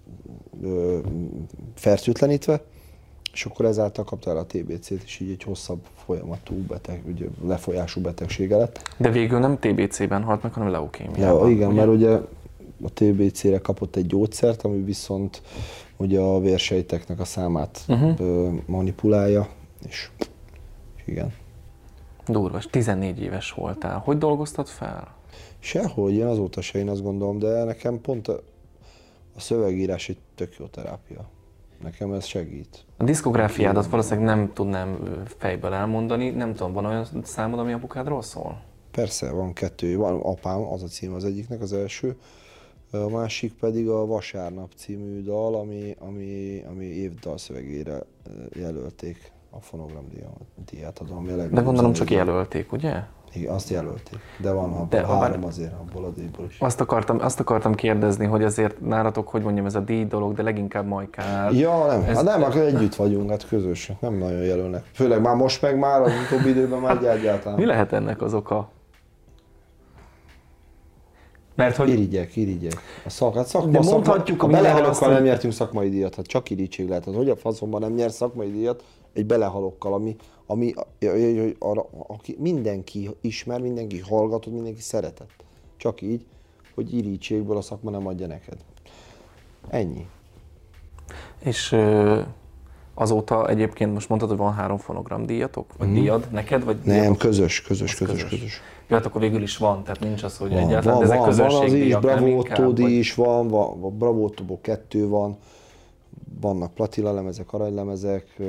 ö, 0.64 0.98
fertőtlenítve, 1.76 2.62
és 3.34 3.46
akkor 3.46 3.66
ezáltal 3.66 4.04
kapta 4.04 4.30
el 4.30 4.38
a 4.38 4.46
TBC-t, 4.46 5.04
és 5.06 5.20
így 5.20 5.32
egy 5.32 5.44
hosszabb 5.44 5.80
folyamatú 6.06 6.56
beteg, 6.56 7.02
ugye 7.14 7.26
lefolyású 7.48 8.02
betegsége 8.02 8.58
lett. 8.58 8.82
De 8.98 9.10
végül 9.10 9.40
nem 9.40 9.58
TBC-ben 9.60 10.24
halt 10.24 10.44
meg, 10.44 10.54
hanem 10.54 10.72
leukémiában. 10.72 11.48
Ja, 11.48 11.56
igen, 11.56 11.68
ugye? 11.68 11.76
mert 11.76 11.90
ugye 11.90 12.20
a 12.84 12.90
TBC-re 12.94 13.58
kapott 13.58 13.96
egy 13.96 14.06
gyógyszert, 14.06 14.62
ami 14.62 14.82
viszont 14.82 15.42
ugye 15.98 16.20
a 16.20 16.40
vérsejteknek 16.40 17.20
a 17.20 17.26
számát 17.26 17.86
uh-huh. 17.88 18.54
manipulálja, 18.66 19.48
és, 19.88 20.10
igen. 21.06 21.34
Durva, 22.28 22.60
14 22.70 23.22
éves 23.22 23.52
voltál. 23.52 24.00
Hogy 24.00 24.18
dolgoztad 24.18 24.68
fel? 24.68 25.16
Sehogy, 25.60 26.14
én 26.14 26.26
azóta 26.26 26.62
se 26.62 26.80
én 26.80 26.90
azt 26.90 27.04
gondolom, 27.04 27.40
de 27.40 27.64
nekem 27.64 28.02
pont 28.02 28.28
a, 28.28 28.40
a 29.36 29.40
szövegírás 29.40 30.10
egy 30.10 30.18
tök 30.36 30.56
jó 30.60 30.66
terápia. 30.66 31.30
Nekem 31.84 32.14
ez 32.14 32.26
segít. 32.26 32.86
A 32.98 33.04
diszkográfiádat 33.04 33.88
valószínűleg 33.88 34.26
nem 34.26 34.54
tudnám 34.54 34.98
fejből 35.38 35.74
elmondani. 35.74 36.30
Nem 36.30 36.54
tudom, 36.54 36.74
van 36.74 36.86
olyan 36.86 37.06
számod, 37.24 37.60
ami 37.60 37.74
apukádról 37.74 38.22
szól? 38.22 38.62
Persze, 38.92 39.32
van 39.32 39.54
kettő. 39.54 39.98
Van 39.98 40.22
apám, 40.22 40.62
az 40.62 40.84
a 40.84 40.88
cím 40.88 41.14
az 41.14 41.26
egyiknek, 41.26 41.62
az 41.62 41.74
első. 41.74 42.16
A 42.94 43.10
másik 43.10 43.54
pedig 43.54 43.90
a 43.90 44.06
Vasárnap 44.06 44.72
című 44.76 45.22
dal, 45.24 45.56
ami, 45.56 45.96
ami, 46.00 46.64
ami 46.70 46.86
évdal 46.86 47.38
szövegére 47.38 48.04
jelölték 48.56 49.32
a 49.50 49.62
fonogram 49.62 50.04
díját 50.70 51.00
adom. 51.00 51.26
De 51.52 51.62
gondolom 51.62 51.94
csak 51.94 52.12
jelölték, 52.12 52.72
ugye? 52.72 53.04
Igen, 53.34 53.54
azt 53.54 53.70
jelölték. 53.70 54.20
De 54.42 54.52
van 54.52 54.72
abból 54.74 54.88
De 54.90 55.06
három 55.06 55.40
bár... 55.40 55.50
azért, 55.50 55.74
abból 55.74 56.06
a 56.06 56.10
díjból 56.10 56.46
is. 56.46 56.60
Azt 56.60 56.82
akartam, 56.82 57.20
azt 57.20 57.40
akartam 57.40 57.76
kérdezni, 57.76 58.26
hogy 58.26 58.44
azért 58.44 58.82
nálatok, 58.82 59.28
hogy 59.28 59.42
mondjam, 59.42 59.66
ez 59.66 59.76
a 59.76 59.80
díj 59.80 60.06
dolog, 60.06 60.34
de 60.34 60.44
leginkább 60.44 60.88
Majkál. 60.88 61.54
Ja, 61.54 61.86
nem, 61.86 62.02
ez... 62.02 62.16
hát 62.16 62.24
nem, 62.24 62.44
akkor 62.44 62.62
együtt 62.62 62.96
vagyunk, 62.96 63.30
hát 63.30 63.48
közösen, 63.48 63.98
nem 64.00 64.14
nagyon 64.14 64.44
jelölnek. 64.44 64.90
Főleg 64.94 65.22
már 65.22 65.36
most 65.36 65.62
meg 65.62 65.78
már, 65.78 66.02
az 66.02 66.12
utóbbi 66.26 66.50
időben 66.50 66.80
már 66.80 66.98
egyáltalán. 67.04 67.60
Mi 67.60 67.66
lehet 67.66 67.94
ennek 67.94 68.22
az 68.22 68.34
oka? 68.34 68.70
Mert 71.56 71.76
hogy... 71.76 71.90
Irigyek, 71.90 72.36
irigyek. 72.36 72.82
A 73.06 73.10
szak, 73.10 73.36
hát 73.36 73.48
szakma, 73.48 73.72
De 73.72 73.80
mondhatjuk, 73.80 74.40
szakma, 74.40 74.58
a 74.58 74.62
belehalokkal 74.62 75.12
nem 75.12 75.24
nyertünk 75.24 75.54
szakmai 75.54 75.90
díjat, 75.90 76.16
hát 76.16 76.26
csak 76.26 76.50
irítség 76.50 76.88
lehet. 76.88 77.06
Hát 77.06 77.16
hogy 77.16 77.30
a 77.30 77.36
faszomban 77.36 77.82
nem 77.82 77.94
nyer 77.94 78.12
szakmai 78.12 78.52
díjat 78.52 78.84
egy 79.14 79.26
belehalokkal, 79.26 79.94
ami, 79.94 80.16
ami 80.46 80.74
arra, 81.60 81.90
aki 82.08 82.36
mindenki 82.40 83.10
ismer, 83.22 83.62
mindenki 83.62 84.00
hallgatott, 84.00 84.54
mindenki 84.54 84.82
szeretett. 84.82 85.32
Csak 85.78 86.02
így, 86.02 86.26
hogy 86.76 86.94
irítségből 86.94 87.58
a 87.58 87.62
szakma 87.62 87.92
nem 87.92 88.08
adja 88.08 88.28
neked. 88.28 88.58
Ennyi. 89.70 90.08
És 91.40 91.76
azóta 92.94 93.48
egyébként 93.48 93.94
most 93.94 94.10
mondtad, 94.10 94.30
hogy 94.30 94.38
van 94.38 94.54
három 94.54 94.78
fonogram 94.78 95.26
díjatok? 95.26 95.78
Vagy 95.78 95.88
mm. 95.88 95.94
díjad 95.94 96.28
neked? 96.32 96.64
Vagy 96.64 96.78
nem, 96.84 96.96
díjatok? 96.96 97.18
közös, 97.18 97.62
közös, 97.62 97.96
közös, 97.96 98.24
közös. 98.24 98.30
közös. 98.30 98.62
Jó, 98.94 99.00
hát 99.00 99.08
akkor 99.08 99.22
végül 99.22 99.42
is 99.42 99.58
van, 99.58 99.84
tehát 99.84 100.00
nincs 100.00 100.24
az, 100.24 100.38
hogy 100.38 100.50
van, 100.50 100.60
egyáltalán, 100.60 100.96
van, 100.96 101.04
ezek 101.04 101.18
van, 101.18 101.36
van 101.36 101.64
az 101.64 101.74
is, 101.74 101.94
vagy... 101.94 102.80
is 102.80 103.14
van, 103.14 103.48
van 103.48 103.98
Bravo 103.98 104.32
kettő 104.62 105.08
van, 105.08 105.38
vannak 106.42 106.74
platina 106.74 107.14
lemezek, 107.14 107.54
aranylemezek, 107.54 108.42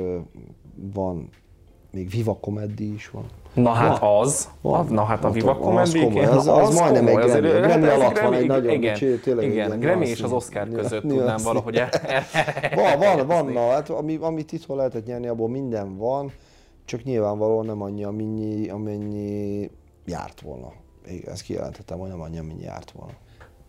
van 0.93 1.29
még 1.91 2.09
Viva 2.09 2.37
Comedy 2.41 2.93
is 2.93 3.09
van. 3.09 3.25
Na 3.53 3.69
hát 3.69 3.99
van. 3.99 4.19
az, 4.19 4.49
van. 4.61 4.85
na 4.89 5.03
hát 5.03 5.23
a 5.23 5.29
Viva 5.29 5.57
Comedy, 5.57 5.99
az, 5.99 6.03
komoly, 6.03 6.25
az, 6.25 6.47
az, 6.47 6.47
az 6.47 6.75
majdnem 6.75 7.07
egy 7.07 7.15
Grammy, 7.15 7.49
Grammy 7.49 7.87
alatt 7.87 8.19
van 8.19 8.33
egy 8.33 8.47
nagyon, 8.47 8.73
igen, 8.73 8.95
csé, 8.95 9.15
tényleg 9.15 9.45
igen, 9.45 9.79
Grammy 9.79 10.07
és 10.07 10.21
az 10.21 10.31
Oscar 10.31 10.69
között 10.69 11.01
tudnám 11.01 11.39
valahogy 11.43 11.75
el, 11.75 11.89
Van, 12.75 12.99
van, 12.99 13.27
van, 13.35 13.53
na, 13.53 13.69
hát 13.69 13.89
ami, 13.89 14.17
amit 14.21 14.51
itthon 14.51 14.77
lehetett 14.77 15.05
nyerni, 15.05 15.27
abból 15.27 15.49
minden 15.49 15.97
van, 15.97 16.31
csak 16.85 17.03
nyilvánvalóan 17.03 17.65
nem 17.65 17.81
annyi, 17.81 18.03
amennyi, 18.03 18.69
amennyi 18.69 19.69
járt 20.05 20.41
volna. 20.41 20.71
Ezt 21.25 21.41
kijelentettem, 21.41 21.97
hogy 21.97 22.09
nem 22.09 22.21
annyi, 22.21 22.37
amennyi 22.37 22.63
járt 22.63 22.91
volna. 22.91 23.13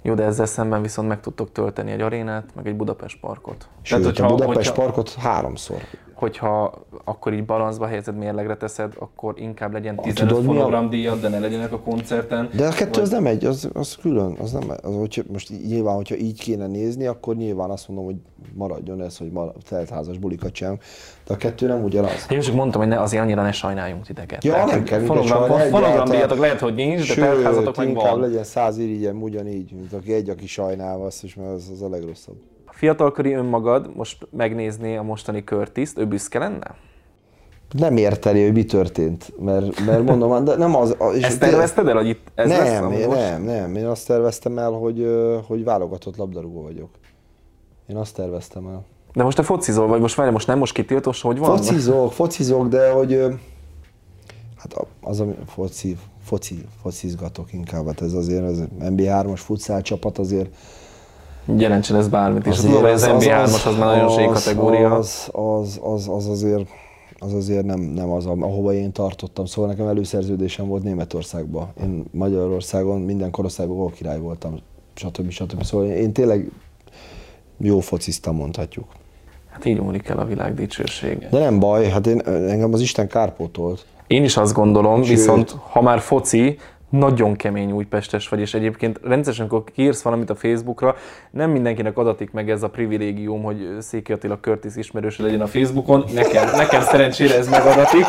Jó, 0.02 0.14
de 0.14 0.24
ezzel 0.24 0.46
szemben 0.46 0.82
viszont 0.82 1.08
meg 1.08 1.20
tudtok 1.20 1.52
tölteni 1.52 1.90
egy 1.90 2.00
arénát, 2.00 2.54
meg 2.54 2.66
egy 2.66 2.76
Budapest 2.76 3.20
parkot. 3.20 3.68
Sőt, 3.82 3.98
Tehát, 3.98 4.04
hogyha, 4.04 4.26
a 4.32 4.34
Budapest 4.34 4.68
hogyha, 4.68 4.82
parkot 4.82 5.14
háromszor. 5.14 5.80
Hogyha 6.16 6.74
akkor 7.04 7.32
így 7.32 7.44
balanszba 7.44 7.86
helyezed, 7.86 8.16
mérlegre 8.16 8.56
teszed, 8.56 8.92
akkor 8.98 9.34
inkább 9.40 9.72
legyen 9.72 9.96
15 9.96 10.28
Tudod, 10.28 10.44
fonogram 10.44 10.90
díjat, 10.90 11.20
de 11.20 11.28
ne 11.28 11.38
legyenek 11.38 11.72
a 11.72 11.78
koncerten. 11.78 12.48
De 12.56 12.66
a 12.66 12.70
kettő 12.70 12.90
vagy... 12.90 13.02
az 13.02 13.10
nem 13.10 13.26
egy, 13.26 13.44
az, 13.44 13.70
az 13.72 13.96
külön, 14.00 14.36
az 14.40 14.52
nem, 14.52 14.70
az, 14.82 14.94
hogy 14.94 15.24
most 15.32 15.50
nyilván, 15.66 15.94
hogyha 15.94 16.16
így 16.16 16.40
kéne 16.40 16.66
nézni, 16.66 17.06
akkor 17.06 17.36
nyilván 17.36 17.70
azt 17.70 17.88
mondom, 17.88 18.04
hogy 18.06 18.16
maradjon 18.54 19.02
ez, 19.02 19.16
hogy 19.18 19.32
teltházas 19.68 20.18
bulikat 20.18 20.54
sem. 20.54 20.78
De 21.26 21.34
a 21.34 21.36
kettő 21.36 21.66
nem 21.66 21.82
ugyanaz. 21.84 22.26
Én 22.30 22.40
csak 22.40 22.54
mondtam, 22.54 22.80
hogy 22.80 22.90
ne, 22.90 23.00
azért 23.00 23.22
annyira 23.22 23.42
ne 23.42 23.52
sajnáljunk 23.52 24.06
titeket. 24.06 24.44
Ja, 24.44 24.52
Tehát, 24.52 24.70
nem 24.70 24.82
kell 24.82 25.00
fonogram, 25.00 25.48
fonogram 25.58 26.04
díjatok 26.04 26.38
lehet, 26.38 26.60
hogy 26.60 26.74
nincs, 26.74 27.14
de 27.14 27.26
teltházatok 27.26 27.76
meg 27.76 27.94
van. 27.94 28.20
legyen 28.20 28.44
száz 28.44 28.78
irigyem 28.78 29.22
ugyanígy, 29.22 29.72
mint 29.72 29.92
aki 29.92 30.12
egy, 30.12 30.28
aki 30.28 30.46
sajnál, 30.46 31.00
azt 31.00 31.24
is, 31.24 31.34
mert 31.34 31.50
az, 31.50 31.68
az 31.72 31.82
a 31.82 31.88
legrosszabb. 31.88 32.36
Fiatalkori 32.76 33.32
önmagad 33.32 33.96
most 33.96 34.28
megnézné 34.30 34.96
a 34.96 35.02
mostani 35.02 35.44
körtiszt, 35.44 35.98
ő 35.98 36.06
büszke 36.06 36.38
lenne? 36.38 36.74
Nem 37.70 37.96
érteni, 37.96 38.42
hogy 38.42 38.52
mi 38.52 38.64
történt, 38.64 39.32
mert, 39.38 39.84
mert 39.84 40.04
mondom, 40.04 40.44
de 40.44 40.56
nem 40.56 40.76
az... 40.76 40.96
És 41.14 41.22
Ezt 41.22 41.40
tervezted 41.40 41.88
el, 41.88 41.94
hogy 41.94 42.08
itt 42.08 42.26
ez 42.34 42.48
nem, 42.48 42.58
lesz, 42.58 43.00
én, 43.00 43.08
nem, 43.08 43.42
nem, 43.42 43.76
én 43.76 43.86
azt 43.86 44.06
terveztem 44.06 44.58
el, 44.58 44.70
hogy, 44.70 45.06
hogy 45.46 45.64
válogatott 45.64 46.16
labdarúgó 46.16 46.62
vagyok. 46.62 46.88
Én 47.86 47.96
azt 47.96 48.14
terveztem 48.14 48.66
el. 48.66 48.84
De 49.14 49.22
most 49.22 49.36
te 49.36 49.42
focizol, 49.42 49.86
vagy 49.86 50.00
most 50.00 50.14
várj, 50.14 50.30
most 50.30 50.46
nem 50.46 50.58
most 50.58 50.72
kitiltos, 50.72 51.20
hogy 51.20 51.38
van? 51.38 51.56
Focizok, 51.56 52.12
focizok, 52.12 52.68
de 52.68 52.90
hogy 52.90 53.20
hát 54.56 54.86
az, 55.00 55.20
ami 55.20 55.34
foci, 55.46 55.96
foci, 56.24 56.64
focizgatok 56.82 57.52
inkább, 57.52 57.86
hát 57.86 58.00
ez 58.00 58.12
azért 58.12 58.44
az 58.44 58.64
MB3-as 58.80 59.40
futszál 59.44 59.82
csapat 59.82 60.18
azért 60.18 60.48
jelentsen 61.56 61.96
ez 61.96 62.08
bármit 62.08 62.46
is. 62.46 62.58
Az, 62.58 62.64
az, 62.64 63.02
az 63.02 63.08
MB3-as 63.10 63.66
az 63.66 63.78
már 63.78 63.96
nagyon 63.96 64.10
zsé 64.10 64.24
kategória. 64.24 64.94
Az, 64.94 65.28
az, 65.32 65.80
az, 65.82 66.08
az, 66.08 66.28
azért, 66.28 66.68
az 67.18 67.32
azért 67.32 67.64
nem, 67.64 67.80
nem 67.80 68.10
az, 68.10 68.26
ahova 68.26 68.72
én 68.72 68.92
tartottam. 68.92 69.44
Szóval 69.44 69.70
nekem 69.70 69.86
előszerződésem 69.86 70.66
volt 70.66 70.82
Németországban. 70.82 71.68
Én 71.82 72.04
Magyarországon 72.10 73.00
minden 73.00 73.30
korosztályban 73.30 73.76
gól 73.76 73.90
király 73.90 74.18
voltam, 74.18 74.58
stb. 74.94 75.30
stb. 75.30 75.62
Szóval 75.62 75.86
én 75.86 76.12
tényleg 76.12 76.50
jó 77.58 77.80
fociztam, 77.80 78.36
mondhatjuk. 78.36 78.86
Hát 79.50 79.64
így 79.64 79.80
múlik 79.80 80.08
el 80.08 80.18
a 80.18 80.24
világ 80.24 80.54
dicsősége. 80.54 81.28
De 81.30 81.38
nem 81.38 81.58
baj, 81.58 81.88
hát 81.88 82.06
én, 82.06 82.20
engem 82.26 82.72
az 82.72 82.80
Isten 82.80 83.08
kárpótolt. 83.08 83.86
Én 84.06 84.24
is 84.24 84.36
azt 84.36 84.54
gondolom, 84.54 85.02
Sőt. 85.02 85.16
viszont 85.16 85.56
ha 85.70 85.82
már 85.82 86.00
foci, 86.00 86.58
nagyon 86.90 87.36
kemény 87.36 87.72
újpestes 87.72 88.28
vagy, 88.28 88.40
és 88.40 88.54
egyébként 88.54 89.00
rendszeresen, 89.02 89.46
amikor 89.48 89.72
kiírsz 89.74 90.02
valamit 90.02 90.30
a 90.30 90.34
Facebookra, 90.34 90.96
nem 91.30 91.50
mindenkinek 91.50 91.98
adatik 91.98 92.30
meg 92.30 92.50
ez 92.50 92.62
a 92.62 92.68
privilégium, 92.68 93.42
hogy 93.42 93.68
Széki 93.80 94.12
Attila 94.12 94.38
Curtis 94.38 94.76
ismerőse 94.76 95.22
legyen 95.22 95.40
a 95.40 95.46
Facebookon. 95.46 96.04
Nekem, 96.14 96.56
nekem 96.56 96.82
szerencsére 96.82 97.36
ez 97.36 97.48
megadatik. 97.48 98.04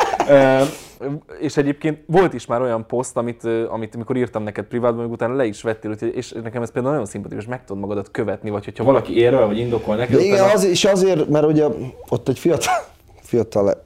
És 1.40 1.58
egyébként 1.58 2.00
volt 2.06 2.34
is 2.34 2.46
már 2.46 2.62
olyan 2.62 2.86
poszt, 2.88 3.18
amit, 3.18 3.44
amit 3.70 3.96
amikor 3.96 4.16
írtam 4.18 4.44
neked 4.44 4.66
privátban, 4.66 5.04
még 5.04 5.12
utána 5.12 5.34
le 5.36 5.46
is 5.46 5.62
vettél, 5.62 5.92
úgyhogy- 5.92 6.16
és 6.16 6.32
nekem 6.44 6.62
ez 6.62 6.72
például 6.72 6.94
nagyon 6.94 7.08
szimpatikus, 7.10 7.46
meg 7.46 7.66
tudod 7.66 7.82
magadat 7.82 8.12
követni, 8.12 8.50
vagy 8.50 8.66
hogyha 8.66 8.84
valaki 8.84 9.18
érve, 9.18 9.46
vagy 9.46 9.58
indokol 9.58 9.96
neked, 9.96 10.20
igen, 10.20 10.34
utána- 10.34 10.54
az, 10.54 10.64
és 10.64 10.86
azért, 10.86 11.30
mert 11.30 11.46
ugye 11.46 11.66
ott 12.10 12.28
egy 12.30 12.40
fiatal, 12.40 12.74
fiatal 13.22 13.86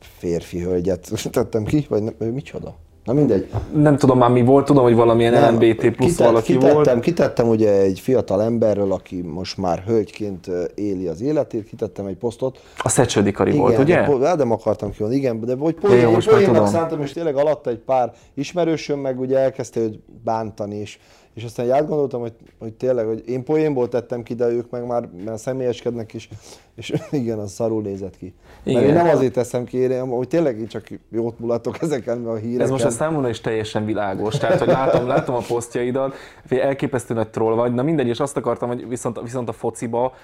férfi 0.00 0.60
hölgyet 0.60 1.10
tettem 1.32 1.64
ki, 1.64 1.86
vagy 1.88 2.02
nem, 2.02 2.14
ő 2.18 2.32
micsoda? 2.32 2.76
Na 3.04 3.12
mindegy. 3.12 3.48
nem 3.74 3.96
tudom 3.96 4.18
már 4.18 4.30
mi 4.30 4.42
volt, 4.44 4.64
tudom, 4.64 4.82
hogy 4.82 4.94
valamilyen 4.94 5.32
Nem, 5.32 5.54
LMBT 5.54 5.90
plusz 5.90 6.10
kitett- 6.10 6.26
valaki 6.26 6.52
kitettem, 6.52 6.74
volt. 6.74 7.00
Kitettem 7.00 7.48
ugye 7.48 7.80
egy 7.80 8.00
fiatal 8.00 8.42
emberről, 8.42 8.92
aki 8.92 9.20
most 9.22 9.56
már 9.56 9.82
hölgyként 9.86 10.46
éli 10.74 11.06
az 11.06 11.20
életét, 11.20 11.64
kitettem 11.64 12.06
egy 12.06 12.16
posztot. 12.16 12.60
A 12.78 12.88
Szecsödi 12.88 13.30
Kari 13.30 13.56
volt, 13.56 13.78
ugye? 13.78 14.06
de 14.18 14.34
nem 14.34 14.50
akartam 14.50 14.90
ki, 14.90 15.04
igen, 15.10 15.40
de 15.40 15.54
hogy 15.56 15.74
poén, 15.74 16.08
most 16.08 16.26
már 16.26 16.36
poénnak 16.36 16.56
tudom. 16.56 16.70
szántam, 16.70 17.00
és 17.00 17.12
tényleg 17.12 17.36
alatta 17.36 17.70
egy 17.70 17.78
pár 17.78 18.12
ismerősöm 18.34 18.98
meg 18.98 19.20
ugye 19.20 19.38
elkezdte 19.38 19.80
őt 19.80 19.98
bántani, 20.24 20.76
és, 20.76 20.98
és 21.34 21.44
aztán 21.44 21.66
így 21.66 21.72
átgondoltam, 21.72 22.20
hogy, 22.20 22.32
hogy 22.58 22.72
tényleg, 22.72 23.06
hogy 23.06 23.22
én 23.28 23.44
poénból 23.44 23.88
tettem 23.88 24.22
ki, 24.22 24.34
de 24.34 24.48
ők 24.48 24.70
meg 24.70 24.86
már 24.86 25.08
mert 25.24 25.38
személyeskednek 25.38 26.14
is, 26.14 26.28
és 26.74 26.92
igen, 27.10 27.38
az 27.38 27.52
szarul 27.52 27.82
nézett 27.82 28.16
ki. 28.16 28.34
Mert 28.64 28.76
Igen. 28.76 28.88
én 28.88 28.94
nem 28.94 29.08
azért 29.08 29.32
teszem 29.32 29.64
ki, 29.64 29.76
én, 29.76 30.08
hogy 30.08 30.28
tényleg 30.28 30.58
én 30.58 30.66
csak 30.66 30.88
jót 31.10 31.38
mulatok 31.38 31.82
ezeken 31.82 32.26
a 32.26 32.34
híreken. 32.34 32.60
Ez 32.60 32.70
most 32.70 32.84
a 32.84 32.90
számomra 32.90 33.28
is 33.28 33.40
teljesen 33.40 33.84
világos. 33.84 34.38
Tehát, 34.38 34.58
hogy 34.58 34.68
látom, 34.68 35.06
látom 35.06 35.34
a 35.34 35.42
posztjaidat, 35.48 36.14
elképesztő 36.48 37.14
nagy 37.14 37.30
troll 37.30 37.54
vagy, 37.54 37.74
na 37.74 37.82
mindegy, 37.82 38.08
és 38.08 38.20
azt 38.20 38.36
akartam, 38.36 38.68
hogy 38.68 38.88
viszont, 38.88 39.20
viszont 39.20 39.48
a 39.48 39.52
fociba 39.52 40.14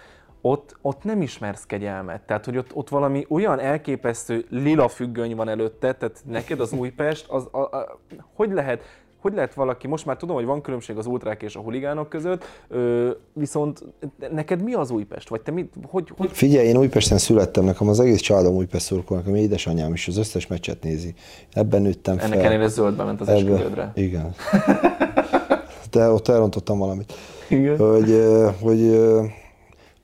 ott, 0.40 0.76
ott 0.82 1.04
nem 1.04 1.22
ismersz 1.22 1.66
kegyelmet. 1.66 2.22
Tehát, 2.22 2.44
hogy 2.44 2.56
ott, 2.56 2.74
ott 2.74 2.88
valami 2.88 3.26
olyan 3.28 3.58
elképesztő 3.58 4.44
lila 4.50 4.88
függöny 4.88 5.36
van 5.36 5.48
előtte, 5.48 5.92
tehát 5.92 6.22
neked 6.24 6.60
az 6.60 6.72
Újpest, 6.72 7.28
az, 7.28 7.48
a, 7.50 7.58
a, 7.58 8.00
hogy 8.34 8.50
lehet, 8.52 8.82
hogy 9.26 9.34
lehet 9.34 9.54
valaki, 9.54 9.86
most 9.86 10.06
már 10.06 10.16
tudom, 10.16 10.36
hogy 10.36 10.44
van 10.44 10.60
különbség 10.60 10.96
az 10.96 11.06
ultrák 11.06 11.42
és 11.42 11.56
a 11.56 11.60
huligánok 11.60 12.08
között, 12.08 12.44
ö, 12.68 13.10
viszont 13.32 13.84
neked 14.32 14.62
mi 14.62 14.72
az 14.72 14.90
Újpest? 14.90 15.28
Vagy 15.28 15.40
te 15.40 15.50
mit, 15.50 15.74
hogy, 15.86 16.12
hogy 16.16 16.30
Figyelj, 16.32 16.66
én 16.68 16.76
Újpesten 16.76 17.18
születtem, 17.18 17.64
nekem 17.64 17.88
az 17.88 18.00
egész 18.00 18.20
családom 18.20 18.54
Újpest 18.54 18.84
szurkol, 18.84 19.16
nekem 19.16 19.34
édesanyám 19.34 19.92
is 19.92 20.08
az 20.08 20.16
összes 20.16 20.46
meccset 20.46 20.82
nézi. 20.82 21.14
Ebben 21.52 21.82
nőttem 21.82 22.16
fel. 22.16 22.26
ennek 22.26 22.38
ellenére 22.44 22.68
zöldbe 22.68 23.04
ment 23.04 23.20
az 23.20 23.28
Ebben- 23.28 23.48
esküvődre? 23.52 23.92
Igen. 23.94 24.34
De 25.90 26.10
ott 26.10 26.28
elrontottam 26.28 26.78
valamit. 26.78 27.12
Igen. 27.48 27.76
Hogy, 27.76 28.24
hogy, 28.60 28.98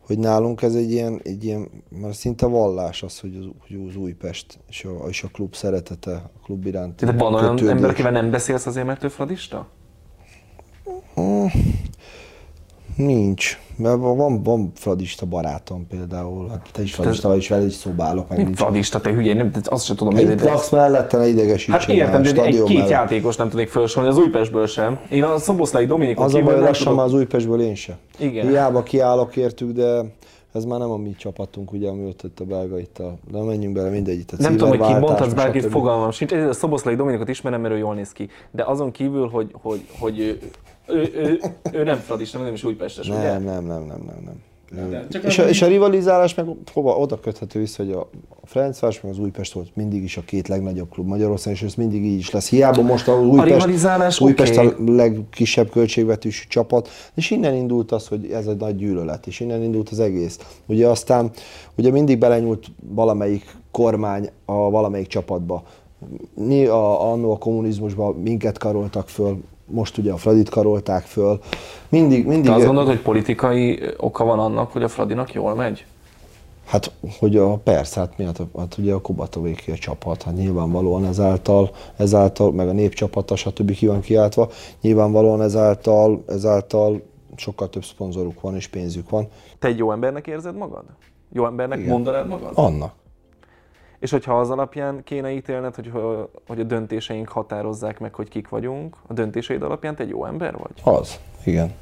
hogy 0.06 0.18
nálunk 0.18 0.62
ez 0.62 0.74
egy 0.74 0.90
ilyen, 0.90 1.20
egy 1.22 1.44
ilyen 1.44 1.68
már 1.88 2.14
szinte 2.14 2.46
vallás 2.46 3.02
az, 3.02 3.20
hogy 3.20 3.36
az, 3.36 3.46
hogy 3.66 3.88
az 3.88 3.96
Újpest 3.96 4.58
és 4.68 4.84
a, 4.84 5.08
és 5.08 5.22
a 5.22 5.28
klub 5.32 5.54
szeretete, 5.54 6.12
a 6.12 6.44
klub 6.44 6.66
iránt. 6.66 7.04
De 7.04 7.12
van 7.12 7.34
olyan 7.34 7.68
ember, 7.68 7.90
akivel 7.90 8.12
nem 8.12 8.30
beszélsz 8.30 8.66
azért, 8.66 8.86
mert 8.86 9.04
ő 9.04 9.08
fradista? 9.08 9.68
Nincs. 12.96 13.58
Mert 13.76 13.98
van, 13.98 14.42
van 14.42 14.72
fradista 14.74 15.26
barátom 15.26 15.86
például. 15.86 16.48
Hát 16.48 16.68
te 16.72 16.82
is 16.82 16.94
fradista 16.94 17.28
vagy, 17.28 17.36
és 17.36 17.48
veled 17.48 17.66
is 17.66 17.72
szobálok. 17.72 18.28
Meg 18.28 18.38
nincs. 18.38 18.56
fradista, 18.56 19.00
te 19.00 19.10
hülye, 19.10 19.34
nem, 19.34 19.50
azt 19.64 19.84
sem 19.84 19.96
tudom. 19.96 20.16
Itt 20.16 20.42
laksz 20.42 20.70
mellette, 20.70 21.16
ne 21.16 21.26
idegesítsen 21.26 21.80
Hát 21.80 21.88
értem, 21.88 22.22
de 22.22 22.28
egy 22.28 22.34
stadion 22.34 22.66
két 22.66 22.76
mellett. 22.76 22.90
játékos 22.90 23.36
nem 23.36 23.48
tudnék 23.48 23.68
felsorolni, 23.68 24.16
az 24.16 24.22
Újpestből 24.22 24.66
sem. 24.66 24.98
Én 25.10 25.22
a 25.22 25.38
Szoboszlai 25.38 25.86
Dominikon 25.86 26.24
Az 26.24 26.34
a 26.34 26.42
baj, 26.42 26.58
lassan 26.60 26.74
tudok. 26.84 26.96
már 26.98 27.06
az 27.06 27.14
Újpestből 27.14 27.60
én 27.60 27.74
se. 27.74 27.98
Igen. 28.18 28.48
Hiába 28.48 28.82
kiállok 28.82 29.36
értük, 29.36 29.72
de 29.72 30.04
ez 30.52 30.64
már 30.64 30.78
nem 30.78 30.90
a 30.90 30.96
mi 30.96 31.14
csapatunk, 31.18 31.72
ugye, 31.72 31.88
ami 31.88 32.04
ott, 32.06 32.24
ott 32.24 32.40
a 32.40 32.44
belga 32.44 32.78
itt 32.78 32.98
a... 32.98 33.14
De 33.30 33.42
menjünk 33.42 33.74
bele, 33.74 33.88
mindegy, 33.90 34.18
itt 34.18 34.30
a 34.30 34.36
Nem 34.38 34.56
tudom, 34.56 34.78
hogy 34.78 34.86
ki 34.92 34.98
mondhatsz 34.98 35.32
bárkit, 35.32 35.64
fogalmam 35.66 36.10
sincs. 36.10 36.32
A 36.32 36.52
Szoboszlai 36.52 36.94
Dominikot 36.94 37.28
ismerem, 37.28 37.60
mert 37.60 37.74
ő 37.74 37.78
jól 37.78 37.94
néz 37.94 38.12
ki. 38.12 38.28
De 38.50 38.64
azon 38.64 38.90
kívül, 38.90 39.28
hogy, 39.28 39.50
hogy, 39.62 39.86
hogy 39.98 40.18
ő, 40.18 40.38
ő, 40.86 41.10
ő, 41.14 41.40
ő, 41.72 41.82
nem 41.84 41.96
fradista, 41.96 42.38
nem 42.38 42.52
is 42.52 42.64
újpestes, 42.64 43.08
ugye? 43.08 43.18
Nem, 43.18 43.44
nem, 43.44 43.64
nem, 43.64 43.82
nem, 43.82 44.22
nem, 44.70 44.90
nem. 44.90 45.08
csak 45.08 45.24
és, 45.24 45.38
a, 45.38 45.48
és 45.48 45.62
a 45.62 45.66
rivalizálás 45.66 46.34
meg 46.34 46.46
hova, 46.72 46.96
oda 46.96 47.20
köthető 47.20 47.58
vissza, 47.58 47.82
hogy 47.84 47.92
a 47.92 48.08
a 48.42 48.46
Ferencváros 48.46 49.00
meg 49.00 49.12
az 49.12 49.18
Újpest 49.18 49.52
volt 49.52 49.76
mindig 49.76 50.02
is 50.02 50.16
a 50.16 50.20
két 50.20 50.48
legnagyobb 50.48 50.90
klub 50.90 51.06
Magyarországon, 51.06 51.58
és 51.58 51.64
ez 51.64 51.74
mindig 51.74 52.04
így 52.04 52.18
is 52.18 52.30
lesz. 52.30 52.48
Hiába 52.48 52.82
most 52.82 53.08
az 53.08 53.24
Újpest, 53.24 53.48
rivalizálás 53.48 54.20
Újpest 54.20 54.56
oké. 54.56 54.66
a 54.66 54.92
legkisebb 54.92 55.70
költségvetésű 55.70 56.44
csapat, 56.48 56.88
és 57.14 57.30
innen 57.30 57.54
indult 57.54 57.92
az, 57.92 58.08
hogy 58.08 58.30
ez 58.30 58.46
egy 58.46 58.56
nagy 58.56 58.76
gyűlölet, 58.76 59.26
és 59.26 59.40
innen 59.40 59.62
indult 59.62 59.88
az 59.88 60.00
egész. 60.00 60.38
Ugye 60.66 60.86
aztán, 60.86 61.30
ugye 61.76 61.90
mindig 61.90 62.18
belenyúlt 62.18 62.66
valamelyik 62.88 63.44
kormány 63.70 64.30
a 64.44 64.70
valamelyik 64.70 65.06
csapatba. 65.06 65.62
Mi 66.34 66.64
a, 66.64 67.10
annó 67.12 67.32
a 67.32 67.38
kommunizmusban 67.38 68.14
minket 68.14 68.58
karoltak 68.58 69.08
föl, 69.08 69.40
most 69.72 69.98
ugye 69.98 70.12
a 70.12 70.16
Fradit 70.16 70.48
karolták 70.48 71.02
föl. 71.02 71.40
Mindig, 71.88 72.26
mindig... 72.26 72.50
Te 72.50 72.54
azt 72.56 72.64
gondolod, 72.64 72.88
hogy 72.88 73.00
politikai 73.00 73.82
oka 73.96 74.24
van 74.24 74.38
annak, 74.38 74.72
hogy 74.72 74.82
a 74.82 74.88
Fradinak 74.88 75.32
jól 75.32 75.54
megy? 75.54 75.84
Hát, 76.66 76.92
hogy 77.18 77.36
a 77.36 77.56
persze, 77.56 78.00
hát 78.00 78.18
miatt, 78.18 78.42
hát 78.58 78.78
ugye 78.78 78.92
a 78.92 79.00
Kubatovéki 79.00 79.70
a 79.70 79.76
csapat, 79.76 80.22
hát 80.22 80.34
nyilvánvalóan 80.34 81.04
ezáltal, 81.04 81.70
ezáltal, 81.96 82.52
meg 82.52 82.68
a 82.68 82.72
népcsapata, 82.72 83.36
stb. 83.36 83.70
ki 83.70 83.86
van 83.86 84.00
kiáltva, 84.00 84.48
nyilvánvalóan 84.80 85.42
ezáltal, 85.42 86.22
ezáltal 86.26 87.02
sokkal 87.36 87.68
több 87.68 87.84
szponzoruk 87.84 88.40
van 88.40 88.54
és 88.54 88.68
pénzük 88.68 89.10
van. 89.10 89.28
Te 89.58 89.68
egy 89.68 89.78
jó 89.78 89.92
embernek 89.92 90.26
érzed 90.26 90.56
magad? 90.56 90.84
Jó 91.32 91.46
embernek 91.46 91.78
Igen. 91.78 91.90
mondanád 91.90 92.28
magad? 92.28 92.50
Annak. 92.54 92.92
És 94.02 94.10
hogyha 94.10 94.40
az 94.40 94.50
alapján 94.50 95.04
kéne 95.04 95.30
ítélned, 95.30 95.74
hogy, 95.74 95.92
hogy 96.46 96.60
a 96.60 96.62
döntéseink 96.62 97.28
határozzák 97.28 98.00
meg, 98.00 98.14
hogy 98.14 98.28
kik 98.28 98.48
vagyunk, 98.48 98.96
a 99.06 99.12
döntéseid 99.12 99.62
alapján 99.62 99.94
te 99.94 100.02
egy 100.02 100.08
jó 100.08 100.24
ember 100.24 100.56
vagy? 100.56 100.94
Az, 100.94 101.20
igen. 101.44 101.72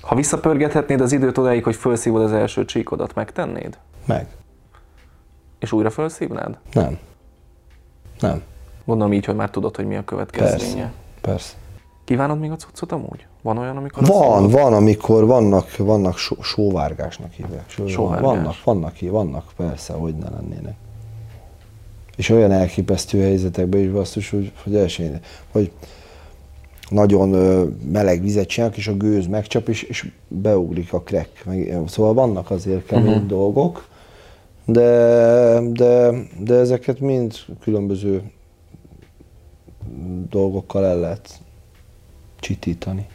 Ha 0.00 0.14
visszapörgethetnéd 0.14 1.00
az 1.00 1.12
időt 1.12 1.38
odáig, 1.38 1.64
hogy 1.64 1.76
felszívod 1.76 2.22
az 2.22 2.32
első 2.32 2.64
csíkodat, 2.64 3.14
megtennéd? 3.14 3.78
Meg. 4.04 4.26
És 5.58 5.72
újra 5.72 5.90
felszívnád? 5.90 6.58
Nem. 6.72 6.98
Nem. 8.20 8.42
Gondolom 8.84 9.12
így, 9.12 9.24
hogy 9.24 9.36
már 9.36 9.50
tudod, 9.50 9.76
hogy 9.76 9.86
mi 9.86 9.96
a 9.96 10.04
következménye. 10.04 10.74
Persze. 10.74 10.92
Persze. 11.20 11.54
Kívánod 12.04 12.38
még 12.38 12.50
a 12.50 12.56
cuccot 12.56 12.92
amúgy? 12.92 13.26
Van 13.42 13.58
olyan, 13.58 13.76
amikor... 13.76 14.06
Van, 14.06 14.48
van, 14.48 14.72
amikor 14.72 15.26
vannak, 15.26 15.76
vannak 15.76 16.16
só, 16.16 16.36
sóvárgásnak 16.42 17.32
hívják. 17.32 17.64
Só, 17.70 17.86
Sóvárgás? 17.86 18.30
Vannak, 18.30 18.64
vannak, 18.64 18.98
vannak, 19.00 19.44
persze, 19.56 19.92
hogy 19.92 20.14
ne 20.14 20.30
lennének. 20.30 20.74
És 22.16 22.28
olyan 22.28 22.52
elképesztő 22.52 23.20
helyzetekben 23.20 23.80
is 23.80 23.90
basszus, 23.90 24.30
hogy, 24.30 24.52
hogy 24.62 24.76
elsőn, 24.76 25.20
hogy 25.50 25.70
nagyon 26.88 27.28
meleg 27.92 28.22
vizet 28.22 28.48
csinálnak, 28.48 28.76
és 28.76 28.86
a 28.88 28.96
gőz 28.96 29.26
megcsap, 29.26 29.68
és, 29.68 29.82
és 29.82 30.08
beugrik 30.28 30.92
a. 30.92 31.42
Meg, 31.44 31.78
szóval 31.86 32.14
vannak 32.14 32.50
azért 32.50 32.86
kemény 32.86 33.12
uh-huh. 33.12 33.26
dolgok, 33.26 33.88
de, 34.64 35.60
de, 35.72 36.10
de 36.38 36.54
ezeket 36.54 37.00
mind 37.00 37.34
különböző 37.60 38.22
dolgokkal 40.28 40.86
el 40.86 40.98
lehet 40.98 41.40
csitítani. 42.40 43.06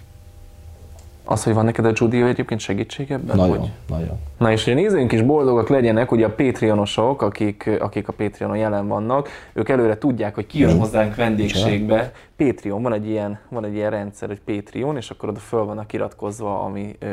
Az, 1.30 1.43
hogy 1.43 1.53
van 1.53 1.65
neked 1.65 1.86
a 1.86 1.91
Judy 1.93 2.21
egyébként 2.21 2.59
segítség 2.59 3.11
ebben? 3.11 3.36
Nagyon, 3.36 3.57
Hogy? 3.57 3.69
nagyon. 3.89 4.19
Na 4.38 4.51
és 4.51 4.63
hogy 4.63 4.73
a 4.73 4.75
nézőink 4.75 5.11
is 5.11 5.21
boldogak 5.21 5.69
legyenek, 5.69 6.11
ugye 6.11 6.25
a 6.25 6.30
Patreonosok, 6.30 7.21
akik, 7.21 7.69
akik 7.80 8.07
a 8.07 8.13
Patreonon 8.13 8.57
jelen 8.57 8.88
vannak, 8.88 9.30
ők 9.53 9.69
előre 9.69 9.97
tudják, 9.97 10.36
hogy 10.36 10.45
ki 10.47 10.59
jön 10.59 10.80
hozzánk 10.80 11.15
vendégségbe. 11.15 12.11
Patreon, 12.36 12.82
van 12.82 12.93
egy 12.93 13.07
ilyen, 13.07 13.39
van 13.49 13.65
egy 13.65 13.73
ilyen 13.73 13.89
rendszer, 13.89 14.28
hogy 14.28 14.41
Patreon, 14.55 14.97
és 14.97 15.09
akkor 15.09 15.30
oda 15.30 15.39
föl 15.39 15.65
vannak 15.65 15.93
iratkozva 15.93 16.63
a 16.63 16.67
mi 16.67 16.95
ö, 16.99 17.05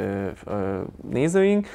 ö, 0.44 0.52
nézőink, 1.10 1.66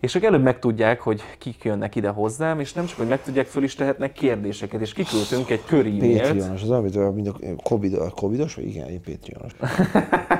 és 0.00 0.14
ők 0.14 0.22
előbb 0.24 0.42
megtudják, 0.42 1.00
hogy 1.00 1.22
kik 1.38 1.64
jönnek 1.64 1.96
ide 1.96 2.08
hozzám, 2.08 2.60
és 2.60 2.72
nem 2.72 2.86
csak, 2.86 2.96
hogy 2.96 3.08
megtudják, 3.08 3.46
föl 3.46 3.62
is 3.62 3.74
tehetnek 3.74 4.12
kérdéseket, 4.12 4.80
és 4.80 4.92
kiküldtünk 4.92 5.50
egy 5.50 5.64
köri 5.66 5.90
Patreonos, 6.16 6.62
az 6.62 6.70
amit 6.70 7.14
mint 7.14 7.28
a 7.28 7.36
COVID, 7.62 7.96
covidos, 8.14 8.54
vagy 8.54 8.66
igen, 8.66 8.88
én 8.88 9.00
Patreonos. 9.02 9.52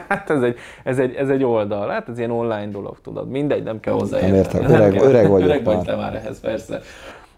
Hát 0.09 0.31
ez 0.31 0.43
egy, 0.43 0.57
ez, 0.85 0.99
egy, 0.99 1.15
ez 1.15 1.29
egy 1.29 1.45
oldal, 1.45 1.89
hát 1.89 2.09
ez 2.09 2.19
ilyen 2.19 2.31
online 2.31 2.67
dolog, 2.67 3.01
tudod, 3.03 3.29
mindegy, 3.29 3.63
nem 3.63 3.81
kell 3.81 3.93
hozzá 3.95 4.21
Nem 4.21 4.35
értem, 4.35 4.61
érteni. 4.61 4.83
öreg- 4.83 5.03
öreg 5.03 5.29
vagyok 5.29 5.49
öreg 5.49 5.65
vagy 5.65 5.77
már. 5.77 5.85
te 5.85 5.97
már 5.97 6.15
ehhez, 6.15 6.41
persze. 6.41 6.81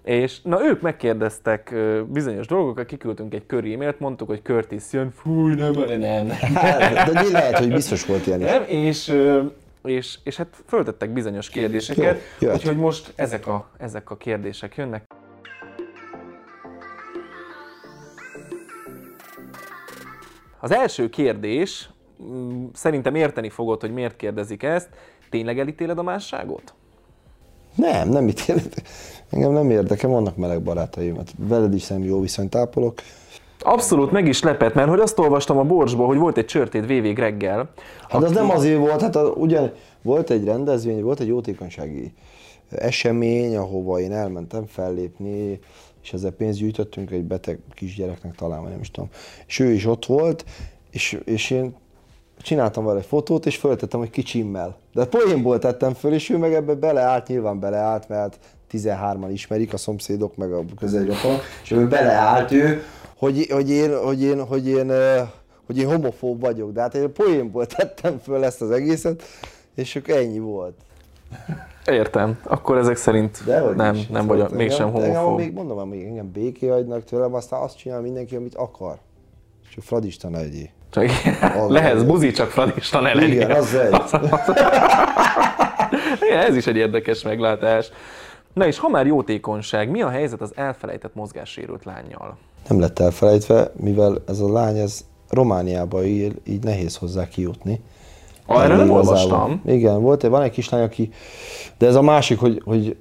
És 0.04 0.42
na 0.42 0.64
ők 0.64 0.80
megkérdeztek 0.80 1.74
bizonyos 2.08 2.46
dolgokat, 2.46 2.86
kiküldtünk 2.86 3.34
egy 3.34 3.46
kör 3.46 3.64
e-mailt, 3.64 4.00
mondtuk, 4.00 4.28
hogy 4.28 4.40
Curtis 4.42 4.82
jön, 4.92 5.10
fúj, 5.10 5.54
nem, 5.54 5.72
nem, 5.72 5.98
nem. 5.98 6.26
De 7.12 7.22
lehet, 7.32 7.58
hogy 7.58 7.72
biztos 7.72 8.06
volt 8.06 8.26
ilyen 8.26 8.40
is. 8.40 8.46
nem 8.46 8.62
és, 8.66 9.12
és, 9.84 10.18
és 10.22 10.36
hát 10.36 10.62
föltettek 10.66 11.12
bizonyos 11.12 11.48
kérdéseket, 11.48 12.14
Jó, 12.14 12.46
jöhet. 12.46 12.56
úgyhogy 12.56 12.76
most 12.76 13.12
ezek 13.16 13.46
a, 13.46 13.68
ezek 13.78 14.10
a 14.10 14.16
kérdések 14.16 14.76
jönnek. 14.76 15.04
Az 20.60 20.72
első 20.72 21.08
kérdés, 21.08 21.90
mm, 22.22 22.64
szerintem 22.72 23.14
érteni 23.14 23.48
fogod, 23.48 23.80
hogy 23.80 23.92
miért 23.92 24.16
kérdezik 24.16 24.62
ezt. 24.62 24.88
Tényleg 25.30 25.58
elítéled 25.58 25.98
a 25.98 26.02
másságot? 26.02 26.74
Nem, 27.74 28.08
nem 28.08 28.28
ítélek. 28.28 28.64
Engem 29.30 29.52
nem 29.52 29.70
érdekel, 29.70 30.10
vannak 30.10 30.36
meleg 30.36 30.62
barátaim, 30.62 31.16
hát 31.16 31.32
veled 31.36 31.74
is 31.74 31.82
szerintem 31.82 32.12
jó 32.12 32.20
viszonyt 32.20 32.54
ápolok. 32.54 33.00
Abszolút 33.64 34.10
meg 34.10 34.26
is 34.26 34.42
lepett, 34.42 34.74
mert 34.74 34.88
hogy 34.88 35.00
azt 35.00 35.18
olvastam 35.18 35.58
a 35.58 35.62
Borsból, 35.62 36.06
hogy 36.06 36.18
volt 36.18 36.36
egy 36.36 36.44
csörtéd 36.44 36.86
VV 36.86 37.18
reggel. 37.18 37.70
Hát 38.08 38.22
az 38.22 38.30
nem 38.30 38.50
azért 38.50 38.78
volt, 38.78 39.00
hát 39.00 39.16
a, 39.16 39.22
ugyan 39.22 39.72
volt 40.02 40.30
egy 40.30 40.44
rendezvény, 40.44 41.02
volt 41.02 41.20
egy 41.20 41.26
jótékonysági 41.26 42.12
esemény, 42.70 43.56
ahova 43.56 44.00
én 44.00 44.12
elmentem 44.12 44.66
fellépni, 44.66 45.60
és 46.02 46.12
ezzel 46.12 46.30
pénzt 46.30 46.58
gyűjtöttünk 46.58 47.10
egy 47.10 47.24
beteg 47.24 47.58
kisgyereknek 47.74 48.34
talán, 48.34 48.60
vagy 48.60 48.70
nem 48.70 48.80
is 48.80 48.90
tudom. 48.90 49.08
És 49.46 49.58
ő 49.58 49.70
is 49.70 49.86
ott 49.86 50.06
volt, 50.06 50.44
és, 50.90 51.20
és 51.24 51.50
én 51.50 51.74
csináltam 52.38 52.84
vele 52.84 52.98
egy 52.98 53.06
fotót, 53.06 53.46
és 53.46 53.56
föltettem, 53.56 54.00
hogy 54.00 54.10
kicsimmel. 54.10 54.76
De 54.92 55.04
poénból 55.04 55.58
tettem 55.58 55.94
föl, 55.94 56.12
és 56.12 56.30
ő 56.30 56.36
meg 56.36 56.54
ebbe 56.54 56.74
beleállt, 56.74 57.26
nyilván 57.26 57.60
beleállt, 57.60 58.08
mert 58.08 58.38
13-an 58.72 59.28
ismerik 59.32 59.72
a 59.72 59.76
szomszédok, 59.76 60.36
meg 60.36 60.52
a 60.52 60.64
közeli 60.78 61.06
rokonok, 61.06 61.40
és 61.62 61.70
ő 61.70 61.88
beleállt 61.88 62.50
ő, 62.50 62.82
hogy, 63.22 63.46
hogy, 63.50 63.70
én, 63.70 63.98
hogy, 63.98 64.22
én, 64.22 64.46
hogy, 64.46 64.68
én, 64.68 64.92
hogy 65.66 65.78
én 65.78 65.86
homofób 65.86 66.40
vagyok. 66.40 66.72
De 66.72 66.80
hát 66.80 66.94
én 66.94 67.12
poénból 67.12 67.66
tettem 67.66 68.18
föl 68.18 68.44
ezt 68.44 68.62
az 68.62 68.70
egészet, 68.70 69.22
és 69.74 69.96
akkor 69.96 70.14
ennyi 70.14 70.38
volt. 70.38 70.74
Értem. 71.86 72.38
Akkor 72.44 72.76
ezek 72.76 72.96
szerint 72.96 73.44
Dehogy 73.44 73.76
nem, 73.76 73.94
is. 73.94 74.06
nem 74.06 74.20
Szóval 74.20 74.36
vagy 74.48 74.56
mégsem 74.56 74.90
homofób. 74.90 75.38
még 75.38 75.52
mondom, 75.52 75.88
még 75.88 76.06
engem 76.06 76.30
béké 76.30 76.66
hagynak 76.66 77.04
tőlem, 77.04 77.34
aztán 77.34 77.60
azt 77.60 77.76
csinál 77.78 78.00
mindenki, 78.00 78.36
amit 78.36 78.54
akar. 78.54 78.98
Csak 79.74 79.84
fradista 79.84 80.28
ne 80.28 80.38
legyél. 80.38 80.68
Csak 80.90 81.04
lehetsz 81.68 82.02
buzi, 82.02 82.30
csak 82.30 82.50
fradista 82.50 83.00
ne 83.00 83.14
legyél. 83.14 83.32
Igen, 83.32 83.50
az 83.50 83.74
egy. 83.74 84.00
Ez 86.48 86.56
is 86.56 86.66
egy 86.66 86.76
érdekes 86.76 87.22
meglátás. 87.22 87.90
Na 88.52 88.66
és 88.66 88.78
ha 88.78 88.88
már 88.88 89.06
jótékonyság, 89.06 89.90
mi 89.90 90.02
a 90.02 90.08
helyzet 90.08 90.40
az 90.40 90.52
elfelejtett 90.56 91.14
mozgássérült 91.14 91.84
lányjal? 91.84 92.38
Nem 92.68 92.80
lett 92.80 92.98
elfelejtve, 92.98 93.72
mivel 93.76 94.22
ez 94.26 94.40
a 94.40 94.52
lány 94.52 94.76
ez 94.76 95.04
Romániába 95.28 96.04
él, 96.04 96.32
így 96.44 96.62
nehéz 96.62 96.96
hozzá 96.96 97.28
kijutni. 97.28 97.80
Arra 98.46 98.76
nem 98.76 98.76
igazából. 98.76 98.96
olvastam. 98.96 99.62
Igen, 99.66 100.00
volt 100.00 100.22
van 100.22 100.42
egy 100.42 100.50
kislány, 100.50 100.82
aki, 100.82 101.10
de 101.78 101.86
ez 101.86 101.94
a 101.94 102.02
másik, 102.02 102.38
hogy, 102.38 102.62
hogy 102.64 102.96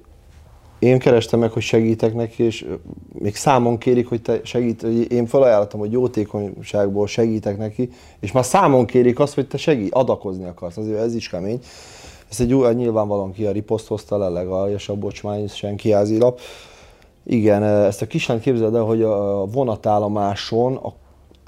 én 0.78 0.98
kerestem 0.98 1.40
meg, 1.40 1.50
hogy 1.50 1.62
segítek 1.62 2.14
neki, 2.14 2.42
és 2.42 2.66
még 3.12 3.36
számon 3.36 3.78
kérik, 3.78 4.08
hogy 4.08 4.22
te 4.22 4.40
segít, 4.44 4.82
hogy 4.82 5.12
én 5.12 5.26
felajánlottam, 5.26 5.80
hogy 5.80 5.92
jótékonyságból 5.92 7.06
segítek 7.06 7.58
neki, 7.58 7.90
és 8.20 8.32
már 8.32 8.44
számon 8.44 8.86
kérik 8.86 9.18
azt, 9.18 9.34
hogy 9.34 9.48
te 9.48 9.56
segít, 9.56 9.94
adakozni 9.94 10.44
akarsz, 10.44 10.76
azért 10.76 10.98
ez 10.98 11.14
is 11.14 11.28
kemény. 11.28 11.60
Ez 12.30 12.40
egy 12.40 12.74
nyilvánvalóan 12.74 13.32
ki 13.32 13.46
a 13.46 13.52
riposzt 13.52 13.86
hozta 13.86 14.18
le, 14.18 14.28
legaljasabb 14.28 14.98
bocsmány, 14.98 15.48
senki 15.48 15.90
házilap. 15.90 16.40
Igen, 17.24 17.62
ezt 17.62 18.02
a 18.02 18.06
kislányt 18.06 18.40
képzeld 18.40 18.74
el, 18.74 18.82
hogy 18.82 19.02
a 19.02 19.46
vonatállomáson 19.46 20.76
a 20.76 20.92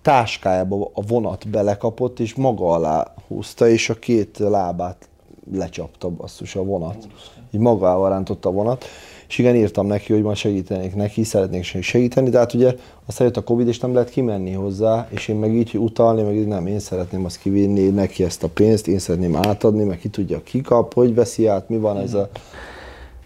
táskájába 0.03 0.91
a 0.95 1.03
vonat 1.07 1.49
belekapott, 1.49 2.21
és 2.21 2.35
maga 2.35 2.71
alá 2.71 3.15
húzta, 3.29 3.69
és 3.69 3.91
a 3.91 3.95
két 3.95 4.39
lábát 4.39 5.09
lecsapta 5.53 6.09
basszus 6.09 6.57
a 6.57 6.63
vonat. 6.63 7.09
Így 7.51 7.61
magával 7.61 8.09
rántotta 8.09 8.49
a 8.49 8.53
vonat. 8.53 8.85
És 9.29 9.39
igen, 9.39 9.55
írtam 9.55 9.87
neki, 9.87 10.13
hogy 10.13 10.23
majd 10.23 10.37
segítenék 10.37 10.95
neki, 10.95 11.23
szeretnék 11.23 11.65
segíteni, 11.65 12.31
de 12.31 12.39
hát 12.39 12.55
ugye 12.55 12.75
aztán 13.07 13.27
jött 13.27 13.37
a 13.37 13.45
Covid, 13.45 13.69
és 13.69 13.79
nem 13.79 13.95
lehet 13.95 14.11
kimenni 14.11 14.53
hozzá, 14.53 15.07
és 15.11 15.29
én 15.29 15.37
meg 15.37 15.55
így, 15.55 15.71
hogy 15.71 15.81
utalni, 15.81 16.23
meg 16.23 16.37
így 16.37 16.47
nem, 16.47 16.67
én 16.67 16.79
szeretném 16.79 17.25
azt 17.25 17.39
kivinni 17.39 17.89
neki 17.89 18.25
ezt 18.25 18.43
a 18.43 18.49
pénzt, 18.49 18.89
én 18.89 18.99
szeretném 18.99 19.37
átadni, 19.37 19.85
meg 19.85 19.99
ki 19.99 20.09
tudja, 20.09 20.43
ki 20.43 20.61
kap, 20.61 20.95
hogy 20.95 21.15
veszi 21.15 21.47
át, 21.47 21.69
mi 21.69 21.79
van 21.79 21.99
ez 21.99 22.15
a... 22.15 22.29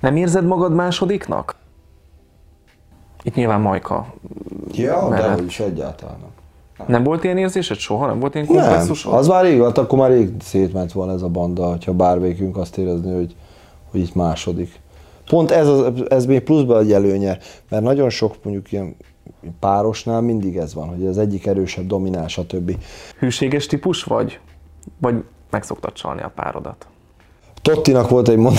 Nem 0.00 0.16
érzed 0.16 0.44
magad 0.44 0.74
másodiknak? 0.74 1.56
Itt 3.22 3.34
nyilván 3.34 3.60
Majka. 3.60 4.06
Ja, 4.72 5.08
mellett. 5.08 5.36
de 5.38 5.44
is 5.44 5.60
egyáltalán 5.60 6.16
nem. 6.18 6.86
Nem 6.86 7.02
volt 7.02 7.24
ilyen 7.24 7.38
érzésed 7.38 7.76
soha? 7.76 8.06
Nem 8.06 8.18
volt 8.20 8.34
ilyen 8.34 8.46
Nem, 8.50 8.56
komplexusod? 8.56 9.12
az 9.14 9.28
már 9.28 9.44
rég 9.44 9.58
volt, 9.58 9.78
akkor 9.78 9.98
már 9.98 10.10
rég 10.10 10.30
szétment 10.40 10.92
volna 10.92 11.12
ez 11.12 11.22
a 11.22 11.28
banda, 11.28 11.68
hogyha 11.68 11.92
bármelyikünk 11.92 12.56
azt 12.56 12.78
érezni, 12.78 13.14
hogy, 13.14 13.34
hogy 13.90 14.00
itt 14.00 14.14
második. 14.14 14.80
Pont 15.26 15.50
ez, 15.50 15.68
az, 15.68 15.92
ez 16.08 16.26
még 16.26 16.40
pluszban 16.40 16.82
egy 16.82 16.92
előnye, 16.92 17.38
mert 17.68 17.82
nagyon 17.82 18.10
sok 18.10 18.34
mondjuk 18.42 18.72
ilyen 18.72 18.96
párosnál 19.60 20.20
mindig 20.20 20.56
ez 20.56 20.74
van, 20.74 20.88
hogy 20.88 21.06
az 21.06 21.18
egyik 21.18 21.46
erősebb, 21.46 21.86
dominál, 21.86 22.28
stb. 22.28 22.76
Hűséges 23.18 23.66
típus 23.66 24.02
vagy? 24.02 24.40
Vagy 25.00 25.24
meg 25.50 25.62
szoktad 25.62 25.92
csalni 25.92 26.22
a 26.22 26.32
párodat? 26.34 26.86
Tottinak 27.62 28.08
volt 28.08 28.28
egy 28.28 28.36
mond- 28.36 28.58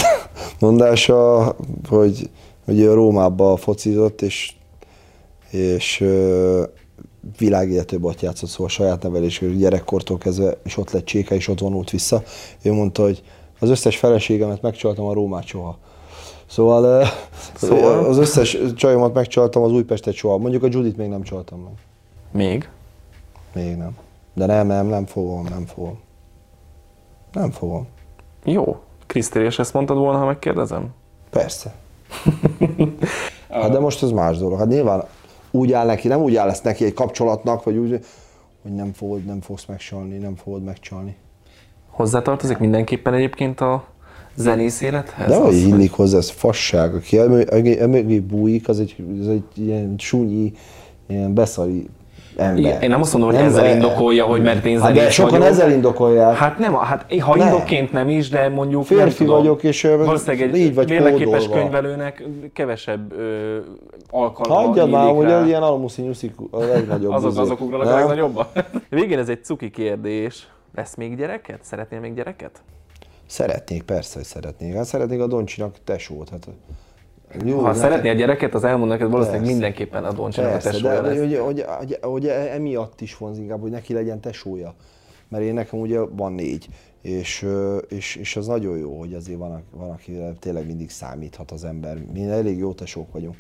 mondása, 0.60 1.55
hogy, 1.89 2.30
hogy 2.70 2.80
ő 2.80 2.93
Rómába 2.93 3.55
focizott, 3.55 4.22
és, 4.22 4.53
és 5.49 6.05
világéletőbb 7.38 8.03
ott 8.03 8.22
játszott, 8.22 8.49
szóval 8.49 8.70
saját 8.70 9.03
nevelésű 9.03 9.55
gyerekkortól 9.55 10.17
kezdve, 10.17 10.57
és 10.63 10.78
ott 10.78 10.91
lett 10.91 11.05
cséka, 11.05 11.36
és 11.36 11.47
ott 11.47 11.59
vonult 11.59 11.89
vissza. 11.89 12.24
Ő 12.61 12.72
mondta, 12.72 13.01
hogy 13.01 13.24
az 13.59 13.70
összes 13.70 13.97
feleségemet 13.97 14.61
megcsaltam, 14.61 15.05
a 15.05 15.13
Rómát 15.13 15.45
soha. 15.45 15.78
Szóval, 16.47 17.05
Szóval? 17.55 18.05
az 18.05 18.17
összes 18.17 18.57
csajomat 18.76 19.13
megcsaltam, 19.13 19.63
az 19.63 19.72
Újpestet 19.72 20.13
soha. 20.13 20.38
Mondjuk 20.38 20.63
a 20.63 20.67
Judit 20.72 20.97
még 20.97 21.09
nem 21.09 21.22
csaltam 21.22 21.59
meg. 21.59 21.74
Még? 22.32 22.70
Még 23.53 23.76
nem. 23.76 23.97
De 24.34 24.45
nem, 24.45 24.67
nem, 24.67 24.86
nem 24.88 25.05
fogom, 25.05 25.43
nem 25.43 25.65
fogom. 25.65 25.99
Nem 27.34 27.51
fogom. 27.51 27.88
Jó. 28.43 28.80
Krisztél, 29.05 29.45
és 29.45 29.59
ezt 29.59 29.74
mondtad 29.74 29.97
volna, 29.97 30.17
ha 30.17 30.26
megkérdezem? 30.26 30.93
Persze. 31.30 31.76
Hát 33.49 33.72
de 33.72 33.80
most 33.80 34.03
ez 34.03 34.12
más 34.12 34.38
dolog. 34.38 34.57
Hát 34.57 34.68
nyilván 34.68 35.03
úgy 35.51 35.72
áll 35.72 35.86
neki, 35.86 36.07
nem 36.07 36.22
úgy 36.22 36.36
áll 36.36 36.47
lesz 36.47 36.62
neki 36.62 36.86
egy 36.86 36.93
kapcsolatnak, 36.93 37.64
vagy 37.64 37.78
úgy, 37.78 37.99
hogy 38.62 38.74
nem 38.74 38.93
fogod, 38.93 39.26
nem 39.26 39.41
fogsz 39.41 39.66
megcsalni, 39.66 40.18
nem 40.18 40.36
fogod 40.36 40.64
megcsalni. 40.64 41.16
Hozzátartozik 41.89 42.57
mindenképpen 42.57 43.14
egyébként 43.14 43.62
a 43.62 43.84
zenész 44.36 44.82
élethez? 44.82 45.28
De 45.28 45.38
hogy 45.38 45.55
illik 45.55 45.91
hozzá, 45.91 46.18
ez 46.18 46.30
fasság. 46.30 46.95
Aki 46.95 47.80
emögé 47.80 48.20
bújik, 48.20 48.68
az 48.68 48.80
egy, 48.80 48.95
az 49.22 49.28
egy 49.28 49.43
ilyen 49.55 49.95
súnyi, 49.97 50.53
ilyen 51.07 51.34
beszari 51.34 51.89
ember. 52.40 52.84
Én 52.84 52.90
nem 52.90 53.02
azt 53.02 53.14
mondom, 53.14 53.32
hogy 53.32 53.42
ezzel 53.42 53.66
e- 53.66 53.74
indokolja, 53.74 54.26
hogy 54.26 54.42
mert 54.42 54.66
én 54.66 54.82
hát 54.82 54.94
de 54.94 55.10
sokan 55.10 55.32
vagyok. 55.40 55.46
ezzel 55.54 55.72
indokolják. 55.72 56.36
Hát 56.36 56.58
nem, 56.58 56.74
hát 56.76 57.14
ha 57.20 57.36
Nem. 57.36 57.48
indokként 57.48 57.92
nem 57.92 58.10
is, 58.10 58.30
de 58.30 58.50
mondjuk 58.50 58.90
nem 58.90 59.00
Férfi 59.00 59.16
tudom, 59.24 59.38
vagyok, 59.38 59.64
és, 59.64 59.82
valószínűleg 59.82 60.42
egy 60.50 60.56
így 60.58 60.74
vagy 60.76 60.98
kódolva. 60.98 61.50
könyvelőnek 61.54 62.24
kevesebb 62.54 63.12
ö, 63.18 63.58
alkalma 64.10 64.54
Hagyjad 64.54 64.90
már, 64.90 65.14
hogy 65.16 65.32
az 65.32 65.46
ilyen 65.48 65.62
alamuszi 65.62 66.02
nyuszik 66.02 66.34
a 66.52 66.60
legnagyobb. 66.60 67.12
azok, 67.12 67.32
izé. 67.32 67.40
azok 67.40 67.62
ugranak 67.62 67.86
a 67.86 67.90
Nem? 67.90 67.98
legnagyobban. 68.08 68.46
Végén 68.90 69.18
ez 69.20 69.30
egy 69.30 69.44
cuki 69.44 69.70
kérdés. 69.70 70.48
Lesz 70.76 70.96
még 70.96 71.18
gyereket? 71.18 71.60
Szeretnél 71.62 72.00
még 72.00 72.14
gyereket? 72.14 72.52
Szeretnék, 73.26 73.84
persze, 73.84 74.12
hogy 74.16 74.24
szeretnék. 74.24 74.76
Hát 74.76 74.86
szeretnék 74.86 75.22
a 75.22 75.28
Doncsinak 75.28 75.76
tesót. 75.84 76.30
Hát, 76.30 76.48
jó, 77.46 77.56
Ha 77.56 77.62
nekem- 77.62 77.80
szeretnél 77.82 78.16
gyereket, 78.16 78.54
az 78.54 78.64
elmond 78.64 78.90
neked 78.90 79.10
valószínűleg 79.10 79.42
Persze. 79.42 79.54
mindenképpen 79.58 80.04
a 80.04 80.12
Doncsinak 80.14 80.54
a 80.54 80.58
tesója 80.58 81.02
de 81.02 81.08
lesz. 81.10 81.18
hogy, 81.20 81.38
hogy, 81.38 81.66
hogy, 81.78 81.98
hogy, 82.02 82.28
emiatt 82.28 83.02
is 83.02 83.18
vonz 83.18 83.38
inkább, 83.38 83.62
hogy 83.62 83.72
neki 83.72 83.94
legyen 83.94 84.20
tesója. 84.20 84.74
Mert 85.28 85.44
én 85.44 85.54
nekem 85.54 85.80
ugye 85.80 86.00
van 86.00 86.34
négy, 86.34 86.68
és, 87.02 87.48
és, 87.88 88.16
és 88.16 88.36
az 88.36 88.48
nagyon 88.48 88.78
jó, 88.78 89.00
hogy 89.00 89.14
azért 89.14 89.38
van, 89.40 89.52
aki- 89.52 89.64
van 89.72 89.90
akire 89.90 90.32
tényleg 90.40 90.66
mindig 90.66 90.90
számíthat 90.90 91.52
az 91.52 91.64
ember. 91.64 91.98
Mi 92.14 92.30
elég 92.30 92.58
jó 92.58 92.74
tesók 92.74 93.12
vagyunk. 93.12 93.36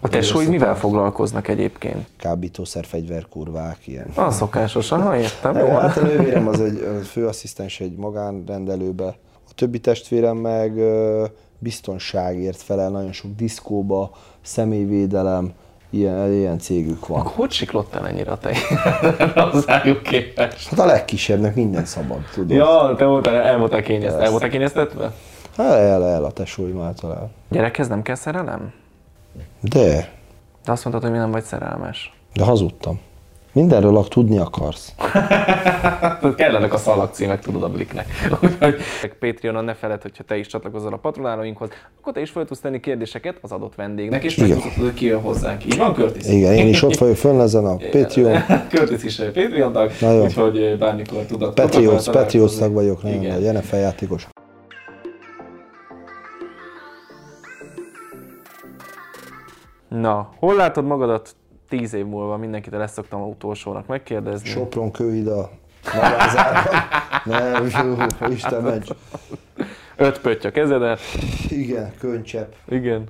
A 0.00 0.08
tesóid 0.08 0.48
mivel 0.48 0.76
foglalkoznak 0.76 1.48
egyébként? 1.48 2.06
Kábítószer, 2.16 2.84
fegyverkurvák, 2.84 3.86
ilyen. 3.86 4.06
A 4.14 4.30
szokásos, 4.30 4.92
aha, 4.92 5.16
értem. 5.16 5.56
Jó. 5.58 5.66
Hát 5.66 5.96
a 5.96 6.02
nővérem 6.02 6.48
az 6.48 6.60
egy 6.60 6.78
főasszisztens 7.04 7.80
egy 7.80 7.96
magánrendelőbe. 7.96 9.04
A 9.48 9.54
többi 9.54 9.80
testvérem 9.80 10.36
meg 10.36 10.78
biztonságért 11.58 12.62
felel, 12.62 12.90
nagyon 12.90 13.12
sok 13.12 13.30
diszkóba, 13.36 14.10
személyvédelem, 14.42 15.52
ilyen, 15.90 16.32
ilyen 16.32 16.58
cégük 16.58 17.06
van. 17.06 17.20
Hogy 17.20 17.50
siklottál 17.50 18.06
ennyire 18.08 18.30
a 18.30 18.38
tej? 18.38 18.54
Hozzájuk 19.34 20.02
képest. 20.02 20.68
Hát 20.68 20.78
a 20.78 20.86
legkisebbnek 20.86 21.54
minden 21.54 21.84
szabad, 21.84 22.18
tudod. 22.32 22.50
Ja, 22.50 22.94
te 22.96 23.04
voltál, 23.04 23.34
el 23.34 23.58
voltál 23.58 23.82
kényeztetve. 23.82 24.24
El 24.24 24.30
voltál 24.30 24.48
kényeztetve? 24.48 25.12
Hát 25.56 25.72
el, 25.72 26.04
el 26.04 26.24
a 26.24 26.30
tesóim 26.30 26.80
által 26.80 27.12
el. 27.14 27.30
Gyerekhez 27.50 27.88
nem 27.88 28.02
kell 28.02 28.14
szerelem? 28.14 28.72
De, 29.60 30.12
De 30.64 30.72
azt 30.72 30.84
mondtad, 30.84 31.02
hogy 31.04 31.12
mi 31.12 31.18
nem 31.18 31.30
vagy 31.30 31.44
szerelmes. 31.44 32.12
de 32.34 32.44
hazudtam. 32.44 33.00
Mindenről 33.54 33.96
ak 33.96 34.08
tudni 34.08 34.38
akarsz. 34.38 34.94
Kellenek 36.36 36.72
a 36.72 36.76
szalagcímek, 36.76 37.40
tudod 37.40 37.62
a 37.62 37.68
bliknek. 37.68 38.06
Úgyhogy 38.42 38.76
Patreonon 39.18 39.64
ne 39.64 39.74
feled, 39.74 40.02
hogyha 40.02 40.24
te 40.24 40.36
is 40.36 40.46
csatlakozol 40.46 40.92
a 40.92 40.96
patronálóinkhoz, 40.96 41.68
akkor 42.00 42.12
te 42.12 42.20
is 42.20 42.30
fel 42.30 42.44
tudsz 42.44 42.60
tenni 42.60 42.80
kérdéseket 42.80 43.38
az 43.40 43.52
adott 43.52 43.74
vendégnek, 43.74 44.24
és 44.24 44.36
Igen. 44.36 44.48
megtudhatod, 44.48 44.84
hogy 44.84 44.94
ki 44.94 45.06
jön 45.06 45.20
hozzánk. 45.20 45.64
Így 45.64 45.76
van, 45.76 45.94
Curtis? 45.94 46.26
Igen, 46.26 46.52
én 46.52 46.68
is 46.68 46.82
ott 46.82 46.96
vagyok 46.96 47.16
fönn 47.16 47.40
ezen 47.40 47.64
a 47.64 47.76
Patreon. 47.92 48.42
Curtis 48.68 49.02
is 49.04 49.18
eh, 49.18 49.26
Patreon 49.26 49.72
tag, 49.72 49.90
úgyhogy 50.22 50.58
eh, 50.58 50.78
bármikor 50.78 51.22
tudod. 51.22 51.54
Patriots 51.54 52.04
találkozni. 52.04 52.58
tag 52.58 52.72
vagyok, 52.72 53.02
nagyon 53.02 53.22
Igen. 53.22 53.40
nagy 53.40 53.52
NFL 53.54 53.76
játékos. 53.76 54.26
Na, 59.88 60.28
hol 60.38 60.54
látod 60.54 60.84
magadat 60.84 61.36
tíz 61.78 61.94
év 61.94 62.06
múlva? 62.06 62.36
Mindenkit 62.36 62.72
ezt 62.72 62.94
szoktam 62.94 63.22
utolsónak 63.22 63.86
megkérdezni. 63.86 64.48
Sopron, 64.48 64.90
Kőhida, 64.90 65.50
Marázárban. 65.94 66.74
Nem, 67.24 67.64
jó, 67.64 68.28
Isten 68.28 68.62
ments. 68.62 68.88
Öt 69.96 70.20
pötty 70.20 70.46
a 70.46 70.50
kezedet. 70.50 71.00
Igen, 71.48 71.92
könycsepp. 71.98 72.52
Igen. 72.68 73.08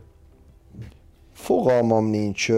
Fogalmam 1.33 2.05
nincs. 2.05 2.51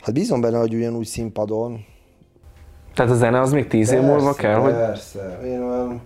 Hát 0.00 0.12
bízom 0.12 0.40
benne, 0.40 0.58
hogy 0.58 0.74
ugyanúgy 0.74 1.06
színpadon. 1.06 1.84
Tehát 2.94 3.12
a 3.12 3.14
zene 3.14 3.40
az 3.40 3.52
még 3.52 3.66
tíz 3.66 3.92
év 3.92 4.00
múlva 4.00 4.34
kell, 4.34 4.58
hogy 4.58 4.72
Persze. 4.72 5.40
Én 5.44 5.62
olyan, 5.62 6.02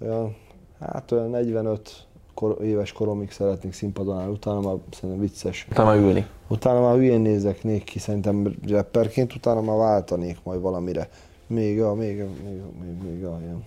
olyan, 0.00 0.36
hát 0.80 1.12
olyan 1.12 1.30
45 1.30 2.06
kor, 2.36 2.56
éves 2.62 2.92
koromig 2.92 3.30
szeretnék 3.30 3.72
színpadon 3.72 4.18
állni, 4.18 4.32
utána 4.32 4.60
már 4.60 4.74
szerintem 4.90 5.20
vicces. 5.20 5.66
utána 5.70 5.96
ülni. 5.96 6.26
Utána 6.48 6.80
már 6.80 6.94
hülyén 6.94 7.20
nézek 7.20 7.60
ki, 7.84 7.98
szerintem 7.98 8.54
rapperként, 8.68 9.34
utána 9.34 9.60
már 9.60 9.76
váltanék 9.76 10.36
majd 10.42 10.60
valamire. 10.60 11.08
Még 11.46 11.82
a, 11.82 11.94
még, 11.94 12.20
a- 12.20 12.48
még, 12.48 12.60
a- 12.60 12.84
még, 12.84 13.12
még 13.12 13.24
a, 13.24 13.38
ilyen. 13.42 13.64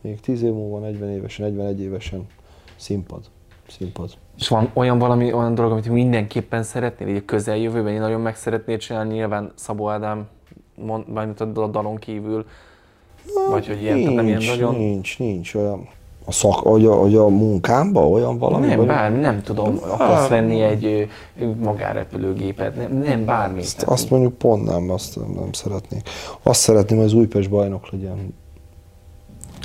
Még 0.00 0.20
10 0.20 0.42
év 0.42 0.52
múlva, 0.52 0.78
40 0.78 1.10
évesen, 1.10 1.46
41 1.46 1.80
évesen 1.80 2.26
színpad. 2.76 3.20
Színpad. 3.68 4.10
És 4.38 4.48
van 4.48 4.70
olyan 4.72 4.98
valami, 4.98 5.32
olyan 5.32 5.54
dolog, 5.54 5.72
amit 5.72 5.88
mindenképpen 5.88 6.62
szeretnél, 6.62 7.08
így 7.08 7.16
a 7.16 7.24
közeljövőben, 7.24 7.92
én 7.92 8.00
nagyon 8.00 8.20
meg 8.20 8.36
szeretnéd 8.36 8.78
csinálni, 8.78 9.14
nyilván 9.14 9.52
Szabó 9.54 9.88
Ádám, 9.88 10.28
mond, 10.76 11.04
a 11.40 11.66
dalon 11.66 11.96
kívül, 11.96 12.46
vagy 13.50 13.66
hogy 13.66 13.82
ilyen, 13.82 13.98
tehát 14.00 14.14
nem 14.14 14.26
ilyen 14.26 14.38
nincs, 14.38 14.50
nagyon... 14.50 14.74
nincs, 14.74 15.18
nincs 15.18 15.54
olyan. 15.54 15.88
A 16.24 16.32
szak, 16.32 16.54
hogy 16.54 16.86
a, 16.86 16.94
hogy 16.94 17.14
a 17.16 17.28
munkámban 17.28 18.04
olyan 18.12 18.38
valami? 18.38 18.66
Nem, 18.66 18.76
vagy- 18.76 18.86
bármi, 18.86 19.18
nem 19.20 19.42
tudom, 19.42 19.78
akarsz 19.88 20.28
venni 20.28 20.60
egy 20.60 21.08
ö, 21.40 21.44
magánrepülőgépet, 21.62 22.76
nem, 22.76 22.92
nem 22.98 23.24
bármi. 23.24 23.60
Azt, 23.60 23.82
azt 23.82 24.10
mondjuk 24.10 24.38
pont 24.38 24.64
nem, 24.64 24.90
azt 24.90 25.16
nem 25.16 25.52
szeretnék. 25.52 26.08
Azt 26.42 26.60
szeretném, 26.60 26.98
hogy 26.98 27.06
az 27.06 27.12
Újpest 27.12 27.50
bajnok 27.50 27.90
legyen. 27.90 28.34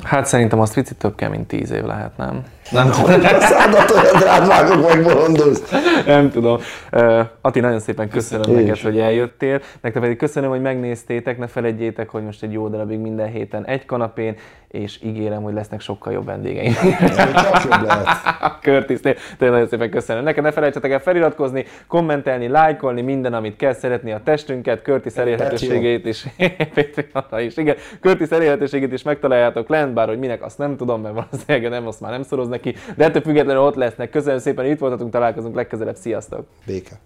Hát 0.04 0.26
szerintem 0.26 0.60
azt 0.60 0.74
picit 0.74 0.96
több 0.98 1.14
kell, 1.14 1.28
mint 1.30 1.46
tíz 1.46 1.70
év 1.70 1.82
lehet, 1.84 2.16
nem? 2.16 2.44
Nem 2.70 2.90
tudom. 2.90 3.20
A 3.22 3.40
szádat 3.50 3.90
olyan 3.90 4.16
drágvágok 4.18 4.88
meg 4.88 5.02
bolondozz. 5.02 5.60
Nem 6.06 6.30
tudom. 6.30 6.58
Uh, 6.92 7.20
Ati, 7.40 7.60
nagyon 7.60 7.80
szépen 7.80 8.08
köszönöm 8.08 8.56
Én 8.56 8.64
neked, 8.64 8.80
hogy 8.80 8.98
eljöttél. 8.98 9.60
Nektek 9.80 10.02
pedig 10.02 10.16
köszönöm, 10.16 10.50
hogy 10.50 10.60
megnéztétek. 10.60 11.38
Ne 11.38 11.46
felejtjétek, 11.46 12.08
hogy 12.08 12.24
most 12.24 12.42
egy 12.42 12.52
jó 12.52 12.68
darabig 12.68 12.98
minden 12.98 13.28
héten 13.28 13.66
egy 13.66 13.84
kanapén, 13.84 14.36
és 14.68 14.98
ígérem, 15.02 15.42
hogy 15.42 15.54
lesznek 15.54 15.80
sokkal 15.80 16.12
jobb 16.12 16.24
vendégeim. 16.24 16.72
Csak 16.72 17.62
jobb 17.62 17.82
lehet. 17.82 18.06
Curtis, 18.62 19.00
tényleg 19.00 19.18
nagyon 19.38 19.66
szépen 19.68 19.90
köszönöm. 19.90 20.22
Neked 20.24 20.42
ne 20.42 20.50
felejtsetek 20.50 20.90
el 20.90 21.00
feliratkozni, 21.00 21.64
kommentelni, 21.86 22.48
lájkolni, 22.48 23.02
minden, 23.02 23.34
amit 23.34 23.56
kell 23.56 23.72
szeretni 23.72 24.12
a 24.12 24.20
testünket, 24.24 24.82
Curtis 24.82 25.14
elérhetőségét 25.14 26.06
is, 26.06 26.26
Patreonra 26.74 27.40
is, 27.40 27.56
igen, 27.56 27.76
Curtis 28.00 28.28
elérhetőségét 28.28 28.92
is 28.92 29.02
megtaláljátok 29.02 29.68
lent, 29.68 29.94
bár 29.94 30.08
hogy 30.08 30.18
minek, 30.18 30.44
azt 30.44 30.58
nem 30.58 30.76
tudom, 30.76 31.00
mert 31.00 31.14
valószínűleg 31.14 31.70
nem, 31.70 31.86
azt 31.86 32.00
már 32.00 32.10
nem 32.10 32.22
szoroz 32.22 32.48
neki, 32.64 32.78
de 32.96 33.04
ettől 33.04 33.22
függetlenül 33.22 33.62
ott 33.62 33.74
lesznek. 33.74 34.10
Köszönöm 34.10 34.38
szépen, 34.38 34.66
itt 34.66 34.78
voltatunk, 34.78 35.12
találkozunk 35.12 35.54
legközelebb, 35.54 35.96
sziasztok! 35.96 36.46
Béke. 36.66 36.98